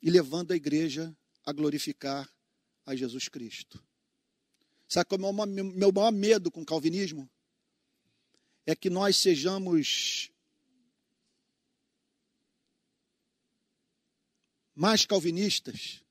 e 0.00 0.10
levando 0.10 0.52
a 0.52 0.56
igreja 0.56 1.16
a 1.44 1.52
glorificar 1.52 2.30
a 2.84 2.94
Jesus 2.94 3.28
Cristo. 3.28 3.82
Sabe 4.88 5.08
qual 5.08 5.20
é 5.20 5.26
o 5.26 5.46
meu 5.46 5.92
maior 5.92 6.12
medo 6.12 6.50
com 6.50 6.62
o 6.62 6.66
calvinismo? 6.66 7.30
É 8.64 8.74
que 8.74 8.88
nós 8.88 9.16
sejamos 9.16 10.30
mais 14.74 15.04
calvinistas 15.04 16.02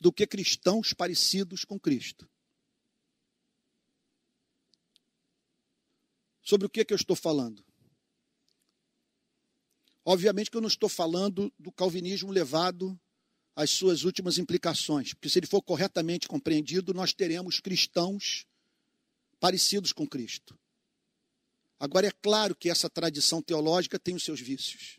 do 0.00 0.12
que 0.12 0.26
cristãos 0.26 0.92
parecidos 0.92 1.64
com 1.64 1.78
Cristo. 1.78 2.30
Sobre 6.40 6.66
o 6.66 6.70
que, 6.70 6.84
que 6.84 6.94
eu 6.94 6.96
estou 6.96 7.16
falando? 7.16 7.67
Obviamente 10.10 10.50
que 10.50 10.56
eu 10.56 10.62
não 10.62 10.68
estou 10.68 10.88
falando 10.88 11.52
do 11.58 11.70
calvinismo 11.70 12.32
levado 12.32 12.98
às 13.54 13.68
suas 13.68 14.04
últimas 14.04 14.38
implicações, 14.38 15.12
porque 15.12 15.28
se 15.28 15.38
ele 15.38 15.46
for 15.46 15.60
corretamente 15.60 16.26
compreendido, 16.26 16.94
nós 16.94 17.12
teremos 17.12 17.60
cristãos 17.60 18.46
parecidos 19.38 19.92
com 19.92 20.08
Cristo. 20.08 20.58
Agora, 21.78 22.06
é 22.06 22.10
claro 22.10 22.56
que 22.56 22.70
essa 22.70 22.88
tradição 22.88 23.42
teológica 23.42 23.98
tem 23.98 24.14
os 24.14 24.24
seus 24.24 24.40
vícios. 24.40 24.98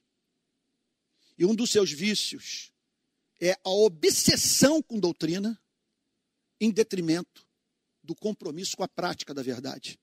E 1.39 1.43
um 1.43 1.55
dos 1.55 1.71
seus 1.71 1.91
vícios 1.91 2.71
é 3.41 3.53
a 3.63 3.69
obsessão 3.71 4.79
com 4.79 4.99
doutrina 4.99 5.59
em 6.61 6.69
detrimento 6.69 7.47
do 8.03 8.13
compromisso 8.13 8.77
com 8.77 8.83
a 8.83 8.87
prática 8.87 9.33
da 9.33 9.41
verdade. 9.41 9.99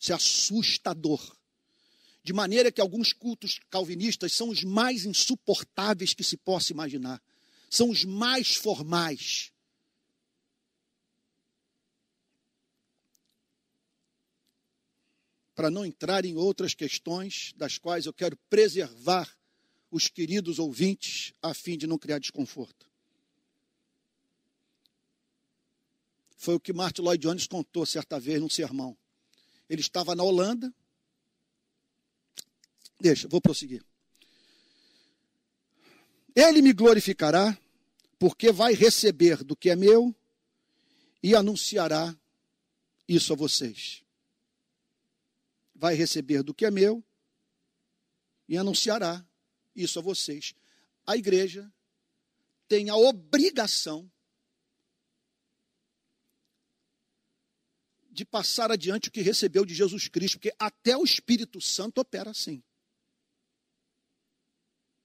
Isso 0.00 0.12
é 0.12 0.14
assustador. 0.14 1.36
De 2.28 2.34
maneira 2.34 2.70
que 2.70 2.78
alguns 2.78 3.14
cultos 3.14 3.58
calvinistas 3.70 4.34
são 4.34 4.50
os 4.50 4.62
mais 4.62 5.06
insuportáveis 5.06 6.12
que 6.12 6.22
se 6.22 6.36
possa 6.36 6.74
imaginar. 6.74 7.22
São 7.70 7.88
os 7.88 8.04
mais 8.04 8.54
formais. 8.54 9.50
Para 15.54 15.70
não 15.70 15.86
entrar 15.86 16.26
em 16.26 16.36
outras 16.36 16.74
questões 16.74 17.54
das 17.56 17.78
quais 17.78 18.04
eu 18.04 18.12
quero 18.12 18.36
preservar 18.50 19.34
os 19.90 20.08
queridos 20.08 20.58
ouvintes, 20.58 21.32
a 21.40 21.54
fim 21.54 21.78
de 21.78 21.86
não 21.86 21.96
criar 21.96 22.18
desconforto. 22.18 22.90
Foi 26.36 26.56
o 26.56 26.60
que 26.60 26.74
Martin 26.74 27.00
Lloyd 27.00 27.22
Jones 27.22 27.46
contou 27.46 27.86
certa 27.86 28.20
vez 28.20 28.38
num 28.38 28.50
sermão. 28.50 28.94
Ele 29.66 29.80
estava 29.80 30.14
na 30.14 30.22
Holanda. 30.22 30.70
Deixa, 33.00 33.28
vou 33.28 33.40
prosseguir. 33.40 33.84
Ele 36.34 36.62
me 36.62 36.72
glorificará, 36.72 37.58
porque 38.18 38.52
vai 38.52 38.74
receber 38.74 39.42
do 39.44 39.56
que 39.56 39.70
é 39.70 39.76
meu 39.76 40.14
e 41.22 41.34
anunciará 41.34 42.16
isso 43.08 43.32
a 43.32 43.36
vocês. 43.36 44.02
Vai 45.74 45.94
receber 45.94 46.42
do 46.42 46.52
que 46.52 46.64
é 46.64 46.70
meu 46.70 47.04
e 48.48 48.56
anunciará 48.56 49.24
isso 49.74 49.98
a 49.98 50.02
vocês. 50.02 50.54
A 51.06 51.16
igreja 51.16 51.72
tem 52.66 52.90
a 52.90 52.96
obrigação 52.96 54.10
de 58.10 58.24
passar 58.24 58.72
adiante 58.72 59.08
o 59.08 59.12
que 59.12 59.22
recebeu 59.22 59.64
de 59.64 59.74
Jesus 59.74 60.08
Cristo, 60.08 60.38
porque 60.38 60.52
até 60.58 60.96
o 60.96 61.04
Espírito 61.04 61.60
Santo 61.60 62.00
opera 62.00 62.30
assim. 62.30 62.62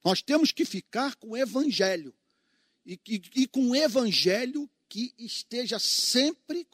Nós 0.04 0.22
temos 0.22 0.52
que 0.52 0.66
ficar 0.66 1.16
com 1.16 1.30
o 1.30 1.38
evangelho. 1.38 2.14
E, 2.86 3.00
e, 3.08 3.22
e 3.36 3.48
com 3.48 3.70
o 3.70 3.76
evangelho 3.76 4.70
que 4.90 5.14
esteja 5.18 5.80
sempre 5.80 6.68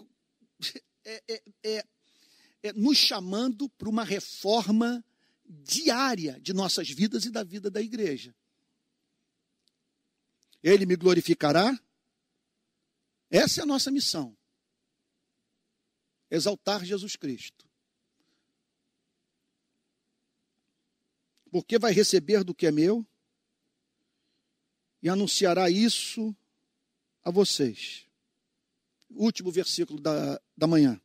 é, 1.06 1.24
é, 1.28 1.44
é, 1.64 1.86
é 2.64 2.74
nos 2.74 2.98
chamando 2.98 3.70
para 3.70 3.88
uma 3.88 4.04
reforma 4.04 5.06
diária 5.46 6.40
de 6.42 6.54
nossas 6.54 6.90
vidas 6.90 7.26
e 7.26 7.30
da 7.30 7.44
vida 7.44 7.70
da 7.70 7.82
igreja. 7.82 8.36
Ele 10.64 10.86
me 10.86 10.96
glorificará. 10.96 11.80
Essa 13.30 13.62
é 13.62 13.64
a 13.64 13.68
nossa 13.68 13.92
missão. 13.92 14.36
Exaltar 16.32 16.84
Jesus 16.84 17.16
Cristo. 17.16 17.68
Porque 21.52 21.80
vai 21.80 21.92
receber 21.92 22.44
do 22.44 22.54
que 22.54 22.68
é 22.68 22.72
meu 22.72 23.08
e 25.02 25.10
anunciará 25.10 25.70
isso 25.70 26.36
a 27.24 27.32
vocês. 27.32 28.06
Último 29.10 29.52
versículo 29.52 30.00
da, 30.00 30.40
da 30.56 30.68
manhã. 30.68 31.02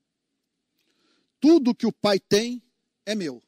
Tudo 1.41 1.75
que 1.75 1.87
o 1.87 1.93
Pai 1.93 2.19
tem 2.19 2.63
é 3.07 3.15
meu. 3.15 3.43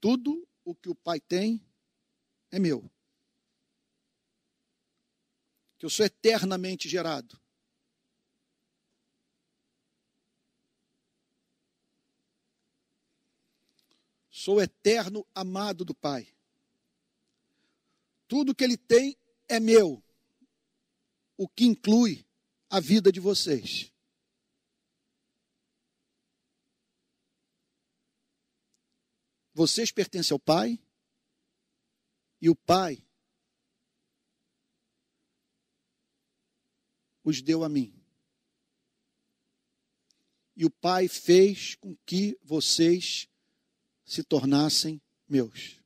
Tudo 0.00 0.46
o 0.64 0.74
que 0.74 0.88
o 0.88 0.94
Pai 0.94 1.20
tem 1.20 1.64
é 2.50 2.58
meu. 2.58 2.90
Que 5.78 5.86
eu 5.86 5.90
sou 5.90 6.04
eternamente 6.04 6.88
gerado. 6.88 7.40
Sou 14.30 14.60
eterno 14.60 15.26
amado 15.34 15.84
do 15.84 15.94
Pai. 15.94 16.33
Tudo 18.34 18.52
que 18.52 18.64
Ele 18.64 18.76
tem 18.76 19.16
é 19.46 19.60
meu, 19.60 20.02
o 21.36 21.48
que 21.48 21.66
inclui 21.66 22.26
a 22.68 22.80
vida 22.80 23.12
de 23.12 23.20
vocês. 23.20 23.92
Vocês 29.52 29.92
pertencem 29.92 30.34
ao 30.34 30.40
Pai 30.40 30.84
e 32.40 32.50
o 32.50 32.56
Pai 32.56 33.06
os 37.22 37.40
deu 37.40 37.62
a 37.62 37.68
mim. 37.68 37.94
E 40.56 40.64
o 40.64 40.70
Pai 40.72 41.06
fez 41.06 41.76
com 41.76 41.94
que 42.04 42.36
vocês 42.42 43.28
se 44.04 44.24
tornassem 44.24 45.00
meus. 45.28 45.83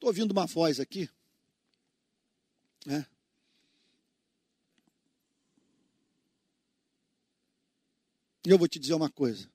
Estou 0.00 0.08
ouvindo 0.08 0.32
uma 0.32 0.46
voz 0.46 0.80
aqui. 0.80 1.10
Né? 2.86 3.06
E 8.46 8.48
eu 8.48 8.56
vou 8.56 8.66
te 8.66 8.78
dizer 8.78 8.94
uma 8.94 9.10
coisa 9.10 9.52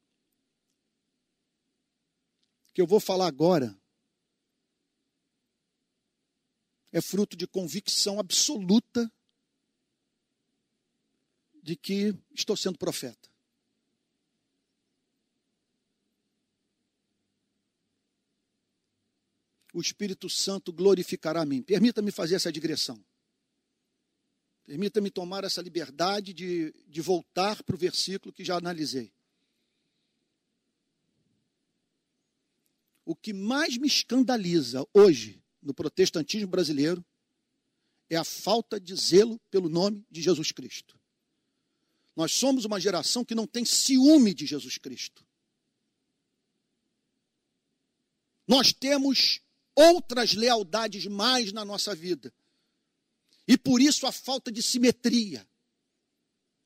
que 2.76 2.80
eu 2.80 2.86
vou 2.86 3.00
falar 3.00 3.26
agora 3.26 3.76
é 6.92 7.02
fruto 7.02 7.36
de 7.36 7.48
convicção 7.48 8.20
absoluta 8.20 9.12
de 11.64 11.76
que 11.76 12.14
estou 12.36 12.56
sendo 12.56 12.78
profeta. 12.78 13.35
O 19.76 19.82
Espírito 19.82 20.30
Santo 20.30 20.72
glorificará 20.72 21.42
a 21.42 21.46
mim. 21.46 21.62
Permita-me 21.62 22.12
fazer 22.12 22.36
essa 22.36 22.52
digressão. 22.52 23.04
Permita-me 24.66 25.12
tomar 25.12 25.44
essa 25.44 25.62
liberdade 25.62 26.34
de, 26.34 26.74
de 26.88 27.02
voltar 27.02 27.62
para 27.64 27.76
o 27.76 27.78
versículo 27.78 28.34
que 28.34 28.44
já 28.44 28.56
analisei. 28.56 29.14
o 33.06 33.16
que 33.16 33.32
mais 33.32 33.78
me 33.78 33.88
escandaliza 33.88 34.86
hoje 34.92 35.42
no 35.62 35.74
protestantismo 35.74 36.48
brasileiro 36.48 37.06
é 38.10 38.16
a 38.16 38.24
falta 38.24 38.80
de 38.80 38.96
zelo 38.96 39.40
pelo 39.52 39.70
nome 39.70 40.04
de 40.10 40.22
Jesus 40.22 40.52
Cristo. 40.52 41.00
Nós 42.16 42.32
somos 42.32 42.66
uma 42.66 42.80
geração 42.80 43.24
que 43.24 43.36
não 43.36 43.46
tem 43.46 43.64
ciúme 43.64 44.34
de 44.34 44.46
Jesus 44.46 44.78
Cristo. 44.78 45.26
Nós 48.48 48.74
temos 48.74 49.42
outras 49.76 50.34
lealdades 50.34 51.06
mais 51.06 51.52
na 51.52 51.66
nossa 51.66 51.94
vida. 51.94 52.34
E 53.48 53.58
por 53.58 53.82
isso 53.82 54.08
a 54.08 54.12
falta 54.12 54.52
de 54.52 54.64
simetria. 54.64 55.48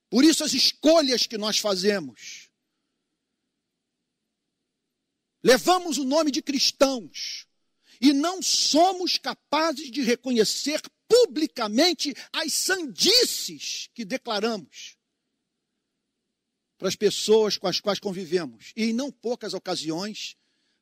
Por 0.10 0.24
isso 0.24 0.44
as 0.44 0.54
escolhas 0.54 1.28
que 1.28 1.38
nós 1.38 1.58
fazemos. 1.58 2.50
Levamos 5.44 5.98
o 5.98 6.04
nome 6.04 6.32
de 6.32 6.42
cristãos 6.42 7.48
e 8.02 8.14
não 8.14 8.42
somos 8.42 9.18
capazes 9.18 9.92
de 9.92 10.02
reconhecer 10.02 10.82
publicamente 11.08 12.14
as 12.32 12.54
sandices 12.54 13.90
que 13.94 14.06
declaramos 14.06 14.98
para 16.78 16.88
as 16.88 16.96
pessoas 16.96 17.58
com 17.58 17.68
as 17.68 17.82
quais 17.82 18.00
convivemos, 18.00 18.72
e 18.74 18.86
em 18.86 18.94
não 18.94 19.12
poucas 19.12 19.54
ocasiões, 19.54 20.38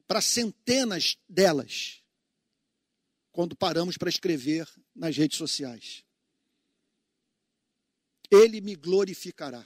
para 0.07 0.21
centenas 0.21 1.17
delas, 1.27 2.03
quando 3.37 3.55
paramos 3.55 3.99
para 3.99 4.09
escrever 4.09 4.67
nas 4.95 5.15
redes 5.15 5.37
sociais. 5.37 6.03
Ele 8.31 8.59
me 8.61 8.75
glorificará 8.75 9.63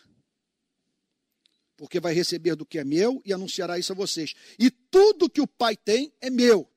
porque 1.78 1.98
vai 1.98 2.14
receber 2.14 2.54
do 2.58 2.66
que 2.66 2.78
é 2.78 2.84
meu 2.84 3.22
e 3.24 3.32
anunciará 3.32 3.80
isso 3.80 3.94
a 3.94 3.96
vocês. 3.96 4.34
E 4.60 4.70
tudo 4.70 5.30
que 5.30 5.40
o 5.40 5.48
Pai 5.48 5.78
tem 5.78 6.14
é 6.20 6.30
meu. 6.30 6.70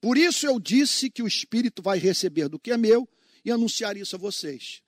Por 0.00 0.16
isso 0.16 0.46
eu 0.46 0.58
disse 0.58 1.10
que 1.10 1.22
o 1.22 1.26
Espírito 1.26 1.82
vai 1.82 1.98
receber 1.98 2.48
do 2.48 2.58
que 2.58 2.70
é 2.72 2.78
meu 2.78 3.06
e 3.44 3.50
anunciar 3.50 3.94
isso 3.94 4.16
a 4.16 4.18
vocês. 4.18 4.82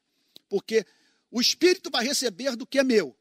Porque 0.49 0.83
o 1.31 1.43
Espírito 1.43 1.91
vai 1.91 2.07
receber 2.07 2.57
do 2.57 2.67
que 2.67 2.79
é 2.79 2.83
meu. 2.83 3.15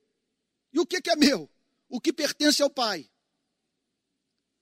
E 0.72 0.80
o 0.80 0.86
que 0.86 1.10
é 1.10 1.16
meu? 1.18 1.52
O 1.90 2.00
que 2.00 2.14
pertence 2.14 2.64
ao 2.64 2.70
Pai. 2.70 3.12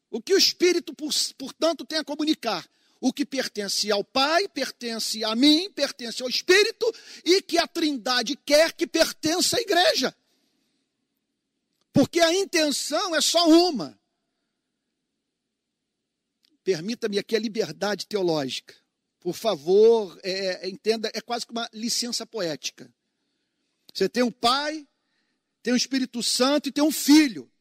O 0.09 0.19
que 0.19 0.33
o 0.33 0.37
Espírito, 0.37 0.95
portanto, 1.37 1.85
tem 1.85 1.99
a 1.99 2.03
comunicar. 2.03 2.67
O 3.05 3.11
que 3.11 3.25
pertence 3.25 3.91
ao 3.91 4.01
Pai, 4.01 4.47
pertence 4.47 5.25
a 5.25 5.35
mim, 5.35 5.69
pertence 5.71 6.23
ao 6.23 6.29
Espírito, 6.29 6.89
e 7.25 7.41
que 7.41 7.57
a 7.57 7.67
Trindade 7.67 8.33
quer 8.37 8.71
que 8.71 8.87
pertença 8.87 9.57
à 9.57 9.59
igreja. 9.59 10.15
Porque 11.91 12.21
a 12.21 12.33
intenção 12.33 13.13
é 13.13 13.19
só 13.19 13.45
uma. 13.45 13.99
Permita-me 16.63 17.19
aqui 17.19 17.35
a 17.35 17.39
liberdade 17.39 18.07
teológica. 18.07 18.73
Por 19.19 19.35
favor, 19.35 20.17
é, 20.23 20.65
é, 20.65 20.69
entenda, 20.69 21.11
é 21.13 21.19
quase 21.19 21.45
que 21.45 21.51
uma 21.51 21.69
licença 21.73 22.25
poética. 22.25 22.89
Você 23.93 24.07
tem 24.07 24.23
um 24.23 24.31
pai, 24.31 24.87
tem 25.61 25.73
um 25.73 25.77
Espírito 25.77 26.23
Santo 26.23 26.69
e 26.69 26.71
tem 26.71 26.81
um 26.81 26.89
filho. 26.89 27.51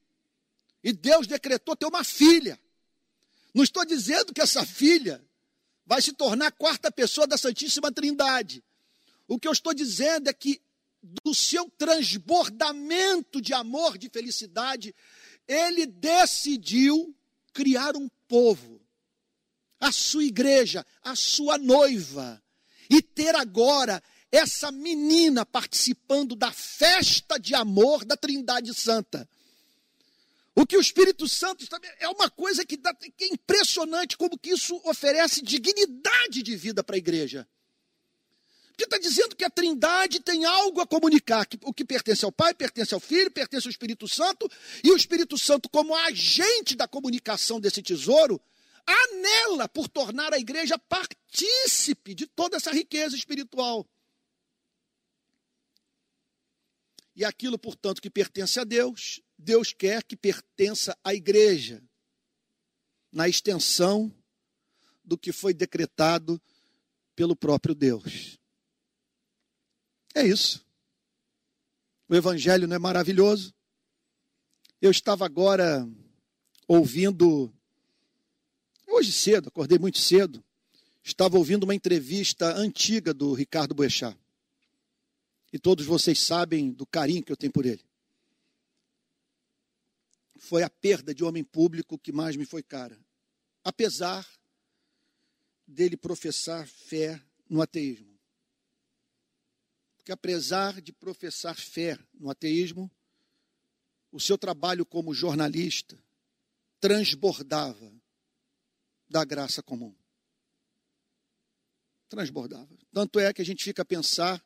E 0.85 0.93
Deus 0.93 1.27
decretou 1.27 1.75
ter 1.75 1.87
uma 1.87 2.05
filha. 2.05 2.57
Não 3.53 3.65
estou 3.65 3.85
dizendo 3.85 4.33
que 4.33 4.41
essa 4.41 4.65
filha 4.65 5.21
vai 5.87 6.01
se 6.01 6.13
tornar 6.13 6.47
a 6.47 6.53
quarta 6.53 6.91
pessoa 6.91 7.27
da 7.27 7.37
Santíssima 7.37 7.93
Trindade. 7.93 8.63
O 9.27 9.39
que 9.39 9.49
eu 9.49 9.53
estou 9.53 9.75
dizendo 9.75 10.29
é 10.29 10.33
que 10.33 10.61
do 11.03 11.35
seu 11.35 11.69
transbordamento 11.71 13.41
de 13.41 13.53
amor, 13.53 13.99
de 13.99 14.09
felicidade, 14.09 14.95
ele 15.49 15.85
decidiu 15.87 17.15
criar 17.53 17.97
um 17.97 18.09
povo, 18.29 18.81
a 19.81 19.91
sua 19.91 20.25
igreja, 20.25 20.87
a 21.03 21.17
sua 21.17 21.59
noiva, 21.59 22.43
e 22.89 23.03
ter 23.03 23.35
agora 23.35 24.03
essa 24.31 24.71
menina 24.71 25.45
participando 25.45 26.37
da 26.37 26.53
festa 26.53 27.39
de 27.39 27.55
amor 27.55 28.05
da 28.05 28.17
Trindade 28.17 28.73
Santa. 28.73 29.29
O 30.55 30.67
que 30.67 30.77
o 30.77 30.81
Espírito 30.81 31.27
Santo 31.27 31.65
é 31.99 32.09
uma 32.09 32.31
coisa 32.31 32.65
que, 32.65 32.77
dá, 32.77 32.95
que 32.95 33.25
é 33.25 33.29
impressionante 33.29 34.17
como 34.19 34.39
que 34.39 34.51
isso 34.51 34.81
oferece 34.85 35.41
dignidade 35.43 36.43
de 36.43 36.55
vida 36.57 36.85
para 36.85 36.97
a 36.97 36.99
igreja. 36.99 37.49
Porque 38.69 38.85
está 38.85 38.99
dizendo 38.99 39.37
que 39.37 39.45
a 39.45 39.51
Trindade 39.51 40.21
tem 40.21 40.45
algo 40.45 40.81
a 40.81 40.87
comunicar. 40.87 41.47
Que 41.47 41.59
o 41.63 41.73
que 41.73 41.85
pertence 41.85 42.25
ao 42.25 42.33
Pai, 42.33 42.55
pertence 42.55 42.93
ao 42.93 43.01
Filho, 43.01 43.31
pertence 43.31 43.67
ao 43.67 43.71
Espírito 43.71 44.09
Santo, 44.09 44.51
e 44.83 44.91
o 44.91 44.97
Espírito 44.97 45.39
Santo, 45.39 45.69
como 45.69 45.95
agente 45.95 46.75
da 46.75 46.89
comunicação 46.89 47.61
desse 47.61 47.83
tesouro, 47.83 48.41
anela 48.87 49.69
por 49.69 49.89
tornar 49.89 50.33
a 50.35 50.39
igreja 50.39 50.79
partícipe 50.79 52.15
de 52.15 52.27
toda 52.27 52.57
essa 52.57 52.73
riqueza 52.73 53.15
espiritual. 53.15 53.89
E 57.15 57.25
aquilo, 57.25 57.59
portanto, 57.59 58.01
que 58.01 58.11
pertence 58.11 58.59
a 58.59 58.65
Deus, 58.65 59.21
Deus 59.43 59.73
quer 59.73 60.05
que 60.05 60.17
pertença 60.17 60.97
à 61.03 61.13
igreja, 61.13 61.83
na 63.11 63.29
extensão 63.29 64.15
do 65.05 65.19
que 65.19 65.33
foi 65.33 65.53
decretado 65.53 66.41
pelo 67.15 67.35
próprio 67.35 67.75
Deus. 67.75 68.39
É 70.15 70.25
isso. 70.25 70.65
O 72.09 72.15
Evangelho 72.15 72.69
não 72.69 72.77
é 72.77 72.79
maravilhoso? 72.79 73.53
Eu 74.81 74.91
estava 74.91 75.25
agora 75.25 75.89
ouvindo, 76.69 77.53
hoje 78.87 79.13
cedo, 79.13 79.49
acordei 79.49 79.79
muito 79.79 79.99
cedo, 79.99 80.43
estava 81.03 81.37
ouvindo 81.37 81.65
uma 81.65 81.75
entrevista 81.75 82.55
antiga 82.57 83.13
do 83.13 83.33
Ricardo 83.35 83.75
Boechat. 83.75 84.17
E 85.53 85.59
todos 85.59 85.85
vocês 85.85 86.19
sabem 86.21 86.73
do 86.73 86.87
carinho 86.87 87.23
que 87.23 87.33
eu 87.33 87.37
tenho 87.37 87.53
por 87.53 87.67
ele. 87.67 87.85
Foi 90.43 90.65
a 90.65 90.69
perda 90.69 91.15
de 91.15 91.23
homem 91.23 91.45
público 91.45 91.97
que 91.97 92.11
mais 92.11 92.35
me 92.35 92.45
foi 92.45 92.65
cara. 92.65 92.99
Apesar 93.63 94.29
dele 95.65 95.97
professar 95.97 96.67
fé 96.67 97.23
no 97.49 97.63
ateísmo. 97.63 98.19
Porque 99.97 100.11
apesar 100.11 100.83
de 100.83 100.93
professar 100.93 101.57
fé 101.57 101.97
no 102.13 102.29
ateísmo, 102.29 102.91
o 104.11 104.19
seu 104.19 104.37
trabalho 104.37 104.85
como 104.85 105.15
jornalista 105.15 105.97
transbordava 106.81 107.95
da 109.09 109.25
graça 109.25 109.63
comum. 109.63 109.95
Transbordava. 112.09 112.77
Tanto 112.93 113.21
é 113.21 113.33
que 113.33 113.41
a 113.41 113.45
gente 113.45 113.63
fica 113.63 113.83
a 113.83 113.87
pensar 113.87 114.45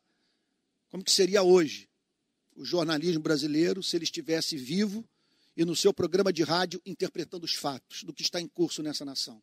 como 0.91 1.03
que 1.03 1.11
seria 1.11 1.43
hoje 1.43 1.89
o 2.55 2.67
jornalismo 2.67 3.23
brasileiro 3.23 3.83
se 3.83 3.97
ele 3.97 4.05
estivesse 4.05 4.59
vivo 4.59 5.09
e 5.57 5.65
no 5.65 5.75
seu 5.75 5.93
programa 5.93 6.33
de 6.33 6.43
rádio 6.43 6.81
interpretando 6.85 7.45
os 7.45 7.55
fatos 7.55 8.05
do 8.05 8.13
que 8.13 8.23
está 8.23 8.41
em 8.41 8.47
curso 8.47 8.83
nessa 8.83 9.05
nação. 9.05 9.43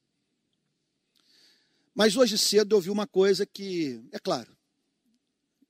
Mas 1.96 2.16
hoje 2.16 2.38
cedo 2.38 2.74
eu 2.74 2.78
ouvi 2.78 2.90
uma 2.90 3.08
coisa 3.08 3.46
que, 3.46 4.02
é 4.12 4.20
claro, 4.20 4.56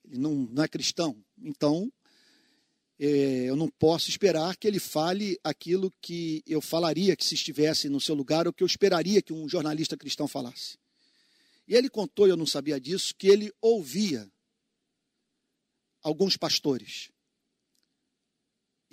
ele 0.05 0.17
não, 0.17 0.33
não 0.33 0.63
é 0.63 0.67
cristão, 0.67 1.23
então 1.41 1.91
é, 2.99 3.49
eu 3.49 3.55
não 3.55 3.69
posso 3.69 4.09
esperar 4.09 4.55
que 4.55 4.67
ele 4.67 4.79
fale 4.79 5.39
aquilo 5.43 5.91
que 6.01 6.43
eu 6.45 6.61
falaria 6.61 7.15
que 7.15 7.25
se 7.25 7.35
estivesse 7.35 7.89
no 7.89 7.99
seu 7.99 8.15
lugar, 8.15 8.47
ou 8.47 8.53
que 8.53 8.63
eu 8.63 8.67
esperaria 8.67 9.21
que 9.21 9.33
um 9.33 9.47
jornalista 9.49 9.97
cristão 9.97 10.27
falasse. 10.27 10.77
E 11.67 11.75
ele 11.75 11.89
contou, 11.89 12.27
eu 12.27 12.37
não 12.37 12.45
sabia 12.45 12.79
disso, 12.79 13.13
que 13.17 13.27
ele 13.27 13.51
ouvia 13.61 14.29
alguns 16.01 16.37
pastores. 16.37 17.09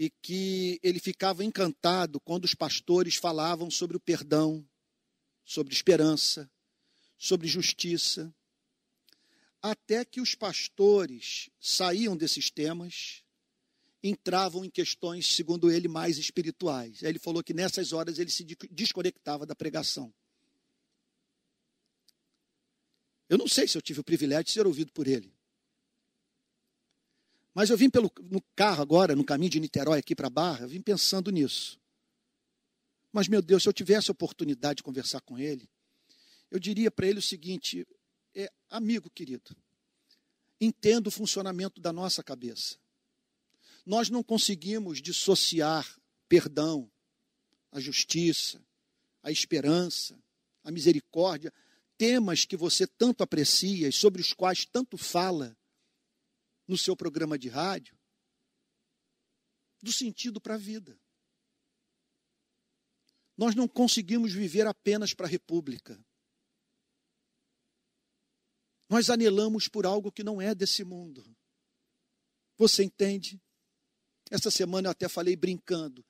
E 0.03 0.09
que 0.09 0.81
ele 0.83 0.99
ficava 0.99 1.45
encantado 1.45 2.19
quando 2.19 2.47
os 2.47 2.55
pastores 2.55 3.17
falavam 3.17 3.71
sobre 3.71 3.99
o 3.99 4.01
perdão, 4.01 4.67
sobre 5.45 5.75
esperança, 5.75 6.51
sobre 7.19 7.47
justiça. 7.47 8.35
Até 9.61 10.03
que 10.03 10.19
os 10.19 10.35
pastores 10.35 11.51
saíam 11.61 12.17
desses 12.17 12.51
temas, 12.51 13.23
entravam 14.03 14.65
em 14.65 14.71
questões, 14.71 15.27
segundo 15.27 15.71
ele, 15.71 15.87
mais 15.87 16.17
espirituais. 16.17 17.03
Ele 17.03 17.19
falou 17.19 17.45
que 17.45 17.53
nessas 17.53 17.93
horas 17.93 18.19
ele 18.19 18.31
se 18.31 18.43
desconectava 18.71 19.45
da 19.45 19.55
pregação. 19.55 20.11
Eu 23.29 23.37
não 23.37 23.47
sei 23.47 23.69
se 23.69 23.77
eu 23.77 23.83
tive 23.83 24.01
o 24.01 24.05
privilégio 24.05 24.45
de 24.45 24.53
ser 24.53 24.67
ouvido 24.67 24.93
por 24.93 25.07
ele. 25.07 25.31
Mas 27.55 27.71
eu 27.71 27.77
vim 27.77 27.91
pelo, 27.91 28.11
no 28.31 28.41
carro 28.55 28.83
agora, 28.83 29.17
no 29.17 29.25
caminho 29.25 29.51
de 29.51 29.61
Niterói 29.61 29.99
aqui 29.99 30.15
para 30.15 30.31
Barra, 30.31 30.65
eu 30.65 30.69
vim 30.69 30.81
pensando 30.81 31.31
nisso. 31.31 31.81
Mas, 33.13 33.27
meu 33.27 33.43
Deus, 33.43 33.63
se 33.63 33.69
eu 33.69 33.73
tivesse 33.73 34.11
a 34.11 34.13
oportunidade 34.13 34.79
de 34.79 34.83
conversar 34.83 35.21
com 35.21 35.39
ele, 35.39 35.69
eu 36.51 36.59
diria 36.59 36.91
para 36.91 37.07
ele 37.07 37.19
o 37.19 37.23
seguinte: 37.23 37.87
é, 38.35 38.51
amigo 38.69 39.11
querido, 39.11 39.57
entenda 40.61 41.09
o 41.09 41.13
funcionamento 41.13 41.81
da 41.81 41.93
nossa 41.93 42.23
cabeça. 42.23 42.77
Nós 43.85 44.11
não 44.11 44.23
conseguimos 44.23 45.03
dissociar 45.03 45.87
perdão, 46.29 46.89
a 47.73 47.81
justiça, 47.81 48.65
a 49.23 49.33
esperança, 49.33 50.17
a 50.63 50.71
misericórdia, 50.71 51.53
temas 51.99 52.45
que 52.45 52.57
você 52.57 52.87
tanto 52.87 53.23
aprecia 53.23 53.89
e 53.89 53.93
sobre 53.93 54.23
os 54.23 54.33
quais 54.33 54.65
tanto 54.65 54.97
fala, 54.97 55.57
no 56.71 56.79
seu 56.79 56.97
programa 56.97 57.37
de 57.37 57.49
rádio 57.49 57.99
do 59.83 59.93
sentido 59.93 60.41
para 60.41 60.55
a 60.55 60.59
vida. 60.59 60.97
Nós 63.37 63.57
não 63.57 63.67
conseguimos 63.67 64.33
viver 64.33 64.69
apenas 64.69 65.13
para 65.13 65.27
a 65.27 65.29
República. 65.29 65.99
Nós 68.89 69.11
anelamos 69.11 69.67
por 69.67 69.85
algo 69.85 70.13
que 70.13 70.23
não 70.23 70.41
é 70.41 70.55
desse 70.55 70.85
mundo. 70.85 71.25
Você 72.57 72.85
entende? 72.85 73.41
Essa 74.31 74.51
semana 74.51 74.87
eu 74.87 74.93
até 74.93 75.09
falei 75.09 75.35
brincando 75.35 76.07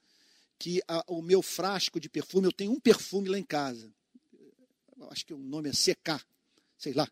que 0.58 0.82
a, 0.86 1.02
o 1.06 1.22
meu 1.22 1.40
frasco 1.40 1.98
de 1.98 2.10
perfume, 2.10 2.48
eu 2.48 2.52
tenho 2.52 2.72
um 2.72 2.80
perfume 2.80 3.30
lá 3.30 3.38
em 3.38 3.46
casa. 3.46 3.90
Acho 5.08 5.24
que 5.24 5.32
o 5.32 5.38
nome 5.38 5.70
é 5.70 5.72
CK, 5.72 6.22
sei 6.76 6.92
lá. 6.92 7.10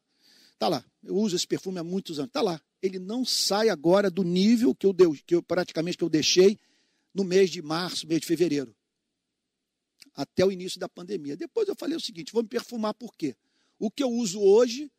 Tá 0.58 0.68
lá. 0.68 0.84
Eu 1.02 1.16
uso 1.16 1.34
esse 1.34 1.46
perfume 1.46 1.78
há 1.78 1.84
muitos 1.84 2.18
anos. 2.18 2.30
Tá 2.30 2.42
lá 2.42 2.62
ele 2.82 2.98
não 2.98 3.24
sai 3.24 3.68
agora 3.68 4.10
do 4.10 4.22
nível 4.22 4.74
que 4.74 4.86
eu, 4.86 4.92
deu, 4.92 5.12
que 5.26 5.34
eu 5.34 5.42
praticamente 5.42 5.98
que 5.98 6.04
eu 6.04 6.08
deixei 6.08 6.58
no 7.12 7.24
mês 7.24 7.50
de 7.50 7.60
março, 7.60 8.06
mês 8.06 8.20
de 8.20 8.26
fevereiro, 8.26 8.74
até 10.14 10.44
o 10.44 10.52
início 10.52 10.78
da 10.78 10.88
pandemia. 10.88 11.36
Depois 11.36 11.68
eu 11.68 11.74
falei 11.74 11.96
o 11.96 12.00
seguinte: 12.00 12.32
vou 12.32 12.42
me 12.42 12.48
perfumar 12.48 12.94
por 12.94 13.14
quê? 13.14 13.36
O 13.78 13.90
que 13.90 14.02
eu 14.02 14.10
uso 14.10 14.40
hoje 14.40 14.90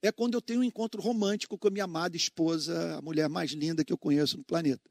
é 0.00 0.10
quando 0.10 0.34
eu 0.34 0.42
tenho 0.42 0.60
um 0.60 0.64
encontro 0.64 1.00
romântico 1.00 1.56
com 1.56 1.68
a 1.68 1.70
minha 1.70 1.84
amada 1.84 2.16
esposa, 2.16 2.96
a 2.96 3.02
mulher 3.02 3.28
mais 3.28 3.52
linda 3.52 3.84
que 3.84 3.92
eu 3.92 3.98
conheço 3.98 4.36
no 4.36 4.44
planeta. 4.44 4.90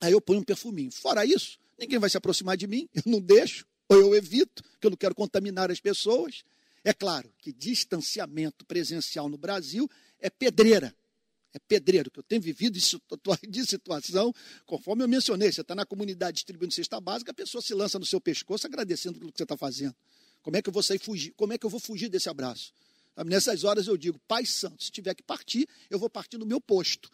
Aí 0.00 0.12
eu 0.12 0.20
ponho 0.20 0.40
um 0.40 0.44
perfuminho. 0.44 0.90
Fora 0.90 1.24
isso, 1.24 1.58
ninguém 1.78 1.98
vai 1.98 2.08
se 2.08 2.16
aproximar 2.16 2.56
de 2.56 2.66
mim, 2.66 2.88
eu 2.94 3.02
não 3.04 3.20
deixo, 3.20 3.66
ou 3.88 3.98
eu 3.98 4.14
evito, 4.14 4.62
porque 4.62 4.86
eu 4.86 4.90
não 4.90 4.96
quero 4.96 5.14
contaminar 5.14 5.70
as 5.70 5.80
pessoas. 5.80 6.42
É 6.82 6.92
claro 6.92 7.32
que 7.38 7.52
distanciamento 7.52 8.64
presencial 8.64 9.28
no 9.28 9.36
Brasil 9.36 9.90
é 10.20 10.30
pedreira. 10.30 10.94
É 11.52 11.58
pedreiro, 11.58 12.10
que 12.10 12.18
eu 12.18 12.22
tenho 12.22 12.42
vivido 12.42 12.74
de 12.74 13.66
situação, 13.66 14.32
conforme 14.66 15.02
eu 15.02 15.08
mencionei, 15.08 15.50
você 15.50 15.62
está 15.62 15.74
na 15.74 15.86
comunidade 15.86 16.34
distribuindo 16.34 16.74
cesta 16.74 17.00
básica, 17.00 17.30
a 17.30 17.34
pessoa 17.34 17.62
se 17.62 17.72
lança 17.72 17.98
no 17.98 18.04
seu 18.04 18.20
pescoço 18.20 18.66
agradecendo 18.66 19.18
pelo 19.18 19.32
que 19.32 19.38
você 19.38 19.44
está 19.44 19.56
fazendo. 19.56 19.96
Como 20.42 20.54
é 20.56 20.60
que 20.60 20.68
eu 20.68 20.72
vou 20.72 20.82
sair 20.82 20.98
fugir? 20.98 21.32
Como 21.32 21.54
é 21.54 21.58
que 21.58 21.64
eu 21.64 21.70
vou 21.70 21.80
fugir 21.80 22.10
desse 22.10 22.28
abraço? 22.28 22.74
Nessas 23.24 23.64
horas 23.64 23.86
eu 23.86 23.96
digo, 23.96 24.18
Pai 24.28 24.44
Santo, 24.44 24.84
se 24.84 24.90
tiver 24.90 25.14
que 25.14 25.22
partir, 25.22 25.66
eu 25.88 25.98
vou 25.98 26.10
partir 26.10 26.36
no 26.36 26.44
meu 26.44 26.60
posto. 26.60 27.10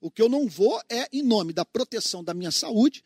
O 0.00 0.10
que 0.10 0.20
eu 0.20 0.28
não 0.28 0.46
vou 0.46 0.78
é, 0.88 1.08
em 1.10 1.22
nome 1.22 1.54
da 1.54 1.64
proteção 1.64 2.22
da 2.22 2.34
minha 2.34 2.50
saúde, 2.50 3.02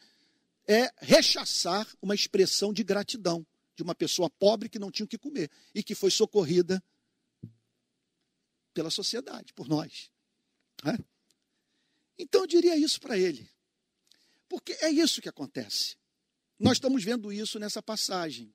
é 0.67 0.91
rechaçar 1.01 1.87
uma 2.03 2.15
expressão 2.15 2.73
de 2.73 2.83
gratidão 2.83 3.47
de 3.77 3.83
uma 3.83 3.95
pessoa 3.95 4.29
pobre 4.29 4.69
que 4.69 4.79
não 4.79 4.91
tinha 4.91 5.05
o 5.05 5.09
que 5.09 5.17
comer 5.17 5.51
e 5.75 5.83
que 5.83 5.95
foi 5.95 6.11
socorrida 6.11 6.83
pela 8.73 8.91
sociedade, 8.91 9.53
por 9.53 9.69
nós. 9.69 10.11
Né? 10.85 10.99
Então 12.19 12.43
eu 12.43 12.47
diria 12.47 12.77
isso 12.77 13.01
para 13.01 13.19
ele. 13.19 13.49
Porque 14.49 14.73
é 14.81 14.91
isso 14.91 15.23
que 15.23 15.29
acontece. 15.29 15.97
Nós 16.59 16.75
estamos 16.75 17.03
vendo 17.03 17.33
isso 17.33 17.59
nessa 17.59 17.83
passagem. 17.83 18.55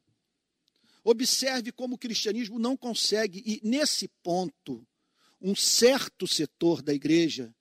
Observe 1.03 1.71
como 1.71 1.95
o 1.95 1.97
cristianismo 1.97 2.59
não 2.59 2.75
consegue, 2.77 3.41
e 3.45 3.59
nesse 3.67 4.07
ponto, 4.21 4.85
um 5.41 5.55
certo 5.55 6.27
setor 6.27 6.81
da 6.81 6.93
igreja, 6.93 7.53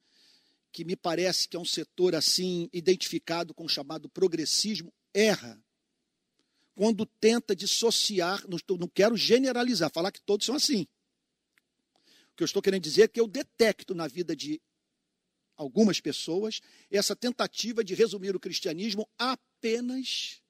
que 0.72 0.84
me 0.84 0.96
parece 0.96 1.48
que 1.48 1.56
é 1.56 1.60
um 1.60 1.64
setor 1.64 2.14
assim, 2.14 2.68
identificado 2.72 3.54
com 3.54 3.64
o 3.64 3.68
chamado 3.68 4.08
progressismo, 4.08 4.92
erra 5.14 5.60
quando 6.76 7.06
tenta 7.06 7.56
dissociar, 7.56 8.44
não, 8.78 8.86
quero 8.86 9.16
generalizar, 9.16 9.90
falar 9.90 10.12
que 10.12 10.20
todos 10.20 10.44
são 10.44 10.54
assim. 10.54 10.86
Que 12.36 12.42
eu 12.42 12.44
estou 12.44 12.62
querendo 12.62 12.82
dizer 12.82 13.02
é 13.02 13.08
que 13.08 13.20
eu 13.20 13.26
detecto 13.26 13.94
na 13.94 14.06
vida 14.06 14.36
de 14.36 14.60
algumas 15.56 16.00
pessoas 16.00 16.60
essa 16.90 17.16
tentativa 17.16 17.82
de 17.82 17.94
resumir 17.94 18.36
o 18.36 18.40
cristianismo 18.40 19.08
apenas 19.18 20.42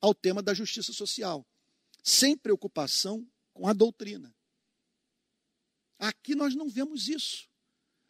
ao 0.00 0.14
tema 0.14 0.42
da 0.42 0.52
justiça 0.52 0.92
social, 0.92 1.46
sem 2.02 2.36
preocupação 2.36 3.26
com 3.54 3.68
a 3.68 3.72
doutrina. 3.72 4.34
Aqui 5.98 6.34
nós 6.34 6.56
não 6.56 6.68
vemos 6.68 7.08
isso. 7.08 7.48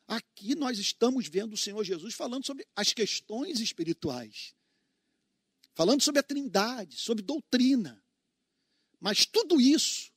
Aqui 0.08 0.54
nós 0.54 0.78
estamos 0.78 1.28
vendo 1.28 1.52
o 1.52 1.58
Senhor 1.58 1.84
Jesus 1.84 2.14
falando 2.14 2.46
sobre 2.46 2.66
as 2.74 2.94
questões 2.94 3.60
espirituais 3.60 4.54
falando 5.74 6.02
sobre 6.02 6.20
a 6.20 6.22
trindade, 6.22 6.96
sobre 6.96 7.22
doutrina. 7.22 8.02
Mas 9.00 9.26
tudo 9.26 9.60
isso 9.60 10.11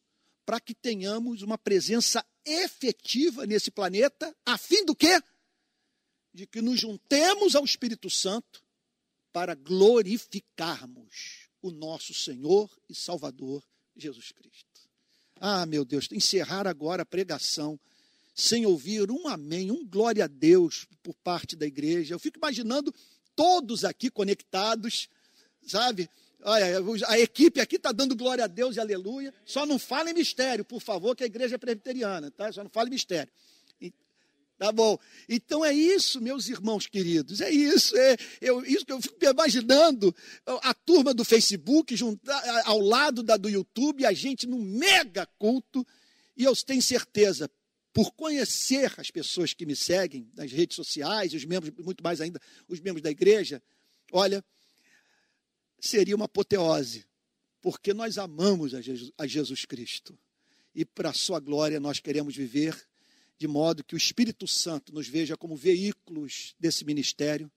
para 0.46 0.60
que 0.60 0.76
tenhamos 0.76 1.42
uma 1.42 1.58
presença 1.58 2.26
efetiva 2.46 3.46
nesse 3.46 3.72
planeta, 3.72 4.36
a 4.46 4.58
fim 4.58 4.86
do 4.86 4.96
quê? 4.96 5.20
de 6.36 6.46
que 6.46 6.62
nos 6.62 6.82
juntemos 6.82 7.56
ao 7.56 7.64
Espírito 7.64 8.10
Santo 8.10 8.62
para 9.32 9.56
glorificarmos 9.56 11.48
o 11.62 11.72
nosso 11.72 12.14
Senhor 12.14 12.70
e 12.90 12.94
Salvador 12.94 13.64
Jesus 13.96 14.34
Cristo. 14.34 14.82
Ah, 15.40 15.66
meu 15.66 15.86
Deus, 15.86 16.10
encerrar 16.12 16.68
agora 16.68 17.04
a 17.04 17.06
pregação 17.06 17.80
sem 18.36 18.66
ouvir 18.66 19.10
um 19.10 19.30
amém, 19.30 19.72
um 19.72 19.88
glória 19.88 20.26
a 20.26 20.28
Deus 20.28 20.86
por 21.02 21.16
parte 21.16 21.56
da 21.56 21.66
igreja. 21.66 22.14
Eu 22.14 22.20
fico 22.20 22.38
imaginando 22.38 22.94
todos 23.34 23.86
aqui 23.86 24.12
conectados, 24.12 25.08
sabe? 25.66 26.10
Olha, 26.44 26.82
a 27.08 27.20
equipe 27.20 27.60
aqui 27.60 27.78
está 27.78 27.92
dando 27.92 28.16
glória 28.16 28.44
a 28.44 28.48
Deus 28.48 28.76
e 28.76 28.80
aleluia. 28.80 29.34
Só 29.46 29.66
não 29.66 29.80
fale 29.80 30.14
mistério, 30.14 30.64
por 30.64 30.82
favor, 30.82 31.16
que 31.16 31.24
a 31.24 31.28
igreja 31.28 31.56
é 31.56 31.58
presbiteriana, 31.58 32.30
tá? 32.32 32.52
Só 32.52 32.64
não 32.64 32.70
fale 32.70 32.90
mistério. 32.90 33.32
Tá 34.58 34.72
bom. 34.72 34.98
Então 35.28 35.66
é 35.66 35.74
isso, 35.74 36.22
meus 36.22 36.48
irmãos 36.48 36.88
queridos. 36.88 37.42
É 37.42 37.50
isso. 37.50 37.96
É 37.98 38.16
eu, 38.40 38.64
isso 38.66 38.86
que 38.86 38.94
eu 38.94 39.02
fico 39.02 39.18
imaginando 39.26 40.16
a 40.46 40.74
turma 40.74 41.14
do 41.14 41.26
Facebook 41.26 41.96
juntar, 41.96 42.42
ao 42.66 42.80
lado 42.80 43.22
da 43.22 43.36
do 43.36 43.50
YouTube, 43.50 44.06
a 44.06 44.14
gente 44.14 44.48
num 44.48 44.62
mega 44.62 45.26
culto. 45.38 45.86
E 46.38 46.44
eu 46.46 46.56
tenho 46.56 46.82
certeza, 46.82 47.50
por 47.94 48.12
conhecer 48.12 48.94
as 48.98 49.12
pessoas 49.12 49.54
que 49.54 49.66
me 49.66 49.76
seguem 49.76 50.30
nas 50.36 50.52
redes 50.52 50.76
sociais, 50.76 51.34
os 51.34 51.44
membros, 51.44 51.74
muito 51.84 52.04
mais 52.04 52.22
ainda, 52.22 52.40
os 52.68 52.80
membros 52.80 53.02
da 53.02 53.12
igreja, 53.12 53.62
olha, 54.12 54.44
seria 55.88 56.16
uma 56.16 56.26
apoteose, 56.26 57.06
porque 57.62 57.94
nós 57.94 58.18
amamos 58.18 58.74
a 58.74 58.82
Jesus, 58.82 59.12
a 59.18 59.28
Jesus 59.28 59.66
Cristo. 59.66 60.18
E 60.74 60.84
para 60.84 61.10
a 61.10 61.14
sua 61.14 61.40
glória 61.40 61.80
nós 61.80 62.00
queremos 62.00 62.36
viver 62.36 62.76
de 63.38 63.48
modo 63.48 63.84
que 63.84 63.96
o 63.96 63.98
Espírito 63.98 64.48
Santo 64.48 64.94
nos 64.94 65.08
veja 65.08 65.38
como 65.38 65.56
veículos 65.56 66.56
desse 66.60 66.86
ministério 66.86 67.52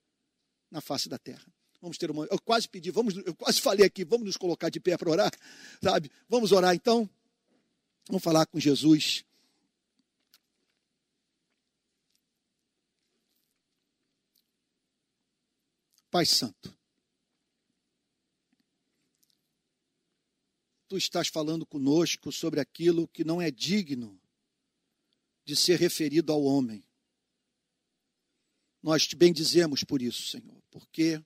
na 0.70 0.80
face 0.80 1.08
da 1.08 1.18
terra. 1.18 1.46
Vamos 1.80 1.96
ter 1.96 2.10
uma. 2.10 2.26
Eu 2.26 2.40
quase 2.40 2.68
pedi, 2.68 2.90
vamos, 2.90 3.16
eu 3.16 3.34
quase 3.34 3.60
falei 3.60 3.86
aqui, 3.86 4.04
vamos 4.04 4.26
nos 4.26 4.36
colocar 4.36 4.68
de 4.68 4.80
pé 4.80 4.96
para 4.96 5.10
orar, 5.10 5.32
sabe? 5.82 6.10
Vamos 6.28 6.52
orar 6.52 6.74
então. 6.74 7.08
Vamos 8.08 8.22
falar 8.22 8.46
com 8.46 8.58
Jesus. 8.58 9.24
Pai 16.10 16.24
Santo, 16.24 16.77
Tu 20.89 20.97
estás 20.97 21.28
falando 21.28 21.66
conosco 21.66 22.32
sobre 22.32 22.61
aquilo 22.61 23.07
que 23.07 23.22
não 23.22 23.41
é 23.41 23.51
digno 23.51 24.18
de 25.45 25.55
ser 25.55 25.78
referido 25.78 26.32
ao 26.32 26.43
homem. 26.43 26.84
Nós 28.82 29.07
te 29.07 29.14
bendizemos 29.14 29.84
por 29.84 30.01
isso, 30.01 30.28
Senhor, 30.28 30.62
porque 30.70 31.22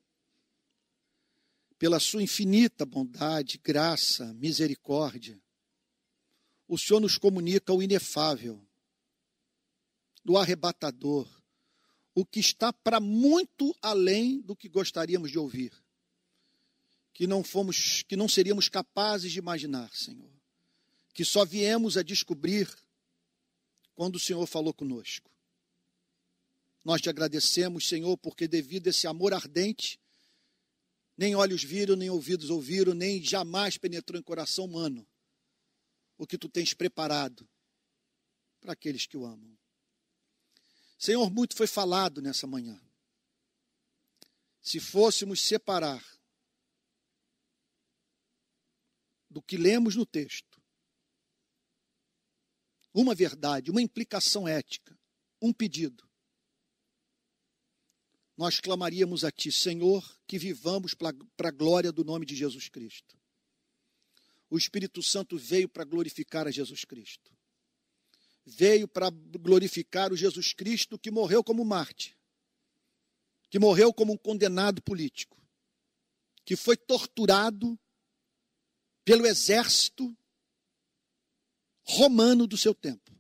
pela 1.79 1.99
sua 1.99 2.23
infinita 2.23 2.87
bondade, 2.87 3.59
graça, 3.59 4.33
misericórdia, 4.35 5.41
o 6.69 6.79
Senhor 6.79 7.01
nos 7.01 7.19
comunica 7.19 7.73
o 7.73 7.83
inefável, 7.83 8.65
do 10.25 10.39
arrebatador, 10.39 11.29
o 12.15 12.25
que 12.25 12.39
está 12.39 12.73
para 12.73 13.01
muito 13.01 13.77
além 13.83 14.41
do 14.41 14.55
que 14.55 14.69
gostaríamos 14.69 15.31
de 15.31 15.39
ouvir, 15.39 15.73
que 17.13 17.27
não 17.27 17.45
fomos, 17.45 18.03
que 18.03 18.17
não 18.17 18.29
seríamos 18.29 18.69
capazes 18.69 19.33
de 19.33 19.39
imaginar, 19.39 19.95
Senhor, 19.95 20.31
que 21.13 21.25
só 21.25 21.45
viemos 21.45 21.97
a 21.97 22.03
descobrir 22.03 22.69
quando 23.95 24.17
o 24.17 24.21
Senhor 24.21 24.47
falou 24.47 24.73
conosco. 24.73 25.31
Nós 26.85 27.01
te 27.01 27.09
agradecemos, 27.09 27.87
Senhor, 27.87 28.17
porque 28.19 28.49
devido 28.49 28.89
a 28.89 28.91
esse 28.91 29.07
amor 29.07 29.33
ardente, 29.33 30.01
nem 31.17 31.35
olhos 31.35 31.63
viram, 31.63 31.95
nem 31.95 32.11
ouvidos 32.11 32.51
ouviram, 32.51 32.95
nem 32.95 33.23
jamais 33.23 33.77
penetrou 33.77 34.19
em 34.19 34.23
coração 34.23 34.65
humano 34.65 35.07
o 36.19 36.27
que 36.27 36.39
tu 36.39 36.49
tens 36.49 36.75
preparado 36.75 37.49
para 38.61 38.73
aqueles 38.73 39.07
que 39.07 39.17
o 39.17 39.25
amam. 39.25 39.57
Senhor, 40.99 41.31
muito 41.31 41.57
foi 41.57 41.67
falado 41.67 42.23
nessa 42.23 42.47
manhã. 42.47 42.81
Se 44.61 44.79
fôssemos 44.79 45.41
separar 45.41 46.05
do 49.33 49.43
que 49.43 49.57
lemos 49.57 49.97
no 49.97 50.05
texto, 50.05 50.63
uma 52.95 53.15
verdade, 53.15 53.71
uma 53.71 53.81
implicação 53.81 54.47
ética, 54.47 54.97
um 55.41 55.53
pedido. 55.53 56.07
Nós 58.37 58.61
clamaríamos 58.61 59.25
a 59.25 59.31
Ti, 59.31 59.51
Senhor, 59.51 60.21
que 60.27 60.39
vivamos 60.39 60.93
para 60.95 61.15
a 61.43 61.51
glória 61.51 61.91
do 61.91 62.05
nome 62.05 62.27
de 62.27 62.37
Jesus 62.37 62.69
Cristo. 62.69 63.19
O 64.51 64.59
Espírito 64.59 65.03
Santo 65.03 65.39
veio 65.39 65.69
para 65.69 65.85
glorificar 65.85 66.47
a 66.47 66.51
Jesus 66.51 66.85
Cristo. 66.85 67.35
Veio 68.45 68.87
para 68.87 69.09
glorificar 69.11 70.13
o 70.13 70.17
Jesus 70.17 70.53
Cristo 70.53 70.99
que 70.99 71.11
morreu 71.11 71.43
como 71.43 71.65
Marte, 71.65 72.19
que 73.49 73.59
morreu 73.59 73.95
como 73.95 74.13
um 74.13 74.19
condenado 74.19 74.83
político, 74.83 75.41
que 76.45 76.57
foi 76.57 76.77
torturado 76.77 77.79
pelo 79.05 79.27
exército 79.27 80.17
romano 81.85 82.47
do 82.47 82.57
seu 82.57 82.75
tempo. 82.75 83.11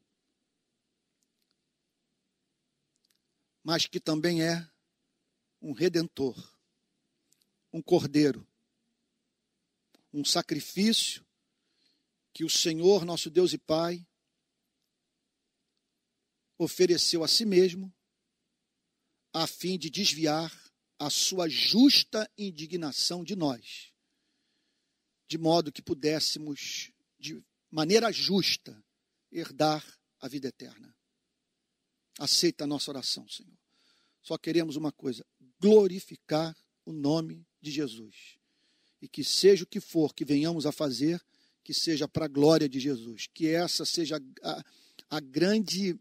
Mas 3.63 3.87
que 3.87 4.01
também 4.01 4.43
é 4.43 4.69
um 5.61 5.73
redentor, 5.73 6.37
um 7.73 7.81
cordeiro, 7.81 8.47
um 10.13 10.25
sacrifício 10.25 11.25
que 12.33 12.45
o 12.45 12.51
Senhor, 12.51 13.05
nosso 13.05 13.31
Deus 13.31 13.53
e 13.53 13.59
Pai, 13.59 14.07
ofereceu 16.59 17.23
a 17.23 17.29
si 17.29 17.45
mesmo, 17.45 17.93
a 19.33 19.47
fim 19.47 19.79
de 19.79 19.91
desviar 19.91 20.53
a 20.99 21.11
sua 21.11 21.49
justa 21.49 22.31
indignação 22.37 23.25
de 23.25 23.35
nós, 23.35 23.92
de 25.33 25.39
modo 25.39 25.73
que 25.73 25.81
pudéssemos, 25.81 26.93
de 27.19 27.43
maneira 27.71 28.13
justa, 28.13 28.85
herdar 29.31 29.83
a 30.21 30.29
vida 30.29 30.49
eterna. 30.49 30.95
Aceita 32.19 32.65
a 32.65 32.67
nossa 32.67 32.91
oração, 32.91 33.27
Senhor. 33.31 33.57
Só 34.21 34.37
queremos 34.37 34.77
uma 34.77 34.93
coisa: 34.93 35.25
glorificar 35.59 36.55
o 36.85 36.93
nome 36.93 37.47
de 37.63 37.71
Jesus. 37.71 38.37
E 39.01 39.09
que 39.09 39.25
seja 39.25 39.65
o 39.65 39.67
que 39.67 39.81
for 39.81 40.15
que 40.15 40.23
venhamos 40.23 40.67
a 40.67 40.71
fazer, 40.71 41.19
que 41.65 41.73
seja 41.73 42.07
para 42.07 42.27
a 42.27 42.29
glória 42.29 42.69
de 42.69 42.79
Jesus. 42.79 43.27
Que 43.33 43.49
essa 43.49 43.87
seja 43.87 44.23
a, 44.43 44.63
a 45.09 45.19
grande 45.19 45.99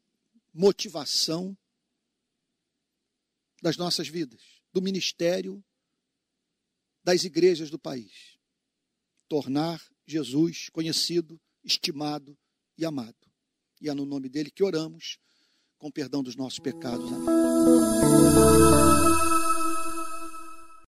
motivação 0.54 1.58
das 3.62 3.78
nossas 3.78 4.10
vidas, 4.10 4.42
do 4.74 4.82
ministério, 4.82 5.64
das 7.02 7.24
igrejas 7.24 7.70
do 7.70 7.80
país. 7.80 8.31
Tornar 9.32 9.82
Jesus 10.06 10.68
conhecido 10.74 11.40
estimado 11.64 12.38
e 12.78 12.84
amado. 12.84 13.16
E 13.80 13.88
é 13.88 13.94
no 13.94 14.06
nome 14.06 14.28
dele 14.28 14.52
que 14.52 14.62
oramos, 14.62 15.20
com 15.78 15.90
perdão 15.90 16.22
dos 16.22 16.36
nossos 16.36 16.60
pecados. 16.60 17.10
Amém. 17.14 18.91